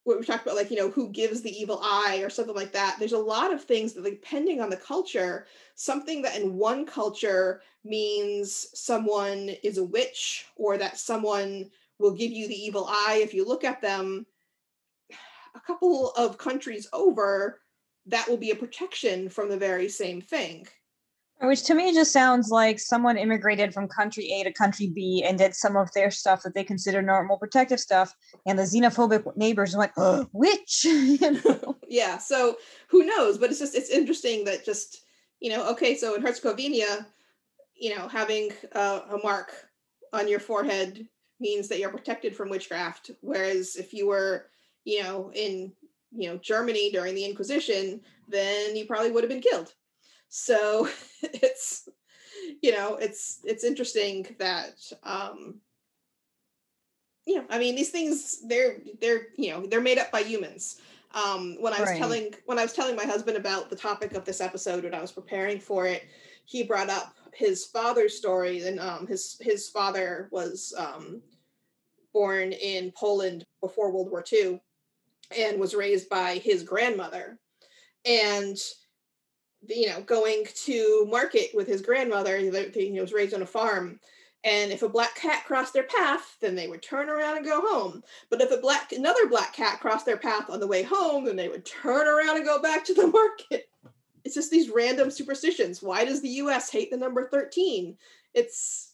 what 0.03 0.17
we 0.17 0.25
talked 0.25 0.45
about 0.45 0.55
like 0.55 0.71
you 0.71 0.77
know 0.77 0.89
who 0.89 1.09
gives 1.09 1.41
the 1.41 1.51
evil 1.51 1.79
eye 1.83 2.21
or 2.23 2.31
something 2.31 2.55
like 2.55 2.73
that. 2.73 2.95
There's 2.97 3.11
a 3.11 3.19
lot 3.19 3.53
of 3.53 3.63
things 3.63 3.93
that 3.93 4.03
depending 4.03 4.59
on 4.59 4.71
the 4.71 4.77
culture 4.77 5.45
something 5.75 6.23
that 6.23 6.41
in 6.41 6.55
one 6.55 6.87
culture 6.87 7.61
means 7.83 8.67
someone 8.73 9.51
is 9.63 9.77
a 9.77 9.83
witch 9.83 10.47
or 10.55 10.75
that 10.79 10.97
someone 10.97 11.69
will 11.99 12.13
give 12.13 12.31
you 12.31 12.47
the 12.47 12.59
evil 12.59 12.87
eye 12.89 13.19
if 13.21 13.31
you 13.31 13.45
look 13.45 13.63
at 13.63 13.81
them. 13.81 14.25
A 15.55 15.59
couple 15.59 16.11
of 16.11 16.37
countries 16.37 16.87
over 16.93 17.59
that 18.07 18.27
will 18.27 18.37
be 18.37 18.51
a 18.51 18.55
protection 18.55 19.29
from 19.29 19.49
the 19.49 19.57
very 19.57 19.89
same 19.89 20.21
thing 20.21 20.67
which 21.41 21.63
to 21.63 21.75
me 21.75 21.93
just 21.93 22.11
sounds 22.11 22.49
like 22.49 22.79
someone 22.79 23.17
immigrated 23.17 23.73
from 23.73 23.87
country 23.87 24.31
A 24.31 24.43
to 24.43 24.51
country 24.51 24.87
B 24.87 25.23
and 25.25 25.37
did 25.37 25.53
some 25.53 25.75
of 25.75 25.91
their 25.93 26.09
stuff 26.09 26.41
that 26.43 26.55
they 26.55 26.63
consider 26.63 27.01
normal 27.01 27.37
protective 27.37 27.79
stuff, 27.79 28.15
and 28.47 28.57
the 28.57 28.63
xenophobic 28.63 29.37
neighbors 29.37 29.75
went, 29.75 29.91
oh, 29.97 30.27
"Which?" 30.31 30.83
you 30.85 31.31
know? 31.31 31.77
yeah. 31.87 32.17
So 32.17 32.57
who 32.89 33.05
knows? 33.05 33.37
But 33.37 33.51
it's 33.51 33.59
just 33.59 33.75
it's 33.75 33.89
interesting 33.89 34.45
that 34.45 34.65
just 34.65 35.03
you 35.39 35.51
know, 35.51 35.69
okay, 35.69 35.95
so 35.95 36.15
in 36.15 36.23
Herzegovina, 36.23 37.05
you 37.75 37.95
know, 37.95 38.07
having 38.07 38.51
a, 38.71 38.79
a 38.79 39.19
mark 39.23 39.51
on 40.11 40.27
your 40.27 40.39
forehead 40.39 41.07
means 41.39 41.67
that 41.67 41.77
you're 41.77 41.91
protected 41.91 42.35
from 42.35 42.49
witchcraft, 42.49 43.11
whereas 43.21 43.75
if 43.75 43.93
you 43.93 44.07
were, 44.07 44.47
you 44.83 45.03
know, 45.03 45.31
in 45.35 45.71
you 46.11 46.29
know 46.29 46.37
Germany 46.37 46.91
during 46.91 47.15
the 47.15 47.25
Inquisition, 47.25 48.01
then 48.27 48.75
you 48.75 48.85
probably 48.85 49.11
would 49.11 49.23
have 49.23 49.31
been 49.31 49.41
killed. 49.41 49.73
So 50.29 50.87
it's 51.21 51.87
you 52.61 52.71
know 52.71 52.95
it's 52.95 53.39
it's 53.43 53.63
interesting 53.63 54.35
that 54.39 54.75
um 55.03 55.55
you 57.25 57.35
know 57.35 57.45
i 57.49 57.59
mean 57.59 57.75
these 57.75 57.89
things 57.89 58.47
they're 58.47 58.77
they're 59.01 59.27
you 59.37 59.51
know 59.51 59.65
they're 59.65 59.81
made 59.81 59.97
up 59.97 60.11
by 60.11 60.21
humans. 60.21 60.81
Um 61.13 61.55
when 61.59 61.73
i 61.73 61.79
was 61.79 61.89
right. 61.89 61.97
telling 61.97 62.33
when 62.45 62.59
i 62.59 62.63
was 62.63 62.73
telling 62.73 62.95
my 62.95 63.05
husband 63.05 63.37
about 63.37 63.69
the 63.69 63.75
topic 63.75 64.13
of 64.13 64.25
this 64.25 64.41
episode 64.41 64.83
when 64.83 64.93
i 64.93 65.01
was 65.01 65.11
preparing 65.11 65.59
for 65.59 65.87
it 65.87 66.03
he 66.45 66.63
brought 66.63 66.89
up 66.89 67.15
his 67.33 67.65
father's 67.65 68.17
story 68.17 68.67
and 68.67 68.79
um 68.79 69.07
his 69.07 69.37
his 69.39 69.69
father 69.69 70.27
was 70.31 70.73
um 70.77 71.21
born 72.13 72.51
in 72.51 72.91
poland 72.91 73.45
before 73.61 73.91
world 73.91 74.11
war 74.11 74.23
ii 74.33 74.59
and 75.35 75.59
was 75.59 75.75
raised 75.75 76.09
by 76.09 76.35
his 76.35 76.63
grandmother 76.63 77.39
and 78.05 78.57
you 79.67 79.89
know, 79.89 80.01
going 80.01 80.45
to 80.65 81.07
market 81.09 81.49
with 81.53 81.67
his 81.67 81.81
grandmother. 81.81 82.37
He 82.37 82.49
was 82.99 83.13
raised 83.13 83.33
on 83.33 83.41
a 83.41 83.45
farm. 83.45 83.99
And 84.43 84.71
if 84.71 84.83
a 84.83 84.89
black 84.89 85.15
cat 85.15 85.43
crossed 85.45 85.73
their 85.73 85.83
path, 85.83 86.37
then 86.39 86.55
they 86.55 86.67
would 86.67 86.81
turn 86.81 87.09
around 87.09 87.37
and 87.37 87.45
go 87.45 87.59
home. 87.61 88.03
But 88.29 88.39
if 88.39 88.51
a 88.51 88.61
black 88.61 88.91
another 88.91 89.27
black 89.27 89.53
cat 89.53 89.79
crossed 89.79 90.05
their 90.05 90.17
path 90.17 90.49
on 90.49 90.59
the 90.59 90.67
way 90.67 90.83
home, 90.83 91.25
then 91.25 91.35
they 91.35 91.49
would 91.49 91.65
turn 91.65 92.07
around 92.07 92.37
and 92.37 92.45
go 92.45 92.61
back 92.61 92.85
to 92.85 92.93
the 92.93 93.07
market. 93.51 93.69
It's 94.23 94.35
just 94.35 94.51
these 94.51 94.69
random 94.69 95.09
superstitions. 95.09 95.81
Why 95.81 96.05
does 96.05 96.21
the 96.21 96.29
US 96.29 96.69
hate 96.69 96.91
the 96.91 96.97
number 96.97 97.27
13? 97.29 97.97
It's 98.33 98.93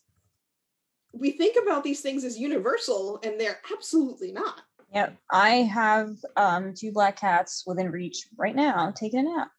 we 1.12 1.32
think 1.32 1.58
about 1.62 1.84
these 1.84 2.02
things 2.02 2.24
as 2.24 2.40
universal 2.40 3.20
and 3.24 3.40
they're 3.40 3.60
absolutely 3.72 4.32
not. 4.32 4.62
Yep. 4.94 5.18
I 5.32 5.50
have 5.50 6.10
um, 6.38 6.74
two 6.78 6.92
black 6.92 7.20
cats 7.20 7.64
within 7.66 7.90
reach 7.90 8.28
right 8.38 8.56
now 8.56 8.92
taking 8.96 9.22
a 9.22 9.24
nap. 9.24 9.50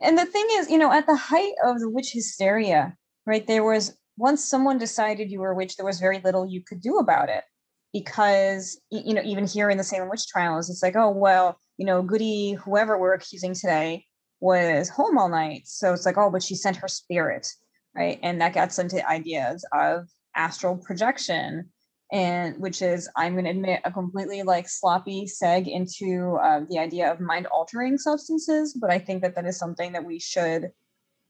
and 0.00 0.16
the 0.16 0.24
thing 0.24 0.46
is, 0.52 0.70
you 0.70 0.78
know, 0.78 0.90
at 0.90 1.06
the 1.06 1.16
height 1.16 1.52
of 1.64 1.80
the 1.80 1.90
witch 1.90 2.12
hysteria, 2.12 2.96
right, 3.26 3.46
there 3.46 3.64
was 3.64 3.96
once 4.16 4.44
someone 4.44 4.78
decided 4.78 5.30
you 5.30 5.40
were 5.40 5.52
a 5.52 5.56
witch, 5.56 5.76
there 5.76 5.86
was 5.86 6.00
very 6.00 6.20
little 6.24 6.46
you 6.46 6.62
could 6.62 6.80
do 6.80 6.98
about 6.98 7.28
it. 7.28 7.44
Because, 7.92 8.80
you 8.90 9.14
know, 9.14 9.22
even 9.24 9.46
here 9.46 9.68
in 9.68 9.76
the 9.76 9.82
Salem 9.82 10.08
witch 10.08 10.26
trials, 10.28 10.70
it's 10.70 10.82
like, 10.82 10.94
oh, 10.94 11.10
well, 11.10 11.58
you 11.76 11.84
know, 11.84 12.02
Goody, 12.02 12.52
whoever 12.52 12.96
we're 12.96 13.14
accusing 13.14 13.52
today, 13.52 14.04
was 14.40 14.88
home 14.88 15.18
all 15.18 15.28
night. 15.28 15.62
So 15.66 15.92
it's 15.92 16.06
like, 16.06 16.16
oh, 16.16 16.30
but 16.30 16.42
she 16.42 16.54
sent 16.54 16.76
her 16.76 16.88
spirit, 16.88 17.46
right? 17.94 18.18
And 18.22 18.40
that 18.40 18.54
gets 18.54 18.78
into 18.78 19.06
ideas 19.08 19.66
of 19.72 20.08
astral 20.34 20.76
projection 20.76 21.70
and 22.12 22.56
which 22.60 22.82
is 22.82 23.08
i'm 23.16 23.32
going 23.32 23.44
to 23.44 23.50
admit 23.50 23.80
a 23.84 23.90
completely 23.90 24.42
like 24.42 24.68
sloppy 24.68 25.26
seg 25.26 25.68
into 25.68 26.38
uh, 26.42 26.60
the 26.68 26.78
idea 26.78 27.10
of 27.10 27.20
mind 27.20 27.46
altering 27.46 27.96
substances 27.96 28.74
but 28.74 28.90
i 28.90 28.98
think 28.98 29.22
that 29.22 29.34
that 29.34 29.46
is 29.46 29.58
something 29.58 29.92
that 29.92 30.04
we 30.04 30.18
should 30.18 30.70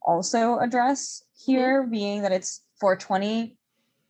also 0.03 0.59
address 0.59 1.23
here 1.45 1.83
mm-hmm. 1.83 1.91
being 1.91 2.23
that 2.23 2.33
it's 2.33 2.63
420 2.81 3.57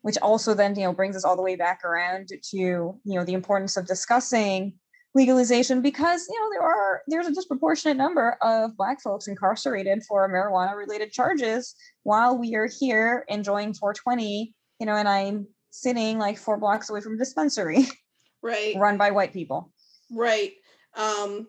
which 0.02 0.16
also 0.22 0.54
then 0.54 0.74
you 0.76 0.84
know 0.84 0.92
brings 0.92 1.16
us 1.16 1.24
all 1.24 1.36
the 1.36 1.42
way 1.42 1.56
back 1.56 1.84
around 1.84 2.28
to 2.28 2.56
you 2.56 3.00
know 3.04 3.24
the 3.24 3.34
importance 3.34 3.76
of 3.76 3.86
discussing 3.86 4.74
legalization 5.14 5.82
because 5.82 6.28
you 6.28 6.40
know 6.40 6.48
there 6.52 6.62
are 6.62 7.02
there's 7.08 7.26
a 7.26 7.34
disproportionate 7.34 7.96
number 7.96 8.36
of 8.42 8.76
black 8.76 9.00
folks 9.00 9.26
incarcerated 9.26 10.02
for 10.04 10.28
marijuana 10.28 10.76
related 10.76 11.10
charges 11.10 11.74
while 12.04 12.38
we 12.38 12.54
are 12.54 12.68
here 12.78 13.24
enjoying 13.28 13.74
420 13.74 14.54
you 14.78 14.86
know 14.86 14.94
and 14.94 15.08
i'm 15.08 15.46
sitting 15.70 16.18
like 16.18 16.38
four 16.38 16.58
blocks 16.58 16.90
away 16.90 17.00
from 17.00 17.14
a 17.14 17.18
dispensary. 17.18 17.86
Right. 18.42 18.74
Run 18.78 18.96
by 18.96 19.10
white 19.10 19.34
people. 19.34 19.70
Right. 20.10 20.54
Um 20.96 21.46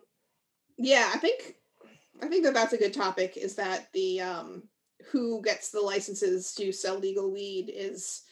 yeah 0.78 1.10
i 1.14 1.18
think 1.18 1.54
i 2.22 2.26
think 2.26 2.44
that 2.44 2.54
that's 2.54 2.72
a 2.72 2.78
good 2.78 2.94
topic 2.94 3.36
is 3.36 3.54
that 3.56 3.88
the 3.92 4.20
um 4.20 4.62
who 5.10 5.42
gets 5.42 5.70
the 5.70 5.80
licenses 5.80 6.54
to 6.54 6.72
sell 6.72 6.98
legal 6.98 7.32
weed 7.32 7.70
is 7.74 8.22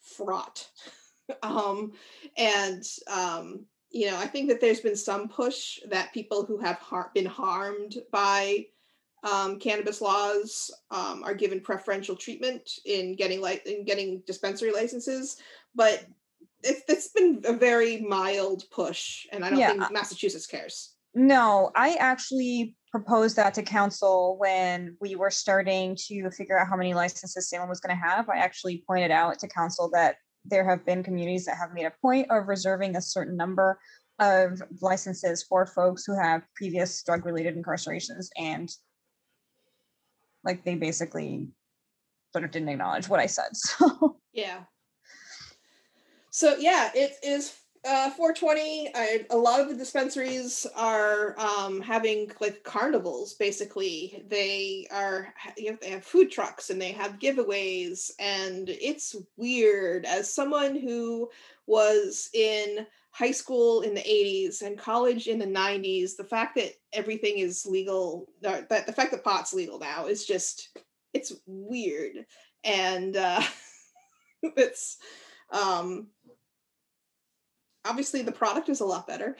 fraught. 0.00 0.68
Um 1.42 1.92
and 2.36 2.84
um 3.08 3.64
you 3.90 4.10
know 4.10 4.18
i 4.18 4.26
think 4.26 4.48
that 4.48 4.60
there's 4.60 4.80
been 4.80 4.96
some 4.96 5.28
push 5.28 5.78
that 5.88 6.12
people 6.12 6.44
who 6.44 6.58
have 6.58 6.76
har- 6.78 7.10
been 7.14 7.26
harmed 7.26 7.96
by 8.10 8.66
um, 9.22 9.58
cannabis 9.58 10.00
laws 10.00 10.70
um, 10.90 11.22
are 11.24 11.34
given 11.34 11.60
preferential 11.60 12.16
treatment 12.16 12.68
in 12.84 13.14
getting 13.14 13.40
like 13.40 13.64
in 13.66 13.84
getting 13.84 14.22
dispensary 14.26 14.72
licenses, 14.72 15.36
but 15.74 16.04
it's 16.62 16.82
it's 16.88 17.08
been 17.08 17.42
a 17.44 17.52
very 17.52 18.00
mild 18.00 18.64
push, 18.70 19.26
and 19.32 19.44
I 19.44 19.50
don't 19.50 19.58
yeah. 19.58 19.70
think 19.70 19.92
Massachusetts 19.92 20.46
cares. 20.46 20.94
No, 21.14 21.70
I 21.76 21.94
actually 21.94 22.76
proposed 22.90 23.36
that 23.36 23.54
to 23.54 23.62
council 23.62 24.36
when 24.38 24.96
we 25.00 25.14
were 25.14 25.30
starting 25.30 25.96
to 26.08 26.30
figure 26.30 26.58
out 26.58 26.68
how 26.68 26.76
many 26.76 26.94
licenses 26.94 27.48
Salem 27.48 27.68
was 27.68 27.80
going 27.80 27.96
to 27.96 28.02
have. 28.02 28.28
I 28.28 28.38
actually 28.38 28.84
pointed 28.86 29.10
out 29.10 29.38
to 29.38 29.48
council 29.48 29.90
that 29.92 30.16
there 30.44 30.68
have 30.68 30.84
been 30.84 31.02
communities 31.02 31.44
that 31.44 31.56
have 31.56 31.72
made 31.72 31.84
a 31.84 31.92
point 32.02 32.26
of 32.30 32.48
reserving 32.48 32.96
a 32.96 33.02
certain 33.02 33.36
number 33.36 33.78
of 34.18 34.62
licenses 34.80 35.42
for 35.42 35.66
folks 35.66 36.04
who 36.04 36.18
have 36.18 36.42
previous 36.54 37.02
drug 37.02 37.24
related 37.24 37.56
incarcerations 37.56 38.26
and 38.36 38.70
like 40.44 40.64
they 40.64 40.74
basically 40.74 41.48
sort 42.32 42.44
of 42.44 42.50
didn't 42.50 42.68
acknowledge 42.68 43.08
what 43.08 43.20
I 43.20 43.26
said. 43.26 43.50
So 43.54 44.16
yeah. 44.32 44.60
So 46.30 46.56
yeah, 46.56 46.90
it 46.94 47.12
is 47.22 47.54
uh 47.84 48.10
420 48.10 48.90
I, 48.94 49.26
a 49.30 49.36
lot 49.36 49.60
of 49.60 49.68
the 49.68 49.74
dispensaries 49.74 50.66
are 50.76 51.34
um 51.38 51.80
having 51.80 52.30
like 52.40 52.62
carnivals 52.62 53.34
basically. 53.34 54.22
They 54.28 54.86
are 54.92 55.34
you 55.56 55.72
have, 55.72 55.80
they 55.80 55.90
have 55.90 56.04
food 56.04 56.30
trucks 56.30 56.70
and 56.70 56.80
they 56.80 56.92
have 56.92 57.18
giveaways 57.18 58.12
and 58.20 58.68
it's 58.68 59.16
weird. 59.36 60.06
As 60.06 60.32
someone 60.32 60.76
who 60.76 61.28
was 61.66 62.30
in 62.34 62.86
high 63.10 63.32
school 63.32 63.82
in 63.82 63.94
the 63.94 64.00
80s 64.00 64.62
and 64.62 64.78
college 64.78 65.26
in 65.26 65.38
the 65.38 65.46
90s 65.46 66.16
the 66.16 66.24
fact 66.24 66.54
that 66.56 66.72
everything 66.92 67.38
is 67.38 67.66
legal 67.66 68.26
that 68.42 68.68
the 68.68 68.92
fact 68.92 69.10
that 69.10 69.24
pot's 69.24 69.52
legal 69.52 69.78
now 69.80 70.06
is 70.06 70.24
just 70.24 70.68
it's 71.14 71.32
weird. 71.46 72.24
And 72.64 73.16
uh 73.16 73.42
it's 74.42 74.98
um 75.52 76.08
obviously 77.84 78.22
the 78.22 78.32
product 78.32 78.68
is 78.68 78.80
a 78.80 78.84
lot 78.84 79.06
better. 79.06 79.36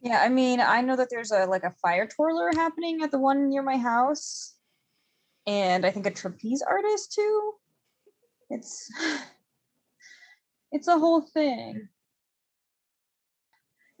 Yeah 0.00 0.20
i 0.22 0.28
mean 0.28 0.60
i 0.60 0.80
know 0.80 0.96
that 0.96 1.08
there's 1.10 1.32
a 1.32 1.46
like 1.46 1.64
a 1.64 1.74
fire 1.82 2.06
twirler 2.06 2.50
happening 2.54 3.02
at 3.02 3.10
the 3.10 3.18
one 3.18 3.48
near 3.48 3.62
my 3.62 3.76
house. 3.76 4.54
And 5.46 5.84
i 5.84 5.90
think 5.90 6.06
a 6.06 6.10
trapeze 6.10 6.62
artist 6.62 7.12
too. 7.12 7.52
It's 8.50 8.90
it's 10.72 10.88
a 10.88 10.98
whole 10.98 11.22
thing. 11.22 11.88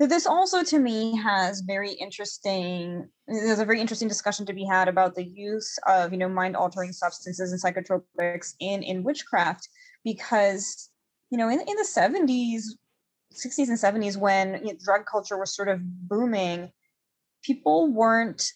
This 0.00 0.26
also 0.26 0.62
to 0.62 0.78
me 0.78 1.16
has 1.16 1.60
very 1.62 1.90
interesting 1.90 3.08
there's 3.26 3.58
a 3.58 3.64
very 3.64 3.80
interesting 3.80 4.06
discussion 4.06 4.46
to 4.46 4.52
be 4.52 4.64
had 4.64 4.86
about 4.86 5.16
the 5.16 5.24
use 5.24 5.76
of 5.88 6.12
you 6.12 6.18
know 6.18 6.28
mind 6.28 6.54
altering 6.56 6.92
substances 6.92 7.52
and 7.52 7.60
psychotropics 7.60 8.54
in 8.60 8.82
in 8.84 9.02
witchcraft. 9.02 9.68
Because 10.04 10.90
you 11.30 11.38
know 11.38 11.48
in, 11.48 11.60
in 11.60 11.76
the 11.76 11.88
70s 11.88 12.62
60s 13.38 13.68
and 13.68 13.78
70s 13.78 14.16
when 14.16 14.54
you 14.64 14.72
know, 14.72 14.78
drug 14.82 15.06
culture 15.06 15.38
was 15.38 15.54
sort 15.54 15.68
of 15.68 15.80
booming 15.82 16.70
people 17.42 17.92
weren't 17.92 18.52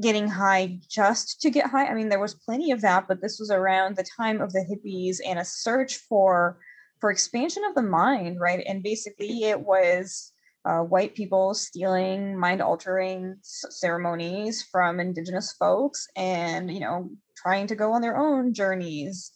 getting 0.00 0.28
high 0.28 0.78
just 0.88 1.40
to 1.40 1.50
get 1.50 1.66
high. 1.66 1.86
I 1.86 1.94
mean 1.94 2.08
there 2.08 2.20
was 2.20 2.34
plenty 2.34 2.70
of 2.72 2.82
that 2.82 3.08
but 3.08 3.20
this 3.20 3.38
was 3.38 3.50
around 3.50 3.96
the 3.96 4.06
time 4.16 4.40
of 4.40 4.52
the 4.52 4.60
hippies 4.60 5.18
and 5.26 5.38
a 5.38 5.44
search 5.44 5.96
for 5.96 6.58
for 7.00 7.10
expansion 7.10 7.64
of 7.64 7.74
the 7.74 7.82
mind 7.82 8.38
right? 8.40 8.62
And 8.66 8.82
basically 8.82 9.44
it 9.44 9.60
was 9.60 10.32
uh, 10.64 10.80
white 10.80 11.14
people 11.14 11.54
stealing 11.54 12.38
mind 12.38 12.60
altering 12.60 13.36
ceremonies 13.42 14.62
from 14.70 15.00
indigenous 15.00 15.52
folks 15.52 16.06
and 16.16 16.70
you 16.70 16.80
know 16.80 17.10
trying 17.36 17.66
to 17.66 17.76
go 17.76 17.92
on 17.92 18.02
their 18.02 18.16
own 18.16 18.52
journeys 18.52 19.32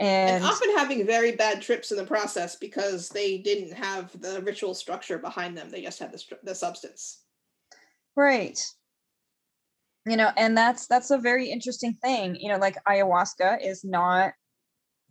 and, 0.00 0.42
and, 0.42 0.44
often 0.44 0.76
having 0.76 1.06
very 1.06 1.32
bad 1.32 1.62
trips 1.62 1.92
in 1.92 1.98
the 1.98 2.04
process 2.04 2.56
because 2.56 3.08
they 3.08 3.38
didn't 3.38 3.72
have 3.72 4.10
the 4.20 4.42
ritual 4.42 4.74
structure 4.74 5.18
behind 5.18 5.56
them. 5.56 5.70
They 5.70 5.82
just 5.82 6.00
had 6.00 6.12
the, 6.12 6.22
the 6.42 6.54
substance. 6.54 7.22
Right. 8.16 8.58
You 10.06 10.16
know 10.16 10.30
and 10.36 10.56
that's 10.56 10.86
that's 10.86 11.10
a 11.10 11.18
very 11.18 11.50
interesting 11.50 11.94
thing. 11.94 12.36
You 12.36 12.52
know 12.52 12.58
like 12.58 12.76
ayahuasca 12.84 13.64
is 13.64 13.84
not 13.84 14.32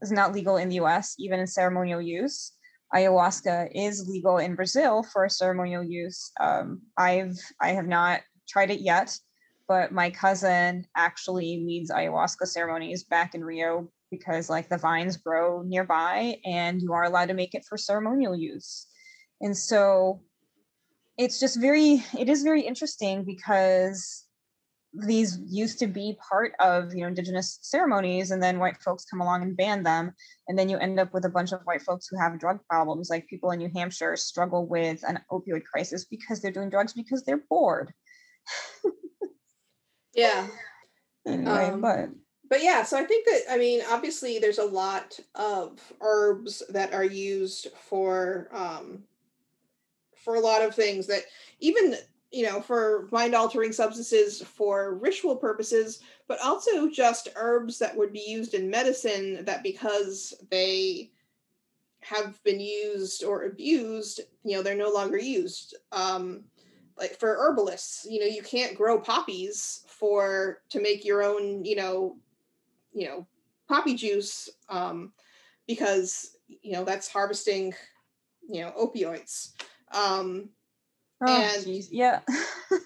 is 0.01 0.11
not 0.11 0.34
legal 0.34 0.57
in 0.57 0.69
the 0.69 0.77
us 0.77 1.15
even 1.17 1.39
in 1.39 1.47
ceremonial 1.47 2.01
use. 2.01 2.51
Ayahuasca 2.93 3.69
is 3.73 4.07
legal 4.07 4.38
in 4.38 4.53
brazil 4.53 5.01
for 5.01 5.27
ceremonial 5.27 5.84
use. 5.84 6.31
Um, 6.39 6.81
i've 6.97 7.36
i 7.59 7.69
have 7.69 7.88
not 7.88 8.21
tried 8.47 8.69
it 8.69 8.81
yet 8.81 9.17
but 9.67 9.91
my 9.91 10.11
cousin 10.11 10.86
actually 10.95 11.63
leads 11.65 11.89
ayahuasca 11.89 12.45
ceremonies 12.45 13.03
back 13.03 13.34
in 13.34 13.43
rio 13.43 13.89
because 14.14 14.49
like 14.49 14.70
the 14.70 14.78
vines 14.78 15.18
grow 15.18 15.64
nearby 15.64 16.38
and 16.45 16.82
you 16.82 16.93
are 16.93 17.03
allowed 17.03 17.30
to 17.30 17.34
make 17.34 17.55
it 17.55 17.66
for 17.68 17.78
ceremonial 17.78 18.36
use. 18.36 18.86
And 19.41 19.57
so 19.57 20.22
it's 21.18 21.39
just 21.39 21.59
very 21.59 22.03
it 22.18 22.30
is 22.30 22.43
very 22.43 22.61
interesting 22.61 23.24
because 23.24 24.26
these 24.93 25.39
used 25.47 25.80
to 25.80 25.88
be 25.88 26.16
part 26.30 26.53
of 26.59 26.93
you 26.93 27.01
know 27.01 27.07
indigenous 27.07 27.57
ceremonies 27.64 28.30
and 28.30 28.43
then 28.43 28.59
white 28.59 28.80
folks 28.84 29.05
come 29.05 29.22
along 29.22 29.41
and 29.41 29.57
ban 29.57 29.82
them. 29.82 30.11
And 30.47 30.57
then 30.57 30.70
you 30.70 30.78
end 30.78 30.99
up 30.99 31.14
with 31.14 31.26
a 31.26 31.30
bunch 31.30 31.51
of 31.51 31.61
white 31.64 31.82
folks 31.82 32.07
who 32.07 32.20
have 32.20 32.39
drug 32.39 32.59
problems 32.70 33.09
like 33.09 33.28
people 33.28 33.49
in 33.51 33.59
new 33.59 33.72
hampshire 33.76 34.16
struggle 34.16 34.68
with 34.68 35.03
an 35.07 35.20
opioid 35.32 35.64
crisis 35.64 36.05
because 36.05 36.39
they're 36.39 36.51
doing 36.51 36.70
drugs 36.70 36.93
because 36.93 37.24
they're 37.24 37.43
bored. 37.49 37.91
Yeah. 40.14 40.47
Anyway 41.26 41.70
um, 41.70 41.80
but 41.80 42.09
but 42.54 42.62
yeah 42.62 42.84
so 42.84 42.95
i 42.95 43.04
think 43.04 43.26
that 43.26 43.41
i 43.49 43.58
mean 43.58 43.82
obviously 43.89 44.38
there's 44.38 44.60
a 44.60 44.64
lot 44.64 45.20
of 45.34 45.80
herbs 46.01 46.62
that 46.70 46.93
are 46.93 47.04
used 47.04 47.70
for 47.89 48.47
um 48.51 49.01
for 50.24 50.36
a 50.36 50.39
lot 50.39 50.62
of 50.62 50.76
things 50.76 51.08
that 51.08 51.24
even 51.60 51.95
you 52.34 52.43
know, 52.43 52.60
for 52.60 53.08
mind 53.12 53.36
altering 53.36 53.72
substances 53.72 54.41
for 54.41 54.95
ritual 54.95 55.36
purposes, 55.36 55.99
but 56.28 56.39
also 56.43 56.89
just 56.89 57.30
herbs 57.36 57.78
that 57.78 57.95
would 57.95 58.12
be 58.12 58.24
used 58.26 58.56
in 58.56 58.72
medicine 58.72 59.45
that 59.45 59.62
because 59.62 60.34
they 60.49 61.12
have 62.01 62.43
been 62.43 62.60
used 62.60 63.24
or 63.24 63.43
abused, 63.43 64.22
you 64.43 64.58
know, 64.58 64.64
they're 64.64 64.76
no 64.76 64.89
longer 64.89 65.20
used. 65.20 65.76
Um, 65.91 66.43
like 66.97 67.20
for 67.20 67.38
herbalists, 67.38 68.08
you 68.10 68.20
know, 68.20 68.26
you 68.26 68.41
can't 68.41 68.76
grow 68.76 68.99
poppies 68.99 69.86
for 69.88 70.64
to 70.70 70.82
make 70.82 71.06
your 71.06 71.24
own, 71.24 71.64
you 71.64 71.76
know, 71.76 72.18
you 72.93 73.07
know, 73.07 73.27
poppy 73.67 73.95
juice 73.95 74.49
um, 74.69 75.13
because 75.67 76.37
you 76.47 76.73
know 76.73 76.83
that's 76.83 77.07
harvesting, 77.07 77.73
you 78.47 78.61
know, 78.61 78.71
opioids. 78.71 79.53
Um, 79.93 80.49
Oh, 81.25 81.41
and 81.41 81.63
geez. 81.63 81.89
yeah 81.91 82.19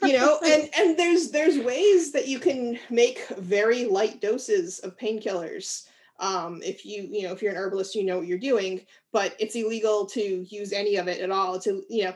you 0.04 0.14
know 0.14 0.38
and 0.46 0.70
and 0.78 0.98
there's 0.98 1.32
there's 1.32 1.58
ways 1.58 2.12
that 2.12 2.28
you 2.28 2.40
can 2.40 2.78
make 2.90 3.26
very 3.30 3.86
light 3.86 4.22
doses 4.22 4.78
of 4.80 4.98
painkillers 4.98 5.88
um 6.20 6.62
if 6.64 6.86
you 6.86 7.08
you 7.10 7.24
know 7.24 7.34
if 7.34 7.42
you're 7.42 7.52
an 7.52 7.58
herbalist 7.58 7.96
you 7.96 8.04
know 8.04 8.18
what 8.20 8.28
you're 8.28 8.38
doing 8.38 8.82
but 9.12 9.36
it's 9.40 9.56
illegal 9.56 10.06
to 10.06 10.46
use 10.50 10.72
any 10.72 10.98
of 10.98 11.08
it 11.08 11.20
at 11.20 11.32
all 11.32 11.60
to 11.60 11.84
you 11.90 12.04
know 12.04 12.14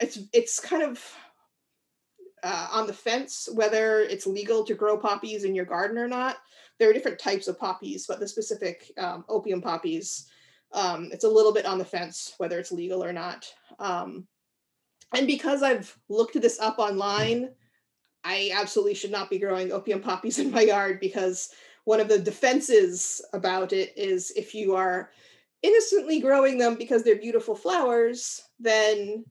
it's 0.00 0.18
it's 0.32 0.58
kind 0.58 0.82
of 0.82 1.00
uh, 2.42 2.68
on 2.72 2.86
the 2.86 2.92
fence 2.92 3.48
whether 3.54 4.00
it's 4.00 4.26
legal 4.26 4.64
to 4.64 4.74
grow 4.74 4.96
poppies 4.96 5.44
in 5.44 5.54
your 5.54 5.66
garden 5.66 5.98
or 5.98 6.08
not 6.08 6.38
there 6.80 6.90
are 6.90 6.94
different 6.94 7.20
types 7.20 7.46
of 7.46 7.60
poppies 7.60 8.06
but 8.08 8.18
the 8.18 8.26
specific 8.26 8.90
um, 8.98 9.24
opium 9.28 9.62
poppies 9.62 10.26
um, 10.72 11.10
it's 11.12 11.24
a 11.24 11.28
little 11.28 11.52
bit 11.52 11.66
on 11.66 11.78
the 11.78 11.84
fence 11.84 12.34
whether 12.38 12.58
it's 12.58 12.72
legal 12.72 13.04
or 13.04 13.12
not 13.12 13.46
um, 13.78 14.26
and 15.12 15.26
because 15.26 15.62
I've 15.62 15.96
looked 16.08 16.40
this 16.40 16.60
up 16.60 16.78
online, 16.78 17.50
I 18.22 18.50
absolutely 18.54 18.94
should 18.94 19.10
not 19.10 19.30
be 19.30 19.38
growing 19.38 19.72
opium 19.72 20.00
poppies 20.00 20.38
in 20.40 20.50
my 20.50 20.62
yard 20.62 21.00
because 21.00 21.50
one 21.84 22.00
of 22.00 22.08
the 22.08 22.18
defenses 22.18 23.24
about 23.32 23.72
it 23.72 23.92
is 23.96 24.30
if 24.36 24.54
you 24.54 24.76
are 24.76 25.10
innocently 25.62 26.20
growing 26.20 26.58
them 26.58 26.76
because 26.76 27.02
they're 27.02 27.16
beautiful 27.16 27.54
flowers, 27.54 28.42
then 28.58 29.24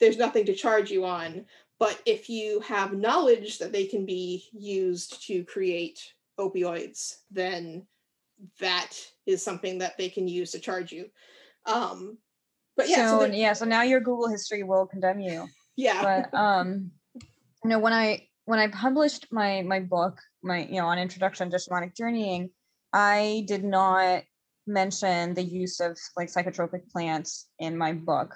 there's 0.00 0.16
nothing 0.16 0.44
to 0.46 0.54
charge 0.54 0.90
you 0.90 1.04
on. 1.04 1.44
But 1.78 2.00
if 2.06 2.30
you 2.30 2.60
have 2.60 2.94
knowledge 2.94 3.58
that 3.58 3.72
they 3.72 3.84
can 3.84 4.06
be 4.06 4.46
used 4.52 5.26
to 5.26 5.44
create 5.44 6.14
opioids, 6.38 7.14
then 7.30 7.86
that 8.60 8.92
is 9.26 9.42
something 9.42 9.78
that 9.78 9.96
they 9.98 10.08
can 10.08 10.28
use 10.28 10.52
to 10.52 10.58
charge 10.58 10.92
you. 10.92 11.06
Um, 11.64 12.18
but 12.76 12.88
yeah, 12.88 13.10
so, 13.10 13.20
so 13.20 13.26
yeah, 13.26 13.52
so 13.54 13.64
now 13.64 13.82
your 13.82 14.00
Google 14.00 14.28
history 14.28 14.62
will 14.62 14.86
condemn 14.86 15.20
you. 15.20 15.46
Yeah. 15.76 16.02
But 16.30 16.38
um, 16.38 16.90
you 17.64 17.70
know, 17.70 17.78
when 17.78 17.92
I 17.92 18.28
when 18.44 18.58
I 18.58 18.68
published 18.68 19.26
my 19.30 19.62
my 19.62 19.80
book, 19.80 20.18
my 20.42 20.66
you 20.66 20.80
know, 20.80 20.86
on 20.86 20.98
introduction 20.98 21.50
to 21.50 21.56
shamanic 21.56 21.96
journeying, 21.96 22.50
I 22.92 23.44
did 23.46 23.64
not 23.64 24.22
mention 24.66 25.34
the 25.34 25.42
use 25.42 25.80
of 25.80 25.98
like 26.16 26.28
psychotropic 26.28 26.90
plants 26.90 27.46
in 27.58 27.76
my 27.76 27.92
book. 27.92 28.34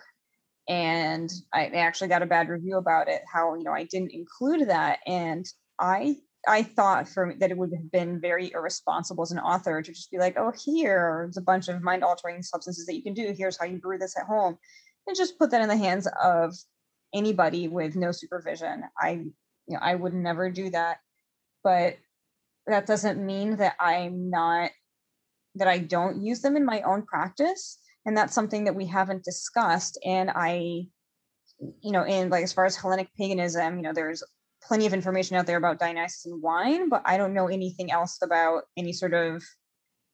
And 0.69 1.31
I 1.53 1.67
actually 1.67 2.09
got 2.09 2.23
a 2.23 2.27
bad 2.27 2.49
review 2.49 2.77
about 2.77 3.09
it, 3.09 3.23
how 3.33 3.55
you 3.55 3.65
know 3.65 3.73
I 3.73 3.85
didn't 3.85 4.13
include 4.13 4.69
that. 4.69 5.01
And 5.07 5.45
I 5.79 6.17
I 6.49 6.63
thought 6.63 7.09
for 7.09 7.35
that 7.39 7.51
it 7.51 7.59
would 7.59 7.73
have 7.73 7.91
been 7.91 8.21
very 8.21 8.51
irresponsible 8.53 9.23
as 9.23 9.31
an 9.31 9.39
author 9.39 9.83
to 9.83 9.93
just 9.93 10.11
be 10.11 10.19
like, 10.19 10.39
oh, 10.39 10.53
here's 10.65 11.37
a 11.37 11.43
bunch 11.43 11.69
of 11.69 11.83
mind 11.83 12.03
altering 12.03 12.43
substances 12.43 12.87
that 12.87 12.97
you 12.97 13.03
can 13.03 13.15
do. 13.15 13.35
Here's 13.37 13.59
how 13.59 13.67
you 13.67 13.79
brew 13.79 13.99
this 13.99 14.17
at 14.19 14.27
home. 14.27 14.57
And 15.07 15.17
just 15.17 15.39
put 15.39 15.51
that 15.51 15.61
in 15.61 15.69
the 15.69 15.77
hands 15.77 16.09
of 16.23 16.55
anybody 17.15 17.69
with 17.69 17.97
no 17.97 18.13
supervision. 18.13 18.85
I, 18.99 19.11
you 19.11 19.35
know, 19.69 19.79
I 19.81 19.95
would 19.95 20.15
never 20.15 20.51
do 20.51 20.71
that. 20.71 20.99
But 21.63 21.97
that 22.67 22.87
doesn't 22.87 23.25
mean 23.25 23.57
that 23.57 23.75
I'm 23.79 24.31
not, 24.31 24.71
that 25.57 25.69
I 25.69 25.79
don't 25.79 26.23
use 26.23 26.41
them 26.41 26.57
in 26.57 26.65
my 26.65 26.81
own 26.83 27.05
practice. 27.05 27.79
And 28.07 28.17
that's 28.17 28.35
something 28.35 28.65
that 28.65 28.75
we 28.75 28.87
haven't 28.87 29.25
discussed. 29.25 29.99
And 30.07 30.31
I, 30.35 30.87
you 31.83 31.93
know, 31.93 32.05
in 32.05 32.31
like 32.31 32.45
as 32.45 32.53
far 32.53 32.65
as 32.65 32.77
Hellenic 32.77 33.09
paganism, 33.19 33.77
you 33.77 33.83
know, 33.83 33.93
there's 33.93 34.23
plenty 34.63 34.87
of 34.87 34.95
information 34.95 35.37
out 35.37 35.47
there 35.47 35.57
about 35.57 35.79
Dionysus 35.79 36.27
and 36.27 36.43
wine, 36.43 36.89
but 36.89 37.03
I 37.05 37.17
don't 37.17 37.35
know 37.35 37.49
anything 37.49 37.91
else 37.91 38.19
about 38.23 38.65
any 38.77 38.93
sort 38.93 39.15
of 39.15 39.43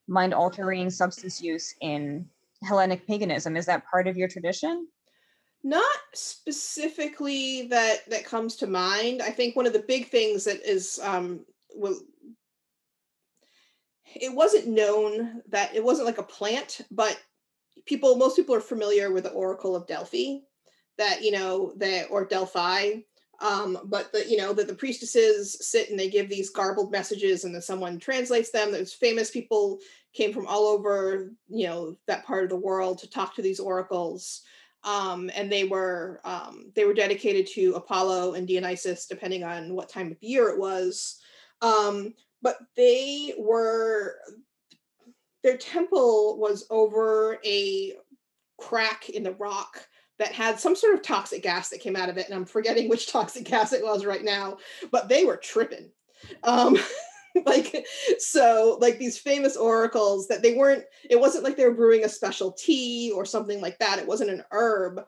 mind 0.08 0.34
altering 0.34 0.90
substance 0.90 1.42
use 1.42 1.74
in 1.80 2.26
Hellenic 2.62 3.06
paganism. 3.06 3.56
Is 3.56 3.66
that 3.66 3.86
part 3.86 4.06
of 4.06 4.16
your 4.16 4.28
tradition? 4.28 4.88
Not 5.62 5.98
specifically 6.14 7.66
that 7.68 8.08
that 8.08 8.24
comes 8.24 8.56
to 8.56 8.66
mind. 8.66 9.20
I 9.20 9.30
think 9.30 9.56
one 9.56 9.66
of 9.66 9.72
the 9.72 9.80
big 9.80 10.08
things 10.08 10.44
that 10.44 10.62
is 10.64 11.00
um 11.02 11.44
well 11.74 11.98
it 14.14 14.32
wasn't 14.32 14.68
known 14.68 15.42
that 15.48 15.74
it 15.74 15.82
wasn't 15.82 16.06
like 16.06 16.18
a 16.18 16.22
plant, 16.22 16.82
but 16.90 17.18
people 17.84 18.16
most 18.16 18.36
people 18.36 18.54
are 18.54 18.60
familiar 18.60 19.10
with 19.10 19.24
the 19.24 19.30
Oracle 19.30 19.74
of 19.74 19.86
Delphi 19.86 20.38
that 20.98 21.22
you 21.22 21.32
know 21.32 21.72
that 21.76 22.06
or 22.10 22.24
Delphi 22.24 23.00
um, 23.40 23.78
but 23.84 24.12
the 24.12 24.28
you 24.28 24.36
know 24.36 24.52
that 24.52 24.66
the 24.66 24.74
priestesses 24.74 25.56
sit 25.60 25.90
and 25.90 25.98
they 25.98 26.08
give 26.08 26.28
these 26.28 26.50
garbled 26.50 26.90
messages 26.90 27.44
and 27.44 27.54
then 27.54 27.62
someone 27.62 27.98
translates 27.98 28.50
them. 28.50 28.72
There's 28.72 28.94
famous 28.94 29.30
people 29.30 29.78
came 30.14 30.32
from 30.32 30.46
all 30.46 30.66
over 30.66 31.32
you 31.48 31.66
know 31.66 31.96
that 32.06 32.24
part 32.24 32.44
of 32.44 32.50
the 32.50 32.56
world 32.56 32.98
to 32.98 33.10
talk 33.10 33.34
to 33.34 33.42
these 33.42 33.60
oracles. 33.60 34.42
Um, 34.84 35.30
and 35.34 35.50
they 35.50 35.64
were 35.64 36.20
um, 36.24 36.70
they 36.74 36.84
were 36.84 36.94
dedicated 36.94 37.46
to 37.48 37.74
apollo 37.74 38.34
and 38.34 38.46
dionysus 38.46 39.06
depending 39.06 39.42
on 39.42 39.74
what 39.74 39.88
time 39.88 40.12
of 40.12 40.22
year 40.22 40.48
it 40.48 40.58
was. 40.58 41.18
Um, 41.60 42.14
but 42.40 42.58
they 42.76 43.34
were 43.38 44.16
their 45.42 45.56
temple 45.56 46.38
was 46.38 46.66
over 46.70 47.38
a 47.44 47.94
crack 48.58 49.10
in 49.10 49.22
the 49.22 49.32
rock 49.32 49.86
that 50.18 50.32
had 50.32 50.58
some 50.58 50.74
sort 50.74 50.94
of 50.94 51.02
toxic 51.02 51.42
gas 51.42 51.68
that 51.70 51.80
came 51.80 51.96
out 51.96 52.08
of 52.08 52.18
it, 52.18 52.26
and 52.26 52.34
I'm 52.34 52.46
forgetting 52.46 52.88
which 52.88 53.10
toxic 53.10 53.44
gas 53.44 53.72
it 53.72 53.84
was 53.84 54.04
right 54.04 54.24
now, 54.24 54.58
but 54.90 55.08
they 55.08 55.24
were 55.24 55.36
tripping. 55.36 55.90
Um, 56.42 56.78
like 57.44 57.86
so 58.18 58.78
like 58.80 58.98
these 58.98 59.18
famous 59.18 59.58
oracles 59.58 60.26
that 60.26 60.42
they 60.42 60.54
weren't 60.54 60.84
it 61.10 61.20
wasn't 61.20 61.44
like 61.44 61.54
they 61.54 61.66
were 61.66 61.74
brewing 61.74 62.02
a 62.02 62.08
special 62.08 62.50
tea 62.52 63.12
or 63.14 63.26
something 63.26 63.60
like 63.60 63.78
that. 63.78 63.98
It 63.98 64.06
wasn't 64.06 64.30
an 64.30 64.42
herb 64.52 65.00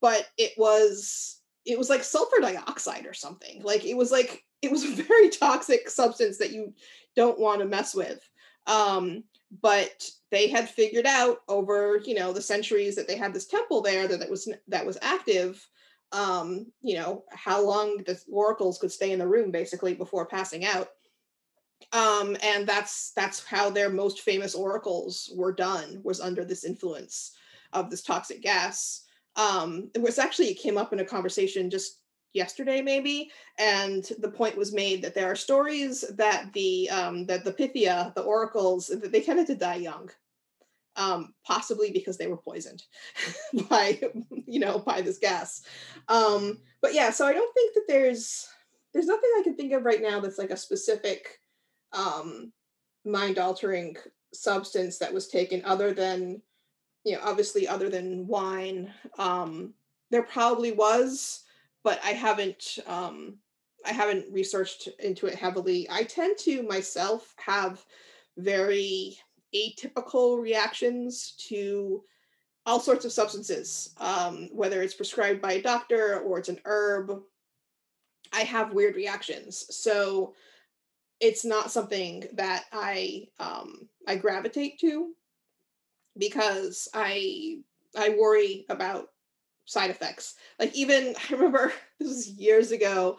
but 0.00 0.26
it 0.36 0.52
was 0.56 1.40
it 1.64 1.78
was 1.78 1.90
like 1.90 2.04
sulfur 2.04 2.40
dioxide 2.40 3.06
or 3.06 3.14
something. 3.14 3.62
Like 3.62 3.84
it 3.84 3.96
was 3.96 4.10
like 4.10 4.44
it 4.62 4.70
was 4.70 4.84
a 4.84 4.88
very 5.02 5.30
toxic 5.30 5.88
substance 5.88 6.38
that 6.38 6.52
you 6.52 6.74
don't 7.14 7.38
want 7.38 7.60
to 7.60 7.66
mess 7.66 7.94
with. 7.94 8.20
Um 8.66 9.24
but 9.62 10.08
they 10.30 10.48
had 10.48 10.68
figured 10.68 11.06
out 11.06 11.38
over 11.48 12.00
you 12.04 12.14
know 12.14 12.32
the 12.32 12.40
centuries 12.40 12.96
that 12.96 13.06
they 13.06 13.16
had 13.16 13.32
this 13.32 13.46
temple 13.46 13.80
there 13.80 14.08
that, 14.08 14.20
that 14.20 14.30
was 14.30 14.52
that 14.68 14.84
was 14.84 14.98
active 15.02 15.66
um 16.12 16.66
you 16.82 16.96
know 16.96 17.24
how 17.30 17.64
long 17.64 17.98
the 18.06 18.20
oracles 18.30 18.78
could 18.78 18.92
stay 18.92 19.12
in 19.12 19.18
the 19.18 19.26
room 19.26 19.50
basically 19.50 19.94
before 19.94 20.26
passing 20.26 20.64
out. 20.64 20.88
Um 21.92 22.36
and 22.42 22.66
that's 22.66 23.12
that's 23.12 23.44
how 23.44 23.70
their 23.70 23.90
most 23.90 24.20
famous 24.20 24.54
oracles 24.54 25.32
were 25.34 25.52
done 25.52 26.00
was 26.04 26.20
under 26.20 26.44
this 26.44 26.64
influence 26.64 27.32
of 27.72 27.90
this 27.90 28.02
toxic 28.02 28.42
gas. 28.42 29.02
Um 29.36 29.90
it 29.94 30.00
was 30.00 30.18
actually 30.18 30.48
it 30.48 30.54
came 30.58 30.78
up 30.78 30.92
in 30.92 31.00
a 31.00 31.04
conversation 31.04 31.70
just 31.70 32.00
yesterday 32.36 32.82
maybe 32.82 33.30
and 33.58 34.10
the 34.20 34.30
point 34.30 34.56
was 34.56 34.72
made 34.72 35.02
that 35.02 35.14
there 35.14 35.30
are 35.30 35.36
stories 35.36 36.04
that 36.16 36.52
the 36.52 36.88
um 36.90 37.26
that 37.26 37.44
the 37.44 37.52
pythia 37.52 38.12
the 38.14 38.22
oracles 38.22 38.86
that 38.88 39.10
they 39.10 39.20
tended 39.20 39.46
to 39.46 39.54
die 39.54 39.76
young 39.76 40.08
um 40.96 41.34
possibly 41.44 41.90
because 41.90 42.16
they 42.16 42.26
were 42.26 42.36
poisoned 42.36 42.82
by 43.68 44.00
you 44.46 44.60
know 44.60 44.78
by 44.78 45.00
this 45.00 45.18
gas. 45.18 45.62
Um 46.08 46.58
but 46.80 46.94
yeah 46.94 47.10
so 47.10 47.26
i 47.26 47.32
don't 47.32 47.54
think 47.54 47.74
that 47.74 47.84
there's 47.88 48.48
there's 48.92 49.06
nothing 49.06 49.30
i 49.38 49.42
can 49.42 49.56
think 49.56 49.72
of 49.72 49.84
right 49.84 50.02
now 50.02 50.20
that's 50.20 50.38
like 50.38 50.50
a 50.50 50.56
specific 50.56 51.40
um 51.92 52.52
mind 53.04 53.38
altering 53.38 53.96
substance 54.34 54.98
that 54.98 55.12
was 55.12 55.28
taken 55.28 55.62
other 55.64 55.92
than 55.92 56.40
you 57.04 57.14
know 57.14 57.20
obviously 57.22 57.66
other 57.66 57.88
than 57.88 58.26
wine. 58.26 58.92
Um 59.18 59.74
there 60.10 60.22
probably 60.22 60.72
was 60.72 61.42
but 61.86 62.00
I 62.04 62.10
haven't 62.10 62.80
um, 62.88 63.36
I 63.86 63.92
haven't 63.92 64.26
researched 64.32 64.88
into 64.98 65.26
it 65.26 65.36
heavily. 65.36 65.86
I 65.88 66.02
tend 66.02 66.36
to 66.38 66.64
myself 66.64 67.32
have 67.38 67.86
very 68.36 69.16
atypical 69.54 70.42
reactions 70.42 71.36
to 71.48 72.02
all 72.66 72.80
sorts 72.80 73.04
of 73.04 73.12
substances, 73.12 73.94
um, 73.98 74.48
whether 74.50 74.82
it's 74.82 74.94
prescribed 74.94 75.40
by 75.40 75.52
a 75.52 75.62
doctor 75.62 76.18
or 76.18 76.40
it's 76.40 76.48
an 76.48 76.58
herb. 76.64 77.22
I 78.32 78.40
have 78.40 78.74
weird 78.74 78.96
reactions, 78.96 79.64
so 79.70 80.34
it's 81.20 81.44
not 81.44 81.70
something 81.70 82.24
that 82.32 82.64
I 82.72 83.28
um, 83.38 83.88
I 84.08 84.16
gravitate 84.16 84.80
to 84.80 85.12
because 86.18 86.88
I 86.92 87.60
I 87.96 88.16
worry 88.18 88.66
about 88.70 89.10
side 89.66 89.90
effects. 89.90 90.34
Like 90.58 90.74
even 90.74 91.14
I 91.30 91.32
remember 91.34 91.72
this 91.98 92.08
was 92.08 92.28
years 92.28 92.72
ago. 92.72 93.18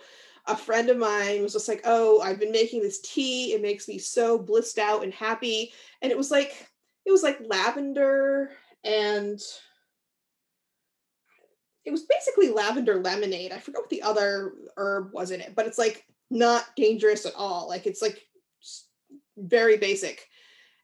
A 0.50 0.56
friend 0.56 0.89
of 0.89 0.98
mine 0.98 1.43
was 1.43 1.52
just 1.52 1.68
like, 1.68 1.82
"Oh, 1.84 2.22
I've 2.22 2.39
been 2.39 2.54
making 2.54 2.82
this 2.82 3.02
tea. 3.02 3.54
It 3.54 3.62
makes 3.62 3.88
me 3.88 3.98
so 3.98 4.39
blissed 4.39 4.80
out 4.80 5.04
and 5.04 5.14
happy." 5.14 5.74
And 6.02 6.12
it 6.12 6.18
was 6.18 6.32
like 6.32 6.68
it 7.06 7.12
was 7.12 7.22
like 7.22 7.39
lavender 7.45 8.52
and 8.84 9.39
it 11.86 11.91
was 11.91 12.04
basically 12.04 12.50
lavender 12.50 13.02
lemonade. 13.02 13.52
I 13.52 13.60
forgot 13.60 13.84
what 13.84 13.89
the 13.89 14.02
other 14.02 14.54
herb 14.76 15.12
was 15.14 15.32
in 15.32 15.41
it, 15.41 15.54
but 15.56 15.68
it's 15.68 15.78
like 15.78 16.06
not 16.30 16.66
dangerous 16.76 17.26
at 17.26 17.36
all. 17.36 17.68
Like 17.68 17.86
it's 17.86 18.02
like 18.02 18.22
very 19.38 19.78
basic. 19.78 20.28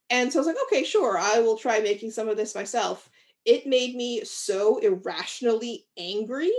And 0.10 0.32
so 0.32 0.40
I 0.40 0.42
was 0.42 0.48
like, 0.48 0.64
okay, 0.68 0.84
sure, 0.84 1.18
I 1.18 1.40
will 1.40 1.58
try 1.58 1.80
making 1.80 2.12
some 2.12 2.30
of 2.30 2.38
this 2.38 2.56
myself 2.56 3.10
it 3.46 3.68
made 3.68 3.96
me 3.96 4.24
so 4.24 4.78
irrationally 4.78 5.86
angry. 5.98 6.52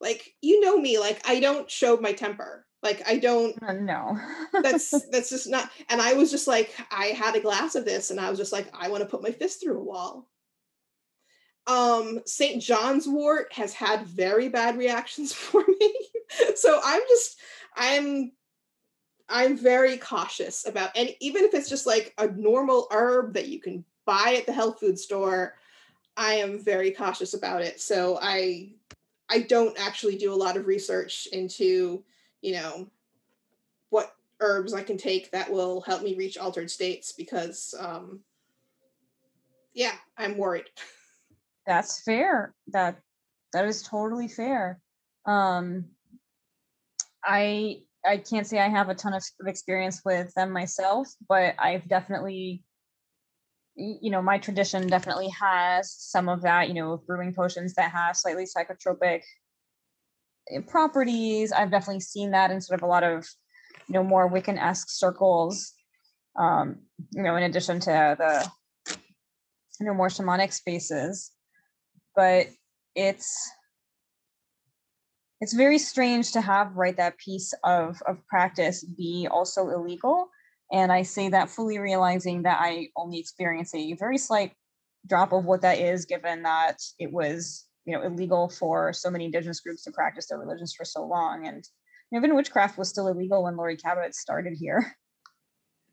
Like 0.00 0.34
you 0.40 0.60
know 0.60 0.78
me, 0.78 0.98
like 0.98 1.20
I 1.26 1.40
don't 1.40 1.70
show 1.70 1.96
my 1.96 2.12
temper. 2.12 2.66
Like 2.82 3.02
I 3.06 3.18
don't 3.18 3.56
uh, 3.62 3.72
no. 3.74 4.18
that's 4.62 4.90
that's 5.10 5.30
just 5.30 5.48
not 5.48 5.70
and 5.88 6.02
I 6.02 6.14
was 6.14 6.30
just 6.30 6.48
like 6.48 6.74
I 6.90 7.06
had 7.06 7.36
a 7.36 7.40
glass 7.40 7.74
of 7.74 7.84
this 7.84 8.10
and 8.10 8.18
I 8.18 8.28
was 8.28 8.38
just 8.38 8.52
like 8.52 8.68
I 8.74 8.88
want 8.88 9.02
to 9.02 9.08
put 9.08 9.22
my 9.22 9.30
fist 9.30 9.62
through 9.62 9.78
a 9.78 9.84
wall. 9.84 10.28
Um 11.68 12.20
St. 12.26 12.60
John's 12.60 13.06
wort 13.06 13.52
has 13.52 13.72
had 13.72 14.06
very 14.06 14.48
bad 14.48 14.76
reactions 14.76 15.32
for 15.32 15.64
me. 15.66 15.94
so 16.56 16.80
I'm 16.82 17.02
just 17.08 17.38
I'm 17.76 18.32
I'm 19.28 19.56
very 19.56 19.96
cautious 19.96 20.66
about 20.66 20.90
and 20.96 21.10
even 21.20 21.44
if 21.44 21.54
it's 21.54 21.68
just 21.68 21.86
like 21.86 22.12
a 22.18 22.26
normal 22.26 22.88
herb 22.90 23.34
that 23.34 23.46
you 23.46 23.60
can 23.60 23.84
buy 24.04 24.34
at 24.38 24.46
the 24.46 24.52
health 24.52 24.80
food 24.80 24.98
store 24.98 25.54
I 26.16 26.34
am 26.34 26.58
very 26.58 26.90
cautious 26.90 27.34
about 27.34 27.62
it. 27.62 27.80
So 27.80 28.18
I 28.20 28.74
I 29.28 29.40
don't 29.40 29.78
actually 29.80 30.16
do 30.16 30.32
a 30.32 30.36
lot 30.36 30.56
of 30.56 30.66
research 30.66 31.26
into, 31.32 32.04
you 32.42 32.52
know, 32.52 32.88
what 33.88 34.14
herbs 34.40 34.74
I 34.74 34.82
can 34.82 34.98
take 34.98 35.30
that 35.30 35.50
will 35.50 35.80
help 35.80 36.02
me 36.02 36.14
reach 36.14 36.36
altered 36.36 36.70
states 36.70 37.12
because 37.12 37.74
um 37.78 38.20
yeah, 39.74 39.94
I'm 40.18 40.36
worried. 40.36 40.66
That's 41.66 42.02
fair. 42.02 42.54
That 42.68 42.98
that 43.52 43.64
is 43.64 43.82
totally 43.82 44.28
fair. 44.28 44.80
Um 45.24 45.86
I 47.24 47.82
I 48.04 48.16
can't 48.16 48.46
say 48.46 48.58
I 48.58 48.68
have 48.68 48.88
a 48.88 48.94
ton 48.94 49.14
of 49.14 49.22
experience 49.46 50.02
with 50.04 50.34
them 50.34 50.50
myself, 50.50 51.08
but 51.28 51.54
I've 51.58 51.88
definitely 51.88 52.64
you 53.74 54.10
know, 54.10 54.20
my 54.20 54.38
tradition 54.38 54.86
definitely 54.86 55.28
has 55.28 55.92
some 55.92 56.28
of 56.28 56.42
that, 56.42 56.68
you 56.68 56.74
know, 56.74 57.02
brewing 57.06 57.34
potions 57.34 57.74
that 57.74 57.90
have 57.90 58.16
slightly 58.16 58.44
psychotropic 58.44 59.22
eh, 60.50 60.60
properties. 60.66 61.52
I've 61.52 61.70
definitely 61.70 62.00
seen 62.00 62.32
that 62.32 62.50
in 62.50 62.60
sort 62.60 62.80
of 62.80 62.84
a 62.84 62.88
lot 62.88 63.02
of, 63.02 63.26
you 63.88 63.94
know, 63.94 64.04
more 64.04 64.30
Wiccan 64.30 64.58
esque 64.58 64.90
circles. 64.90 65.72
Um, 66.38 66.80
you 67.12 67.22
know, 67.22 67.36
in 67.36 67.42
addition 67.42 67.80
to 67.80 68.16
the, 68.18 68.94
you 69.80 69.86
know, 69.86 69.94
more 69.94 70.08
shamanic 70.08 70.52
spaces. 70.52 71.30
But 72.14 72.48
it's, 72.94 73.50
it's 75.40 75.54
very 75.54 75.78
strange 75.78 76.32
to 76.32 76.40
have 76.40 76.76
right 76.76 76.96
that 76.96 77.18
piece 77.18 77.52
of 77.64 78.00
of 78.06 78.24
practice 78.28 78.84
be 78.84 79.26
also 79.28 79.70
illegal 79.70 80.28
and 80.72 80.90
I 80.90 81.02
say 81.02 81.28
that 81.28 81.50
fully 81.50 81.78
realizing 81.78 82.42
that 82.42 82.58
I 82.60 82.88
only 82.96 83.18
experience 83.18 83.74
a 83.74 83.92
very 83.94 84.16
slight 84.16 84.52
drop 85.06 85.32
of 85.32 85.44
what 85.44 85.60
that 85.62 85.78
is, 85.78 86.06
given 86.06 86.42
that 86.42 86.78
it 86.98 87.12
was, 87.12 87.66
you 87.84 87.94
know, 87.94 88.02
illegal 88.02 88.48
for 88.48 88.92
so 88.92 89.10
many 89.10 89.26
indigenous 89.26 89.60
groups 89.60 89.84
to 89.84 89.92
practice 89.92 90.28
their 90.28 90.38
religions 90.38 90.74
for 90.74 90.84
so 90.84 91.04
long. 91.04 91.46
And 91.46 91.62
even 92.14 92.34
witchcraft 92.34 92.78
was 92.78 92.88
still 92.88 93.08
illegal 93.08 93.44
when 93.44 93.56
Laurie 93.56 93.76
Cabot 93.76 94.14
started 94.14 94.54
here. 94.58 94.96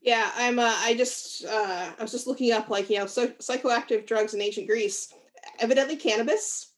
Yeah, 0.02 0.32
I'm. 0.38 0.60
Uh, 0.60 0.74
I 0.78 0.96
just. 0.96 1.44
Uh, 1.44 1.92
I 1.98 2.02
was 2.02 2.12
just 2.12 2.26
looking 2.26 2.54
up, 2.54 2.70
like 2.70 2.90
you 2.90 3.00
know, 3.00 3.06
so, 3.06 3.28
psychoactive 3.28 4.08
drugs 4.08 4.34
in 4.34 4.42
ancient 4.42 4.68
Greece. 4.68 5.14
Evidently, 5.60 5.98
cannabis 5.98 6.72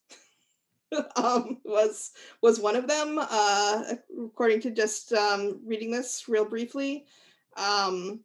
um, 1.15 1.59
was 1.63 2.11
was 2.41 2.59
one 2.59 2.75
of 2.75 2.87
them. 2.87 3.19
Uh, 3.19 3.93
according 4.25 4.61
to 4.61 4.71
just 4.71 5.13
um, 5.13 5.59
reading 5.63 5.91
this 5.91 6.25
real 6.27 6.45
briefly, 6.45 7.05
um, 7.57 8.21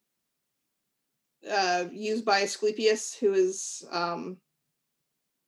uh, 1.51 1.85
used 1.93 2.25
by 2.25 2.41
Asclepius, 2.41 3.15
who 3.15 3.33
is 3.33 3.85
um, 3.91 4.39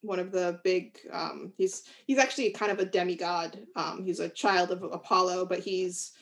one 0.03 0.19
of 0.19 0.33
the 0.33 0.61
big. 0.65 0.99
Um, 1.13 1.53
he's 1.57 1.85
he's 2.07 2.19
actually 2.19 2.51
kind 2.51 2.73
of 2.73 2.79
a 2.79 2.85
demigod. 2.85 3.59
Um, 3.77 4.05
he's 4.05 4.21
a 4.21 4.29
child 4.29 4.71
of 4.71 4.83
Apollo, 4.83 5.47
but 5.47 5.61
he's 5.61 6.13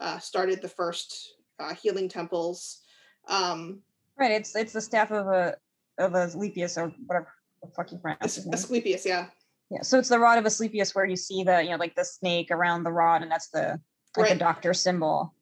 uh, 0.00 0.18
started 0.18 0.62
the 0.62 0.68
first 0.68 1.34
uh, 1.58 1.74
healing 1.74 2.08
temples. 2.08 2.82
Um, 3.28 3.80
right. 4.18 4.32
It's 4.32 4.54
it's 4.54 4.72
the 4.72 4.80
staff 4.80 5.10
of 5.10 5.26
a 5.26 5.56
of 5.98 6.14
Asclepius 6.14 6.76
or 6.76 6.92
whatever 7.06 7.28
the 7.62 7.68
fuck 7.74 7.92
you 7.92 7.98
pronounce 7.98 8.38
As- 8.38 8.46
Asclepius, 8.52 9.06
yeah. 9.06 9.26
Yeah. 9.70 9.82
So 9.82 9.98
it's 9.98 10.08
the 10.08 10.18
rod 10.18 10.38
of 10.38 10.46
Asclepius 10.46 10.94
where 10.94 11.06
you 11.06 11.16
see 11.16 11.42
the 11.42 11.62
you 11.62 11.70
know 11.70 11.76
like 11.76 11.94
the 11.94 12.04
snake 12.04 12.50
around 12.50 12.84
the 12.84 12.92
rod, 12.92 13.22
and 13.22 13.30
that's 13.30 13.48
the 13.48 13.80
like 14.16 14.26
right. 14.26 14.32
the 14.34 14.38
doctor 14.38 14.74
symbol. 14.74 15.34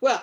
Well, 0.00 0.22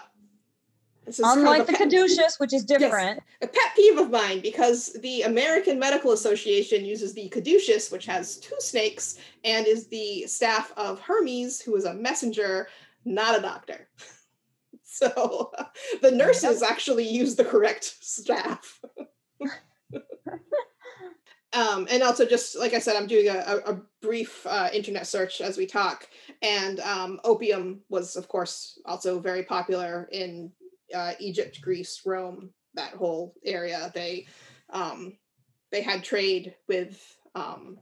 Unlike 1.24 1.68
the 1.68 1.74
pet- 1.74 1.82
caduceus, 1.82 2.39
which 2.39 2.53
is 2.53 2.64
different. 2.66 3.22
Yes, 3.41 3.49
a 3.49 3.53
pet 3.53 3.76
peeve 3.76 3.97
of 3.97 4.10
mine 4.10 4.39
because 4.41 4.93
the 5.01 5.24
American 5.24 5.78
Medical 5.78 6.12
Association 6.12 6.84
uses 6.84 7.14
the 7.14 7.30
caduceus, 7.30 7.91
which 7.91 8.06
has 8.06 8.38
two 8.38 8.56
snakes, 8.60 9.18
and 9.43 9.68
is 9.68 9.88
the 9.88 10.26
staff 10.28 10.74
of 10.78 10.99
Hermes, 10.99 11.62
who 11.62 11.76
is 11.76 11.86
a 11.86 11.93
messenger, 11.93 12.68
not 13.06 13.38
a 13.38 13.41
doctor. 13.41 13.88
So 14.95 15.51
the 16.01 16.12
nurses 16.12 16.64
actually 16.64 17.06
use 17.06 17.36
the 17.36 17.43
correct 17.43 17.84
staff. 18.01 18.80
Um, 21.56 21.88
and 21.89 22.03
also, 22.03 22.26
just 22.26 22.58
like 22.58 22.74
I 22.74 22.80
said, 22.80 22.95
I'm 22.95 23.08
doing 23.08 23.30
a, 23.30 23.38
a, 23.38 23.74
a 23.74 23.82
brief 24.01 24.45
uh, 24.45 24.70
internet 24.74 25.08
search 25.08 25.39
as 25.39 25.58
we 25.58 25.66
talk, 25.66 26.08
and 26.41 26.82
um, 26.82 27.20
opium 27.24 27.80
was, 27.89 28.18
of 28.18 28.28
course, 28.28 28.80
also 28.86 29.20
very 29.20 29.43
popular 29.43 30.10
in 30.12 30.51
uh, 30.93 31.13
Egypt, 31.19 31.61
Greece, 31.61 32.01
Rome, 32.05 32.51
that 32.75 32.93
whole 32.93 33.33
area. 33.43 33.91
They 33.93 34.27
um, 34.69 35.17
they 35.71 35.81
had 35.81 36.03
trade 36.03 36.55
with 36.67 37.01
um, 37.33 37.77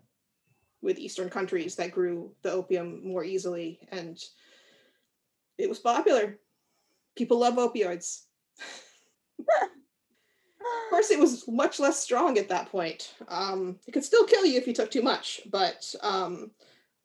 with 0.81 0.99
Eastern 0.99 1.29
countries 1.29 1.75
that 1.75 1.91
grew 1.91 2.33
the 2.41 2.51
opium 2.51 3.05
more 3.07 3.23
easily, 3.23 3.79
and 3.91 4.17
it 5.57 5.69
was 5.69 5.79
popular. 5.79 6.39
People 7.15 7.39
love 7.39 7.55
opioids. 7.55 8.23
of 9.39 9.69
course, 10.89 11.11
it 11.11 11.19
was 11.19 11.47
much 11.47 11.79
less 11.79 11.99
strong 11.99 12.37
at 12.37 12.49
that 12.49 12.69
point. 12.69 13.13
Um, 13.27 13.77
it 13.87 13.91
could 13.91 14.03
still 14.03 14.25
kill 14.25 14.45
you 14.45 14.57
if 14.57 14.67
you 14.67 14.73
took 14.73 14.91
too 14.91 15.01
much, 15.01 15.41
but 15.51 15.93
um, 16.01 16.51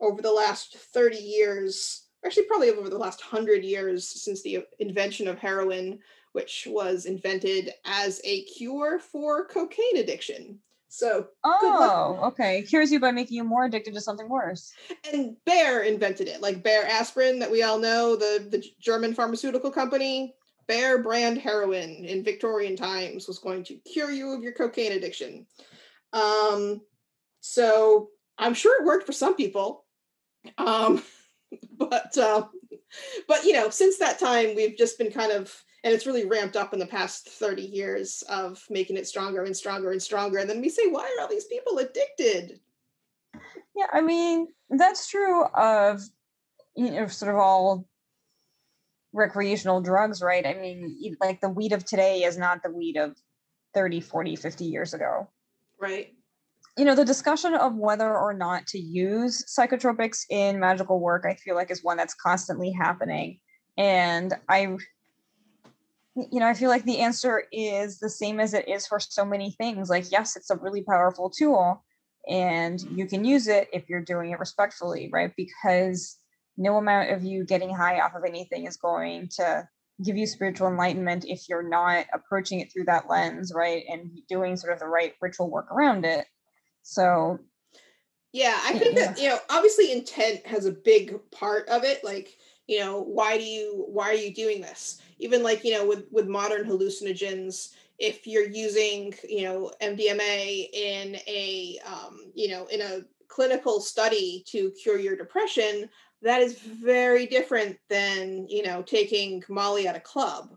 over 0.00 0.22
the 0.22 0.32
last 0.32 0.76
30 0.76 1.16
years, 1.16 2.07
actually, 2.24 2.44
probably 2.44 2.70
over 2.70 2.88
the 2.88 2.98
last 2.98 3.20
100 3.20 3.64
years 3.64 4.08
since 4.08 4.42
the 4.42 4.64
invention 4.78 5.28
of 5.28 5.38
heroin, 5.38 5.98
which 6.32 6.66
was 6.70 7.06
invented 7.06 7.72
as 7.84 8.20
a 8.24 8.44
cure 8.44 8.98
for 8.98 9.46
cocaine 9.46 9.98
addiction. 9.98 10.58
So, 10.88 11.28
oh, 11.44 12.18
okay. 12.24 12.62
Cures 12.62 12.90
you 12.90 12.98
by 12.98 13.10
making 13.10 13.36
you 13.36 13.44
more 13.44 13.66
addicted 13.66 13.92
to 13.94 14.00
something 14.00 14.28
worse. 14.28 14.72
And 15.12 15.36
Bayer 15.44 15.82
invented 15.82 16.28
it, 16.28 16.40
like 16.40 16.62
Bayer 16.62 16.84
aspirin 16.84 17.38
that 17.40 17.50
we 17.50 17.62
all 17.62 17.78
know, 17.78 18.16
the, 18.16 18.46
the 18.50 18.64
German 18.80 19.14
pharmaceutical 19.14 19.70
company. 19.70 20.34
Bayer 20.66 20.98
brand 20.98 21.38
heroin 21.38 22.04
in 22.04 22.22
Victorian 22.22 22.76
times 22.76 23.26
was 23.26 23.38
going 23.38 23.64
to 23.64 23.76
cure 23.90 24.10
you 24.10 24.32
of 24.32 24.42
your 24.42 24.52
cocaine 24.52 24.92
addiction. 24.92 25.46
Um, 26.12 26.82
so 27.40 28.08
I'm 28.38 28.54
sure 28.54 28.80
it 28.80 28.86
worked 28.86 29.06
for 29.06 29.12
some 29.12 29.34
people. 29.34 29.84
Um, 30.56 31.02
but 31.78 32.16
uh, 32.16 32.46
but 33.26 33.44
you 33.44 33.52
know, 33.52 33.70
since 33.70 33.98
that 33.98 34.18
time, 34.18 34.54
we've 34.54 34.76
just 34.76 34.98
been 34.98 35.10
kind 35.10 35.32
of 35.32 35.54
and 35.84 35.94
it's 35.94 36.06
really 36.06 36.26
ramped 36.26 36.56
up 36.56 36.72
in 36.72 36.78
the 36.78 36.86
past 36.86 37.28
30 37.28 37.62
years 37.62 38.22
of 38.28 38.64
making 38.68 38.96
it 38.96 39.06
stronger 39.06 39.44
and 39.44 39.56
stronger 39.56 39.92
and 39.92 40.02
stronger. 40.02 40.38
And 40.38 40.50
then 40.50 40.60
we 40.60 40.68
say 40.68 40.88
why 40.88 41.02
are 41.02 41.22
all 41.22 41.28
these 41.28 41.44
people 41.44 41.78
addicted? 41.78 42.60
Yeah 43.76 43.86
i 43.92 44.00
mean 44.00 44.48
that's 44.70 45.08
true 45.08 45.44
of 45.44 46.02
you 46.74 46.90
know 46.90 47.06
sort 47.06 47.32
of 47.32 47.38
all 47.38 47.86
recreational 49.12 49.80
drugs 49.80 50.20
right? 50.20 50.46
I 50.46 50.54
mean 50.54 51.16
like 51.20 51.40
the 51.40 51.48
weed 51.48 51.72
of 51.72 51.84
today 51.84 52.24
is 52.24 52.36
not 52.36 52.62
the 52.62 52.70
weed 52.70 52.96
of 52.96 53.16
30 53.74 54.00
40 54.00 54.36
50 54.36 54.64
years 54.64 54.94
ago. 54.94 55.28
Right 55.80 56.17
you 56.78 56.84
know 56.84 56.94
the 56.94 57.04
discussion 57.04 57.54
of 57.54 57.74
whether 57.74 58.16
or 58.16 58.32
not 58.32 58.66
to 58.66 58.78
use 58.78 59.44
psychotropics 59.46 60.20
in 60.30 60.60
magical 60.60 61.00
work 61.00 61.24
i 61.28 61.34
feel 61.34 61.54
like 61.54 61.70
is 61.70 61.82
one 61.82 61.96
that's 61.96 62.14
constantly 62.14 62.70
happening 62.70 63.38
and 63.76 64.34
i 64.48 64.76
you 66.30 66.40
know, 66.40 66.48
I 66.48 66.54
feel 66.54 66.68
like 66.68 66.84
the 66.84 66.98
answer 66.98 67.44
is 67.52 67.98
the 67.98 68.10
same 68.10 68.40
as 68.40 68.54
it 68.54 68.68
is 68.68 68.86
for 68.86 68.98
so 68.98 69.24
many 69.24 69.52
things. 69.52 69.88
Like, 69.88 70.10
yes, 70.10 70.36
it's 70.36 70.50
a 70.50 70.56
really 70.56 70.82
powerful 70.82 71.30
tool 71.30 71.84
and 72.28 72.80
you 72.92 73.06
can 73.06 73.24
use 73.24 73.46
it 73.46 73.68
if 73.72 73.88
you're 73.88 74.02
doing 74.02 74.32
it 74.32 74.38
respectfully, 74.38 75.08
right? 75.12 75.32
Because 75.36 76.16
no 76.56 76.76
amount 76.76 77.10
of 77.10 77.22
you 77.22 77.44
getting 77.44 77.74
high 77.74 78.00
off 78.00 78.14
of 78.14 78.24
anything 78.26 78.66
is 78.66 78.76
going 78.76 79.28
to 79.36 79.66
give 80.04 80.16
you 80.16 80.26
spiritual 80.26 80.68
enlightenment 80.68 81.24
if 81.26 81.48
you're 81.48 81.68
not 81.68 82.06
approaching 82.12 82.60
it 82.60 82.72
through 82.72 82.84
that 82.84 83.08
lens, 83.08 83.52
right? 83.54 83.84
And 83.88 84.10
doing 84.28 84.56
sort 84.56 84.72
of 84.72 84.80
the 84.80 84.86
right 84.86 85.14
ritual 85.20 85.50
work 85.50 85.70
around 85.70 86.04
it. 86.04 86.26
So, 86.82 87.38
yeah, 88.32 88.58
I 88.64 88.78
think 88.78 88.96
that, 88.96 89.18
you 89.20 89.28
know, 89.28 89.38
obviously 89.50 89.92
intent 89.92 90.46
has 90.46 90.66
a 90.66 90.72
big 90.72 91.18
part 91.30 91.68
of 91.68 91.84
it. 91.84 92.04
Like, 92.04 92.36
you 92.66 92.80
know, 92.80 93.00
why 93.00 93.38
do 93.38 93.44
you, 93.44 93.86
why 93.88 94.10
are 94.10 94.14
you 94.14 94.34
doing 94.34 94.60
this? 94.60 95.00
even 95.18 95.42
like 95.42 95.64
you 95.64 95.72
know 95.72 95.86
with 95.86 96.04
with 96.10 96.26
modern 96.26 96.64
hallucinogens 96.66 97.74
if 97.98 98.26
you're 98.26 98.48
using 98.48 99.14
you 99.28 99.42
know 99.42 99.70
mdma 99.82 100.68
in 100.72 101.16
a 101.26 101.78
um, 101.84 102.30
you 102.34 102.48
know 102.48 102.66
in 102.66 102.80
a 102.80 103.00
clinical 103.28 103.80
study 103.80 104.42
to 104.46 104.70
cure 104.82 104.98
your 104.98 105.16
depression 105.16 105.88
that 106.22 106.40
is 106.40 106.58
very 106.58 107.26
different 107.26 107.76
than 107.88 108.46
you 108.48 108.62
know 108.62 108.82
taking 108.82 109.42
molly 109.48 109.86
at 109.86 109.96
a 109.96 110.00
club 110.00 110.56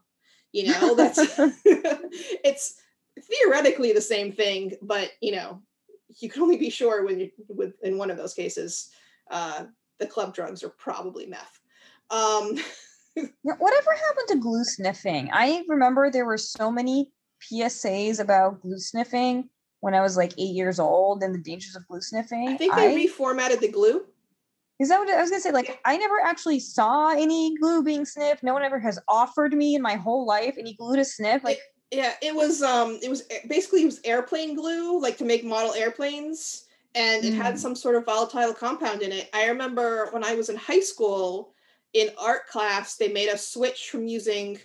you 0.52 0.68
know 0.68 0.96
that's 0.96 1.20
it's 1.66 2.76
theoretically 3.20 3.92
the 3.92 4.02
same 4.02 4.32
thing 4.32 4.74
but 4.82 5.12
you 5.22 5.32
know 5.32 5.62
you 6.20 6.30
can 6.30 6.42
only 6.42 6.58
be 6.58 6.70
sure 6.70 7.06
when 7.06 7.20
you 7.20 7.32
with 7.48 7.74
in 7.84 7.98
one 7.98 8.12
of 8.12 8.18
those 8.18 8.34
cases 8.34 8.90
uh 9.30 9.66
the 10.00 10.08
club 10.08 10.34
drugs 10.34 10.64
are 10.64 10.70
probably 10.70 11.26
meth 11.26 11.60
um 12.10 12.58
Whatever 13.44 13.92
happened 13.92 14.28
to 14.30 14.38
glue 14.38 14.64
sniffing? 14.64 15.30
I 15.34 15.64
remember 15.68 16.10
there 16.10 16.26
were 16.26 16.38
so 16.38 16.72
many 16.72 17.12
PSAs 17.42 18.20
about 18.20 18.62
glue 18.62 18.80
sniffing 18.80 19.50
when 19.82 19.94
I 19.94 20.02
was 20.02 20.16
like 20.16 20.34
eight 20.38 20.56
years 20.56 20.80
old 20.80 21.24
and 21.24 21.34
the 21.34 21.40
dangers 21.40 21.76
of 21.76 21.88
glue 21.88 22.02
sniffing. 22.02 22.48
I 22.50 22.58
think 22.58 22.76
they 22.76 22.94
I, 22.94 23.08
reformatted 23.08 23.60
the 23.60 23.68
glue. 23.68 24.06
Is 24.80 24.90
that 24.90 25.00
what 25.00 25.10
I 25.10 25.22
was 25.22 25.30
gonna 25.30 25.42
say? 25.42 25.52
Like, 25.52 25.80
I 25.86 25.98
never 25.98 26.22
actually 26.24 26.60
saw 26.60 27.12
any 27.12 27.56
glue 27.58 27.84
being 27.84 28.06
sniffed. 28.06 28.44
No 28.44 28.54
one 28.54 28.64
ever 28.64 28.80
has 28.80 29.00
offered 29.08 29.54
me 29.54 29.76
in 29.76 29.82
my 29.82 29.96
whole 29.96 30.26
life 30.26 30.56
any 30.58 30.74
glue 30.74 30.96
to 30.96 31.06
sniff. 31.06 31.44
Like, 31.44 31.60
yeah, 31.92 32.14
it 32.22 32.34
was 32.34 32.62
um, 32.62 33.00
it 33.04 33.10
was 33.10 33.24
basically 33.48 33.84
it 33.84 33.86
was 33.86 34.00
airplane 34.06 34.56
glue, 34.56 35.00
like 35.02 35.18
to 35.18 35.26
make 35.26 35.44
model 35.44 35.74
airplanes, 35.74 36.66
and 36.96 37.26
it 37.26 37.34
mm. 37.34 37.38
had 37.38 37.60
some 37.60 37.76
sort 37.76 37.96
of 37.96 38.06
volatile 38.06 38.54
compound 38.54 39.02
in 39.02 39.12
it. 39.12 39.30
I 39.34 39.48
remember 39.48 40.08
when 40.12 40.24
I 40.24 40.36
was 40.36 40.50
in 40.50 40.56
high 40.56 40.80
school, 40.80 41.54
in 41.94 42.10
art 42.18 42.48
class, 42.48 42.96
they 42.96 43.12
made 43.12 43.30
us 43.30 43.50
switch 43.50 43.90
from 43.90 44.08
using 44.08 44.58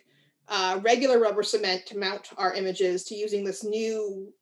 uh, 0.49 0.79
regular 0.83 1.19
rubber 1.19 1.43
cement 1.43 1.85
to 1.87 1.99
mount 1.99 2.31
our 2.37 2.55
images 2.55 3.03
to 3.05 3.17
using 3.17 3.45
this 3.45 3.65
new 3.65 4.33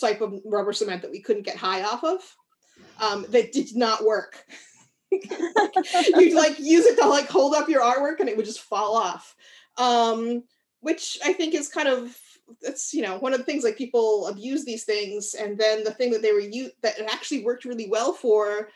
type 0.00 0.20
of 0.20 0.40
rubber 0.44 0.74
cement 0.74 1.00
that 1.02 1.10
we 1.10 1.20
couldn't 1.20 1.44
get 1.44 1.56
high 1.56 1.82
off 1.82 2.04
of. 2.04 2.20
Um, 3.00 3.24
that 3.30 3.52
did 3.52 3.74
not 3.74 4.04
work. 4.04 4.44
You'd 5.10 6.34
like 6.34 6.58
use 6.58 6.84
it 6.84 6.98
to 7.00 7.08
like 7.08 7.28
hold 7.28 7.54
up 7.54 7.68
your 7.68 7.82
artwork 7.82 8.20
and 8.20 8.28
it 8.28 8.36
would 8.36 8.46
just 8.46 8.60
fall 8.60 8.96
off. 8.96 9.34
Um, 9.78 10.44
which 10.80 11.18
I 11.24 11.32
think 11.32 11.54
is 11.54 11.68
kind 11.68 11.88
of 11.88 12.16
that's 12.62 12.92
you 12.92 13.02
know 13.02 13.18
one 13.18 13.32
of 13.32 13.38
the 13.38 13.44
things 13.44 13.62
like 13.62 13.76
people 13.76 14.26
abuse 14.26 14.64
these 14.64 14.84
things 14.84 15.34
and 15.34 15.56
then 15.56 15.84
the 15.84 15.92
thing 15.92 16.10
that 16.10 16.20
they 16.20 16.32
were 16.32 16.40
you 16.40 16.70
that 16.82 16.98
actually 17.00 17.44
worked 17.44 17.64
really 17.64 17.88
well 17.88 18.12
for 18.12 18.68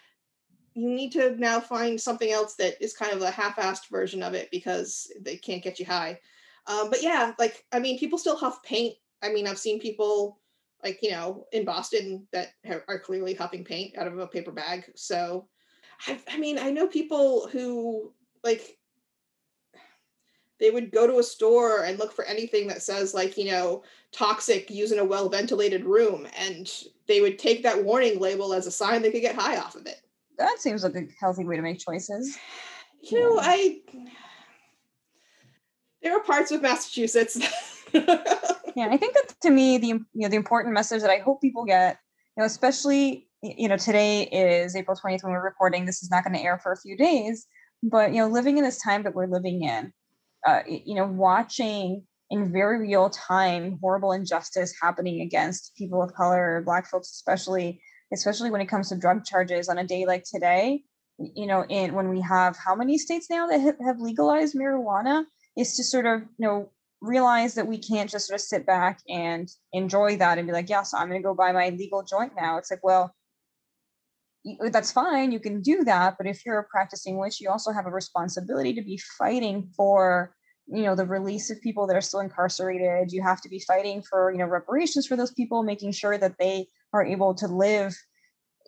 you 0.75 0.91
need 0.91 1.13
to 1.13 1.37
now 1.37 1.61
find 1.61 2.01
something 2.01 2.31
else 2.33 2.55
that 2.57 2.75
is 2.83 2.95
kind 2.95 3.13
of 3.13 3.23
a 3.23 3.31
half-assed 3.31 3.89
version 3.91 4.23
of 4.23 4.35
it 4.35 4.51
because 4.51 5.11
they 5.21 5.37
can't 5.37 5.63
get 5.63 5.79
you 5.79 5.87
high. 5.87 6.19
Um, 6.67 6.91
but 6.91 7.03
yeah, 7.03 7.33
like 7.39 7.65
I 7.73 7.79
mean, 7.79 7.99
people 7.99 8.19
still 8.19 8.37
huff 8.37 8.63
paint. 8.63 8.95
I 9.23 9.33
mean, 9.33 9.47
I've 9.47 9.59
seen 9.59 9.81
people 9.81 10.41
like 10.83 10.99
you 11.03 11.13
know 11.13 11.47
in 11.53 11.65
Boston 11.65 12.27
that 12.33 12.49
are 12.89 12.99
clearly 12.99 13.35
huffing 13.35 13.65
paint 13.65 13.97
out 13.97 14.07
of 14.07 14.19
a 14.19 14.27
paper 14.27 14.51
bag. 14.51 14.91
So, 14.97 15.47
I, 16.07 16.19
I 16.29 16.39
mean, 16.39 16.59
I 16.59 16.71
know 16.71 16.87
people 16.87 17.49
who 17.49 18.13
like 18.43 18.79
they 20.61 20.71
would 20.71 20.91
go 20.91 21.07
to 21.07 21.19
a 21.19 21.23
store 21.23 21.85
and 21.85 21.99
look 21.99 22.13
for 22.13 22.25
anything 22.25 22.67
that 22.69 22.83
says 22.83 23.15
like 23.15 23.37
you 23.37 23.51
know 23.51 23.83
toxic 24.13 24.71
use 24.71 24.93
in 24.93 24.99
a 24.99 25.05
well 25.05 25.29
ventilated 25.29 25.85
room 25.85 26.27
and 26.39 26.71
they 27.07 27.21
would 27.21 27.39
take 27.39 27.63
that 27.63 27.85
warning 27.85 28.19
label 28.19 28.55
as 28.55 28.67
a 28.67 28.71
sign 28.71 29.03
they 29.03 29.11
could 29.11 29.21
get 29.21 29.35
high 29.35 29.57
off 29.57 29.75
of 29.75 29.87
it 29.87 30.01
that 30.39 30.61
seems 30.61 30.83
like 30.83 30.95
a 30.97 31.07
healthy 31.19 31.45
way 31.45 31.57
to 31.57 31.63
make 31.63 31.79
choices. 31.79 32.37
You 33.03 33.21
know, 33.21 33.39
I 33.41 33.81
there 36.03 36.17
are 36.17 36.23
parts 36.23 36.51
of 36.51 36.63
Massachusetts. 36.63 37.37
yeah, 37.93 38.89
I 38.91 38.97
think 38.97 39.15
that 39.15 39.35
to 39.43 39.51
me 39.51 39.79
the 39.79 39.87
you 39.89 40.05
know 40.15 40.29
the 40.29 40.37
important 40.37 40.75
message 40.75 41.03
that 41.03 41.11
I 41.11 41.19
hope 41.19 41.41
people 41.41 41.65
get, 41.65 41.99
you 42.37 42.41
know, 42.41 42.47
especially 42.47 43.29
you 43.43 43.69
know 43.69 43.77
today 43.77 44.23
is 44.25 44.75
April 44.75 44.97
20th 44.97 45.23
when 45.23 45.33
we're 45.33 45.45
recording. 45.45 45.85
This 45.85 46.03
is 46.03 46.11
not 46.11 46.25
going 46.25 46.35
to 46.35 46.43
air 46.43 46.59
for 46.59 46.73
a 46.73 46.81
few 46.81 46.97
days, 46.97 47.47
but 47.83 48.13
you 48.13 48.19
know, 48.19 48.29
living 48.29 48.59
in 48.59 48.65
this 48.65 48.81
time 48.81 49.03
that 49.05 49.15
we're 49.15 49.27
living 49.27 49.63
in, 49.63 49.93
uh, 50.47 50.61
you 50.67 50.95
know, 50.95 51.07
watching 51.07 52.03
in 52.31 52.53
very 52.53 52.79
real 52.81 53.11
time 53.11 53.79
horrible 53.81 54.13
injustice 54.13 54.75
happening 54.81 55.21
against 55.21 55.73
people 55.77 56.03
of 56.03 56.15
color, 56.15 56.63
Black 56.65 56.89
folks 56.89 57.11
especially, 57.11 57.81
especially 58.13 58.51
when 58.51 58.61
it 58.61 58.67
comes 58.67 58.89
to 58.89 58.97
drug 58.97 59.25
charges 59.25 59.69
on 59.69 59.79
a 59.79 59.85
day 59.85 60.07
like 60.07 60.25
today. 60.25 60.83
You 61.19 61.47
know 61.47 61.65
in 61.69 61.95
when 61.95 62.09
we 62.09 62.21
have 62.23 62.57
how 62.57 62.75
many 62.75 62.99
states 62.99 63.29
now 63.31 63.47
that 63.47 63.77
have 63.87 64.01
legalized 64.01 64.57
marijuana 64.57 65.25
is 65.57 65.77
to 65.77 65.85
sort 65.85 66.07
of 66.07 66.23
you 66.23 66.47
know 66.49 66.71
realize 67.01 67.55
that 67.55 67.69
we 67.69 67.79
can't 67.79 68.11
just 68.11 68.27
sort 68.27 68.41
of 68.41 68.41
sit 68.41 68.67
back 68.67 68.99
and 69.09 69.49
enjoy 69.73 70.17
that 70.17 70.39
and 70.39 70.47
be 70.49 70.53
like 70.53 70.69
yes 70.69 70.93
i'm 70.93 71.09
going 71.09 71.21
to 71.21 71.25
go 71.25 71.33
buy 71.33 71.53
my 71.53 71.69
legal 71.69 72.03
joint 72.03 72.33
now. 72.37 72.59
It's 72.59 72.69
like 72.69 72.83
well 72.83 73.15
Uh, 74.47 74.69
that's 74.71 74.93
fine 74.93 75.33
you 75.33 75.41
can 75.41 75.61
do 75.63 75.85
that 75.85 76.17
but 76.19 76.27
if 76.27 76.45
you're 76.45 76.59
a 76.59 76.65
practicing 76.65 77.19
witch 77.19 77.41
you 77.41 77.49
also 77.51 77.73
have 77.73 77.87
a 77.87 77.91
responsibility 77.91 78.75
to 78.75 78.83
be 78.83 78.99
fighting 79.19 79.69
for 79.77 80.35
you 80.67 80.83
know 80.83 80.95
the 80.95 81.05
release 81.05 81.51
of 81.51 81.61
people 81.61 81.87
that 81.87 81.97
are 81.97 82.01
still 82.01 82.21
incarcerated. 82.21 83.13
You 83.13 83.23
have 83.23 83.41
to 83.43 83.49
be 83.49 83.61
fighting 83.61 84.03
for 84.03 84.33
you 84.33 84.39
know 84.39 84.47
reparations 84.47 85.07
for 85.07 85.17
those 85.17 85.33
people 85.33 85.63
making 85.63 85.93
sure 85.93 86.17
that 86.19 86.37
they 86.39 86.69
are 86.93 87.05
able 87.05 87.35
to 87.35 87.47
live 87.47 87.95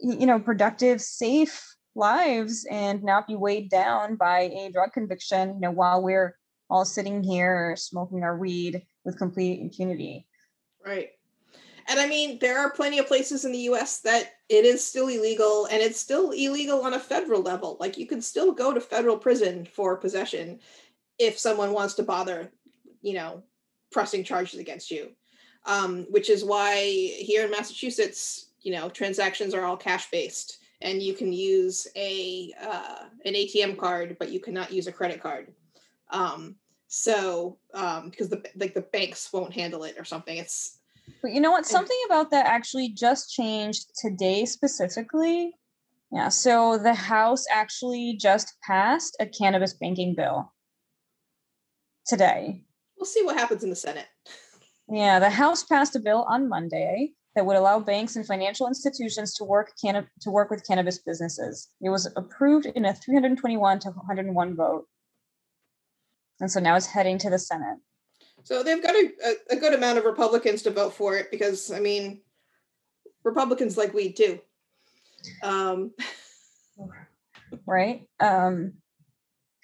you 0.01 0.27
know 0.27 0.39
productive 0.39 1.01
safe 1.01 1.65
lives 1.95 2.67
and 2.71 3.03
not 3.03 3.27
be 3.27 3.37
weighed 3.37 3.71
down 3.71 4.17
by 4.17 4.41
a 4.41 4.71
drug 4.71 4.93
conviction 4.93 5.55
you 5.55 5.61
know 5.61 5.71
while 5.71 6.03
we're 6.03 6.37
all 6.69 6.85
sitting 6.85 7.23
here 7.23 7.75
smoking 7.77 8.23
our 8.23 8.37
weed 8.37 8.83
with 9.05 9.19
complete 9.19 9.61
impunity. 9.61 10.27
Right 10.85 11.09
and 11.89 11.99
i 12.01 12.07
mean 12.07 12.39
there 12.41 12.59
are 12.59 12.71
plenty 12.71 12.99
of 12.99 13.07
places 13.07 13.45
in 13.45 13.53
the 13.53 13.59
us 13.59 13.99
that 13.99 14.35
it 14.49 14.65
is 14.65 14.87
still 14.87 15.09
illegal 15.09 15.67
and 15.67 15.83
it's 15.83 16.01
still 16.01 16.31
illegal 16.31 16.83
on 16.83 16.95
a 16.95 17.01
federal 17.01 17.43
level 17.43 17.77
like 17.81 17.99
you 17.99 18.07
can 18.07 18.21
still 18.21 18.53
go 18.53 18.73
to 18.73 18.81
federal 18.81 19.17
prison 19.17 19.67
for 19.73 19.97
possession 19.97 20.59
if 21.19 21.39
someone 21.39 21.73
wants 21.73 21.95
to 21.95 22.03
bother, 22.03 22.51
you 23.03 23.15
know, 23.15 23.43
pressing 23.91 24.25
charges 24.25 24.61
against 24.61 24.91
you. 24.91 25.11
Um, 25.65 26.07
which 26.11 26.31
is 26.31 26.45
why 26.45 26.77
here 26.77 27.45
in 27.45 27.51
Massachusetts, 27.51 28.51
you 28.61 28.73
know, 28.73 28.89
transactions 28.89 29.53
are 29.53 29.65
all 29.65 29.77
cash 29.77 30.09
based, 30.11 30.59
and 30.81 31.03
you 31.03 31.13
can 31.13 31.33
use 31.33 31.89
a 31.97 32.53
uh, 32.63 33.07
an 33.25 33.35
ATM 33.35 33.77
card, 33.77 34.17
but 34.21 34.31
you 34.31 34.39
cannot 34.39 34.73
use 34.73 34.87
a 34.87 34.93
credit 34.93 35.21
card. 35.21 35.53
Um, 36.11 36.55
so 36.87 37.59
um, 37.75 38.11
because 38.11 38.29
the 38.29 38.45
like 38.55 38.75
the 38.75 38.83
banks 38.83 39.33
won't 39.33 39.53
handle 39.53 39.83
it 39.83 39.97
or 39.99 40.05
something. 40.05 40.37
It's 40.37 40.79
but 41.27 41.35
you 41.35 41.41
know 41.41 41.51
what? 41.51 41.67
Something 41.67 41.99
about 42.07 42.31
that 42.31 42.47
actually 42.47 42.91
just 42.91 43.33
changed 43.33 43.87
today 44.01 44.45
specifically. 44.45 45.57
Yeah. 46.13 46.29
So 46.29 46.79
the 46.79 46.95
House 46.95 47.45
actually 47.53 48.17
just 48.21 48.55
passed 48.65 49.17
a 49.19 49.27
cannabis 49.27 49.73
banking 49.73 50.15
bill 50.15 50.53
today. 52.07 52.63
We'll 52.97 53.07
see 53.07 53.25
what 53.25 53.37
happens 53.37 53.65
in 53.65 53.71
the 53.71 53.77
Senate. 53.77 54.07
Yeah, 54.89 55.19
the 55.19 55.29
House 55.29 55.65
passed 55.65 55.97
a 55.97 55.99
bill 55.99 56.25
on 56.29 56.49
Monday 56.49 57.11
that 57.35 57.45
would 57.45 57.57
allow 57.57 57.81
banks 57.81 58.15
and 58.15 58.25
financial 58.25 58.69
institutions 58.69 59.35
to 59.35 59.43
work 59.45 59.73
canna- 59.83 60.09
to 60.21 60.31
work 60.31 60.49
with 60.49 60.65
cannabis 60.65 60.99
businesses. 60.99 61.71
It 61.83 61.89
was 61.91 62.07
approved 62.15 62.67
in 62.67 62.85
a 62.85 62.95
321 62.95 63.81
to 63.81 63.91
101 63.91 64.55
vote. 64.55 64.87
And 66.39 66.49
so 66.49 66.61
now 66.61 66.77
it's 66.77 66.87
heading 66.87 67.19
to 67.19 67.31
the 67.31 67.39
Senate. 67.41 67.79
So 68.47 68.63
they've 68.63 68.81
got 68.81 68.95
a, 68.95 69.11
a, 69.25 69.57
a 69.57 69.57
good 69.57 69.75
amount 69.75 69.99
of 69.99 70.05
Republicans 70.05 70.63
to 70.63 70.71
vote 70.71 70.95
for 70.95 71.17
it 71.17 71.33
because, 71.33 71.73
I 71.73 71.81
mean, 71.81 72.21
Republicans 73.25 73.77
like 73.77 73.93
weed 73.93 74.17
too. 74.17 74.39
Um. 75.43 75.91
right. 77.67 78.07
Um, 78.21 78.75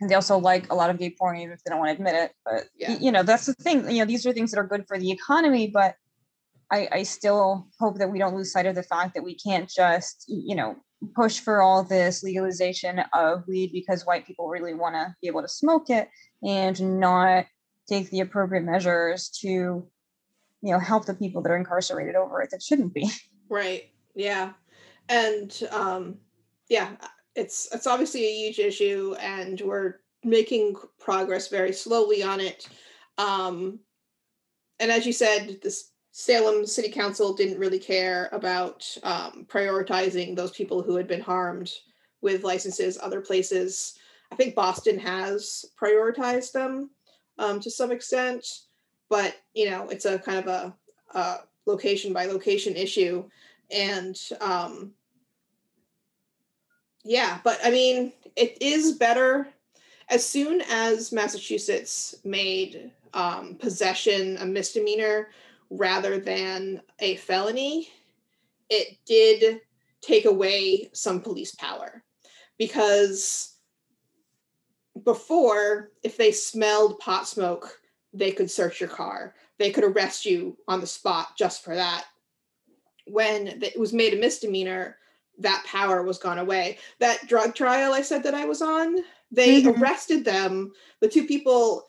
and 0.01 0.11
they 0.11 0.17
also 0.17 0.37
like 0.37 0.73
a 0.73 0.75
lot 0.75 0.91
of 0.91 0.99
gay 0.99 1.15
porn 1.17 1.37
even 1.37 1.53
if 1.53 1.63
they 1.63 1.71
don't 1.71 1.79
want 1.79 1.91
to 1.91 1.95
admit 1.95 2.17
it 2.17 2.33
but 2.45 2.65
yeah. 2.77 2.99
you 2.99 3.13
know 3.13 3.23
that's 3.23 3.47
the 3.47 3.55
thing 3.55 3.89
you 3.89 4.01
know 4.01 4.05
these 4.05 4.27
are 4.27 4.33
things 4.33 4.51
that 4.51 4.59
are 4.59 4.67
good 4.67 4.85
for 4.89 4.99
the 4.99 5.13
economy 5.13 5.69
but 5.69 5.95
I, 6.73 6.89
I 6.91 7.03
still 7.05 7.69
hope 7.79 7.99
that 7.99 8.11
we 8.11 8.19
don't 8.19 8.35
lose 8.35 8.51
sight 8.51 8.67
of 8.67 8.75
the 8.75 8.83
fact 8.83 9.15
that 9.15 9.23
we 9.23 9.37
can't 9.37 9.71
just 9.71 10.25
you 10.27 10.57
know 10.57 10.75
push 11.15 11.39
for 11.39 11.63
all 11.63 11.85
this 11.85 12.25
legalization 12.25 13.01
of 13.15 13.45
weed 13.47 13.71
because 13.73 14.05
white 14.05 14.27
people 14.27 14.49
really 14.49 14.75
want 14.75 14.97
to 14.97 15.15
be 15.23 15.29
able 15.29 15.43
to 15.43 15.49
smoke 15.49 15.89
it 15.89 16.09
and 16.43 16.99
not 16.99 17.47
take 17.89 18.11
the 18.11 18.21
appropriate 18.21 18.65
measures 18.65 19.29
to 19.29 19.49
you 19.49 20.73
know 20.73 20.79
help 20.79 21.07
the 21.07 21.15
people 21.15 21.43
that 21.43 21.51
are 21.51 21.57
incarcerated 21.57 22.15
over 22.15 22.41
it 22.43 22.51
that 22.51 22.63
shouldn't 22.63 22.95
be. 22.95 23.09
Right 23.49 23.91
yeah. 24.15 24.53
And 25.11 25.63
um 25.71 26.17
yeah 26.69 26.93
it's 27.35 27.69
it's 27.73 27.87
obviously 27.87 28.25
a 28.25 28.47
huge 28.47 28.59
issue 28.59 29.15
and 29.21 29.61
we're 29.61 29.97
making 30.25 30.77
progress 30.99 31.49
very 31.49 31.73
slowly 31.73 32.23
on 32.23 32.41
it. 32.41 32.69
Um, 33.19 33.81
and 34.81 34.91
as 34.91 35.05
you 35.05 35.13
said 35.13 35.59
this 35.63 35.91
salem 36.13 36.67
city 36.67 36.91
council 36.91 37.35
didn't 37.35 37.59
really 37.59 37.79
care 37.79 38.29
about 38.33 38.87
um, 39.03 39.47
prioritizing 39.49 40.37
those 40.37 40.51
people 40.51 40.83
who 40.83 40.97
had 40.97 41.07
been 41.07 41.21
harmed 41.21 41.71
with 42.21 42.45
licenses 42.45 42.99
other 43.03 43.21
places. 43.21 43.99
I 44.31 44.37
think 44.37 44.55
boston 44.55 44.99
has 44.99 45.65
prioritized 45.81 46.53
them 46.53 46.91
um, 47.39 47.61
to 47.61 47.71
some 47.71 47.91
extent 47.91 48.47
but 49.09 49.37
you 49.55 49.69
know 49.69 49.89
it's 49.91 50.05
a 50.05 50.19
kind 50.19 50.39
of 50.39 50.47
a, 50.47 50.75
a 51.19 51.41
location 51.67 52.13
by 52.13 52.27
location 52.27 52.77
issue. 52.77 53.25
And 53.71 54.19
um, 54.41 54.93
yeah, 57.05 57.39
but 57.43 57.59
I 57.65 57.71
mean, 57.71 58.13
it 58.37 58.59
is 58.61 58.93
better 58.93 59.49
as 60.09 60.27
soon 60.27 60.63
as 60.71 61.13
Massachusetts 61.13 62.15
made 62.25 62.91
um, 63.15 63.57
possession 63.57 64.37
a 64.39 64.47
misdemeanor 64.47 65.29
rather 65.71 66.19
than 66.19 66.83
a 66.99 67.17
felony, 67.17 67.89
it 68.69 68.99
did 69.07 69.61
take 70.03 70.27
away 70.27 70.91
some 70.93 71.21
police 71.21 71.55
power. 71.55 72.03
Because 72.59 73.57
before, 75.05 75.91
if 76.03 76.17
they 76.17 76.33
smelled 76.33 76.99
pot 76.99 77.27
smoke, 77.27 77.81
they 78.13 78.31
could 78.31 78.51
search 78.51 78.81
your 78.81 78.91
car. 78.91 79.35
They 79.59 79.71
could 79.71 79.85
arrest 79.85 80.27
you 80.27 80.57
on 80.69 80.81
the 80.81 80.87
spot 80.87 81.37
just 81.37 81.65
for 81.65 81.75
that. 81.75 82.05
When 83.07 83.49
it 83.49 83.79
was 83.79 83.93
made 83.93 84.15
a 84.15 84.21
misdemeanor, 84.21 84.97
that 85.39 85.65
power 85.67 86.03
was 86.03 86.19
gone 86.19 86.39
away. 86.39 86.79
That 87.01 87.27
drug 87.27 87.55
trial 87.55 87.93
I 87.93 88.03
said 88.03 88.23
that 88.25 88.35
I 88.35 88.45
was 88.45 88.63
on, 88.63 88.99
they 89.31 89.63
mm-hmm. 89.63 89.83
arrested 89.83 90.25
them. 90.25 90.73
The 91.01 91.09
two 91.09 91.27
people, 91.27 91.87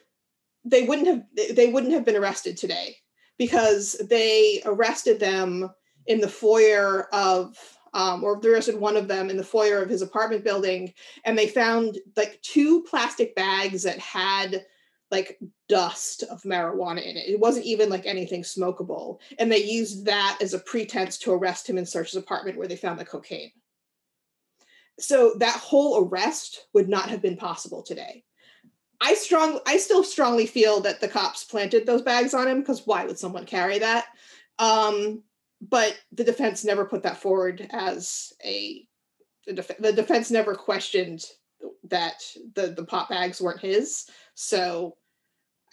they 0.63 0.83
wouldn't 0.83 1.07
have 1.07 1.55
they 1.55 1.67
wouldn't 1.67 1.93
have 1.93 2.05
been 2.05 2.15
arrested 2.15 2.57
today 2.57 2.95
because 3.37 3.93
they 4.09 4.61
arrested 4.65 5.19
them 5.19 5.69
in 6.07 6.21
the 6.21 6.27
foyer 6.27 7.07
of 7.13 7.57
um, 7.93 8.23
or 8.23 8.39
they 8.39 8.49
arrested 8.49 8.79
one 8.79 8.97
of 8.97 9.07
them 9.07 9.29
in 9.29 9.37
the 9.37 9.43
foyer 9.43 9.81
of 9.81 9.89
his 9.89 10.01
apartment 10.01 10.43
building 10.43 10.93
and 11.25 11.37
they 11.37 11.47
found 11.47 11.99
like 12.17 12.41
two 12.41 12.83
plastic 12.83 13.35
bags 13.35 13.83
that 13.83 13.99
had 13.99 14.65
like 15.11 15.37
dust 15.69 16.23
of 16.23 16.41
marijuana 16.41 17.05
in 17.05 17.17
it. 17.17 17.29
It 17.29 17.39
wasn't 17.39 17.67
even 17.67 17.89
like 17.89 18.07
anything 18.07 18.41
smokable. 18.41 19.19
And 19.37 19.51
they 19.51 19.63
used 19.63 20.05
that 20.05 20.39
as 20.41 20.55
a 20.55 20.59
pretense 20.59 21.19
to 21.19 21.31
arrest 21.31 21.69
him 21.69 21.77
and 21.77 21.87
search 21.87 22.11
his 22.11 22.21
apartment 22.21 22.57
where 22.57 22.67
they 22.67 22.75
found 22.75 22.99
the 22.99 23.05
cocaine. 23.05 23.51
So 24.99 25.35
that 25.37 25.57
whole 25.57 26.07
arrest 26.07 26.65
would 26.73 26.89
not 26.89 27.09
have 27.09 27.21
been 27.21 27.37
possible 27.37 27.83
today. 27.83 28.23
I 29.01 29.15
strong 29.15 29.59
I 29.67 29.77
still 29.77 30.03
strongly 30.03 30.45
feel 30.45 30.79
that 30.81 31.01
the 31.01 31.07
cops 31.07 31.43
planted 31.43 31.85
those 31.85 32.01
bags 32.01 32.33
on 32.33 32.47
him 32.47 32.61
because 32.61 32.87
why 32.87 33.05
would 33.05 33.19
someone 33.19 33.45
carry 33.45 33.79
that? 33.79 34.05
Um, 34.59 35.23
but 35.69 35.97
the 36.11 36.23
defense 36.23 36.65
never 36.65 36.85
put 36.85 37.03
that 37.03 37.17
forward 37.17 37.67
as 37.71 38.33
a 38.43 38.85
the, 39.45 39.53
def- 39.53 39.77
the 39.77 39.93
defense 39.93 40.31
never 40.31 40.55
questioned 40.55 41.25
that 41.85 42.21
the 42.55 42.67
the 42.67 42.85
pot 42.85 43.09
bags 43.09 43.41
weren't 43.41 43.61
his. 43.61 44.05
So 44.35 44.97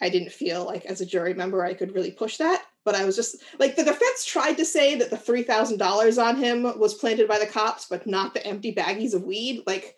I 0.01 0.09
didn't 0.09 0.31
feel 0.31 0.65
like 0.65 0.85
as 0.85 1.01
a 1.01 1.05
jury 1.05 1.33
member 1.33 1.63
I 1.63 1.73
could 1.73 1.93
really 1.93 2.11
push 2.11 2.37
that. 2.37 2.63
But 2.83 2.95
I 2.95 3.05
was 3.05 3.15
just 3.15 3.37
like 3.59 3.75
the 3.75 3.83
defense 3.83 4.25
tried 4.25 4.57
to 4.57 4.65
say 4.65 4.95
that 4.95 5.09
the 5.09 5.17
three 5.17 5.43
thousand 5.43 5.77
dollars 5.77 6.17
on 6.17 6.37
him 6.37 6.63
was 6.79 6.93
planted 6.93 7.27
by 7.27 7.39
the 7.39 7.45
cops, 7.45 7.87
but 7.89 8.07
not 8.07 8.33
the 8.33 8.45
empty 8.45 8.73
baggies 8.73 9.13
of 9.13 9.23
weed. 9.23 9.63
Like 9.67 9.95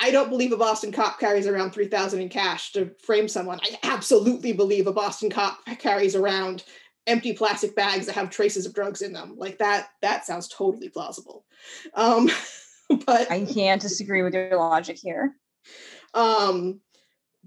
I 0.00 0.10
don't 0.10 0.30
believe 0.30 0.52
a 0.52 0.56
Boston 0.56 0.92
cop 0.92 1.18
carries 1.18 1.46
around 1.46 1.70
three 1.70 1.88
thousand 1.88 2.20
in 2.20 2.28
cash 2.28 2.72
to 2.72 2.90
frame 3.00 3.28
someone. 3.28 3.60
I 3.62 3.78
absolutely 3.84 4.52
believe 4.52 4.86
a 4.86 4.92
Boston 4.92 5.30
cop 5.30 5.64
carries 5.78 6.16
around 6.16 6.64
empty 7.08 7.32
plastic 7.32 7.74
bags 7.74 8.06
that 8.06 8.14
have 8.14 8.30
traces 8.30 8.66
of 8.66 8.74
drugs 8.74 9.02
in 9.02 9.12
them. 9.12 9.34
Like 9.36 9.58
that. 9.58 9.88
That 10.02 10.24
sounds 10.24 10.46
totally 10.48 10.88
plausible. 10.88 11.44
Um, 11.94 12.30
but 13.06 13.30
I 13.30 13.44
can't 13.44 13.82
disagree 13.82 14.22
with 14.22 14.34
your 14.34 14.56
logic 14.56 14.98
here. 14.98 15.34
Um, 16.14 16.80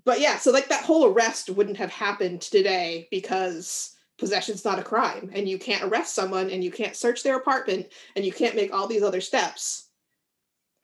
but 0.03 0.19
yeah, 0.19 0.37
so 0.37 0.51
like 0.51 0.69
that 0.69 0.83
whole 0.83 1.05
arrest 1.05 1.49
wouldn't 1.49 1.77
have 1.77 1.91
happened 1.91 2.41
today 2.41 3.07
because 3.11 3.95
possession's 4.17 4.65
not 4.65 4.79
a 4.79 4.83
crime 4.83 5.31
and 5.33 5.47
you 5.47 5.57
can't 5.57 5.83
arrest 5.83 6.13
someone 6.13 6.49
and 6.49 6.63
you 6.63 6.71
can't 6.71 6.95
search 6.95 7.23
their 7.23 7.37
apartment 7.37 7.87
and 8.15 8.25
you 8.25 8.31
can't 8.31 8.55
make 8.55 8.73
all 8.73 8.87
these 8.87 9.03
other 9.03 9.21
steps 9.21 9.89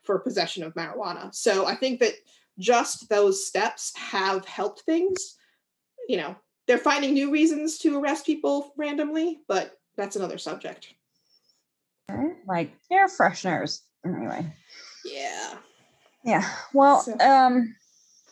for 0.03 0.19
possession 0.19 0.63
of 0.63 0.73
marijuana. 0.73 1.33
So 1.33 1.65
I 1.65 1.75
think 1.75 1.99
that 1.99 2.13
just 2.57 3.09
those 3.09 3.45
steps 3.45 3.93
have 3.95 4.45
helped 4.45 4.81
things. 4.81 5.35
You 6.07 6.17
know, 6.17 6.35
they're 6.67 6.77
finding 6.77 7.13
new 7.13 7.31
reasons 7.31 7.77
to 7.79 7.99
arrest 7.99 8.25
people 8.25 8.73
randomly, 8.77 9.39
but 9.47 9.77
that's 9.95 10.15
another 10.15 10.37
subject. 10.37 10.93
Like 12.47 12.71
air 12.91 13.07
fresheners. 13.07 13.81
Anyway. 14.05 14.53
Yeah. 15.03 15.55
Yeah. 16.23 16.49
Well, 16.73 17.01
so. 17.01 17.17
um 17.19 17.75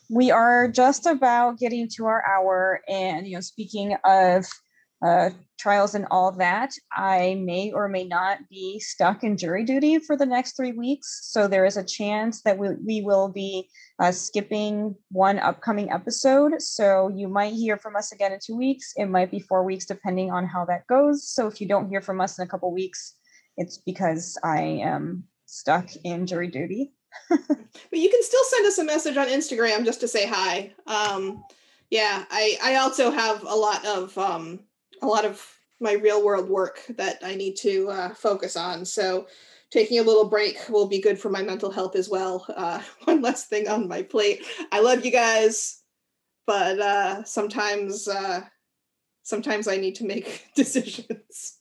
we 0.09 0.29
are 0.31 0.67
just 0.67 1.05
about 1.05 1.57
getting 1.57 1.89
to 1.95 2.05
our 2.05 2.23
hour 2.27 2.81
and 2.87 3.27
you 3.27 3.35
know 3.35 3.41
speaking 3.41 3.95
of 4.05 4.45
uh, 5.03 5.29
trials 5.59 5.95
and 5.95 6.05
all 6.11 6.31
that, 6.31 6.73
I 6.91 7.35
may 7.35 7.71
or 7.71 7.87
may 7.87 8.03
not 8.03 8.39
be 8.49 8.79
stuck 8.79 9.23
in 9.23 9.37
jury 9.37 9.63
duty 9.63 9.99
for 9.99 10.17
the 10.17 10.25
next 10.25 10.55
three 10.55 10.71
weeks. 10.71 11.21
So 11.23 11.47
there 11.47 11.65
is 11.65 11.77
a 11.77 11.83
chance 11.83 12.41
that 12.41 12.57
we, 12.57 12.69
we 12.85 13.01
will 13.01 13.29
be 13.29 13.69
uh, 13.99 14.11
skipping 14.11 14.95
one 15.11 15.39
upcoming 15.39 15.91
episode. 15.91 16.61
So 16.61 17.09
you 17.09 17.27
might 17.27 17.53
hear 17.53 17.77
from 17.77 17.95
us 17.95 18.11
again 18.11 18.33
in 18.33 18.39
two 18.43 18.55
weeks. 18.55 18.93
It 18.95 19.05
might 19.05 19.31
be 19.31 19.39
four 19.39 19.63
weeks, 19.63 19.85
depending 19.85 20.31
on 20.31 20.45
how 20.45 20.65
that 20.65 20.87
goes. 20.87 21.27
So 21.27 21.47
if 21.47 21.61
you 21.61 21.67
don't 21.67 21.89
hear 21.89 22.01
from 22.01 22.21
us 22.21 22.37
in 22.37 22.45
a 22.45 22.49
couple 22.49 22.71
weeks, 22.73 23.15
it's 23.57 23.77
because 23.77 24.37
I 24.43 24.61
am 24.61 25.23
stuck 25.45 25.89
in 26.03 26.25
jury 26.25 26.47
duty. 26.47 26.91
but 27.29 27.57
you 27.91 28.09
can 28.09 28.23
still 28.23 28.43
send 28.49 28.65
us 28.65 28.77
a 28.77 28.83
message 28.83 29.17
on 29.17 29.27
Instagram 29.27 29.85
just 29.85 30.01
to 30.01 30.07
say 30.07 30.27
hi. 30.27 30.73
Um, 30.85 31.43
yeah, 31.89 32.25
I 32.29 32.57
I 32.61 32.75
also 32.75 33.11
have 33.11 33.43
a 33.43 33.55
lot 33.55 33.85
of 33.85 34.17
um, 34.17 34.59
a 35.01 35.07
lot 35.07 35.25
of 35.25 35.45
my 35.79 35.93
real 35.93 36.23
world 36.23 36.49
work 36.49 36.81
that 36.89 37.19
I 37.23 37.35
need 37.35 37.55
to 37.57 37.89
uh, 37.89 38.13
focus 38.13 38.55
on. 38.55 38.85
So 38.85 39.27
taking 39.71 39.99
a 39.99 40.03
little 40.03 40.29
break 40.29 40.57
will 40.69 40.87
be 40.87 41.01
good 41.01 41.19
for 41.19 41.29
my 41.29 41.41
mental 41.41 41.71
health 41.71 41.95
as 41.95 42.09
well. 42.09 42.45
Uh, 42.55 42.81
one 43.03 43.21
less 43.21 43.45
thing 43.45 43.67
on 43.67 43.87
my 43.87 44.01
plate. 44.01 44.45
I 44.71 44.79
love 44.79 45.05
you 45.05 45.11
guys, 45.11 45.81
but 46.47 46.79
uh, 46.79 47.23
sometimes 47.23 48.07
uh, 48.07 48.41
sometimes 49.23 49.67
I 49.67 49.77
need 49.77 49.95
to 49.95 50.05
make 50.05 50.45
decisions. 50.55 51.57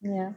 yeah. 0.00 0.32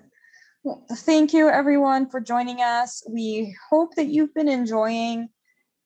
Well, 0.64 0.86
thank 0.92 1.32
you 1.32 1.48
everyone 1.48 2.10
for 2.10 2.20
joining 2.20 2.60
us. 2.62 3.02
We 3.10 3.56
hope 3.70 3.96
that 3.96 4.08
you've 4.08 4.34
been 4.34 4.50
enjoying 4.50 5.30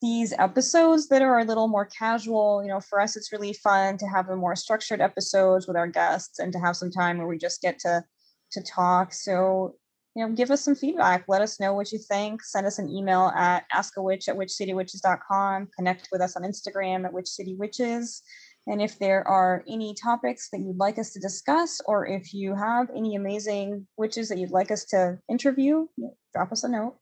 these 0.04 0.34
episodes 0.38 1.08
that 1.08 1.22
are 1.22 1.40
a 1.40 1.46
little 1.46 1.70
more 1.70 1.86
casual. 1.86 2.62
You 2.62 2.68
know, 2.68 2.82
for 2.82 3.00
us, 3.00 3.16
it's 3.16 3.32
really 3.32 3.54
fun 3.54 3.98
to 4.00 4.06
have 4.06 4.28
the 4.28 4.36
more 4.36 4.56
structured 4.56 5.00
episodes 5.00 5.66
with 5.66 5.78
our 5.78 5.88
guests 5.88 6.40
and 6.40 6.52
to 6.52 6.60
have 6.60 6.76
some 6.76 6.92
time 6.92 7.18
where 7.18 7.28
we 7.28 7.38
just 7.38 7.62
get 7.62 7.80
to 7.80 8.04
to 8.52 8.62
talk. 8.62 9.14
So, 9.14 9.76
you 10.14 10.28
know, 10.28 10.34
give 10.34 10.52
us 10.52 10.62
some 10.62 10.76
feedback. 10.76 11.24
Let 11.30 11.42
us 11.42 11.60
know 11.60 11.74
what 11.74 11.94
you 11.94 12.00
think. 12.00 12.44
Send 12.44 12.68
us 12.68 12.80
an 12.80 12.90
email 12.90 13.32
at 13.34 13.64
askawitch 13.74 14.28
at 14.28 14.36
witchcitywitches.com. 14.36 15.70
Connect 15.76 16.10
with 16.12 16.22
us 16.22 16.36
on 16.36 16.44
Instagram 16.44 17.06
at 17.06 17.14
witchcitywitches. 17.14 18.20
And 18.68 18.82
if 18.82 19.00
there 19.00 19.26
are 19.26 19.64
any 19.70 19.96
topics 19.96 20.50
that 20.52 20.60
you'd 20.60 20.78
like 20.78 21.00
us 21.00 21.12
to 21.14 21.20
discuss, 21.20 21.82
or 21.86 22.06
if 22.06 22.34
you 22.34 22.56
have 22.56 22.90
any 22.96 23.16
amazing 23.16 23.88
witches 23.98 24.28
that 24.30 24.38
you'd 24.38 24.52
like 24.52 24.70
us 24.70 24.84
to 24.86 25.18
interview, 25.30 25.88
drop 26.34 26.52
us 26.52 26.66
a 26.66 26.70
note. 26.70 26.98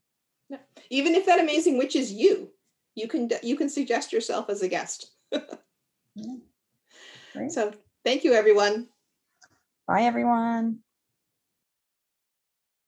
Even 0.90 1.16
if 1.16 1.26
that 1.26 1.40
amazing 1.40 1.78
witch 1.78 1.96
is 1.96 2.12
you, 2.12 2.52
you 2.96 3.08
can 3.08 3.30
you 3.44 3.56
can 3.56 3.70
suggest 3.70 4.14
yourself 4.14 4.50
as 4.50 4.62
a 4.62 4.68
guest. 4.68 5.12
yeah. 5.32 6.36
So 7.50 7.72
thank 8.04 8.26
you, 8.26 8.34
everyone. 8.34 8.88
Bye, 9.88 10.04
everyone. 10.04 10.80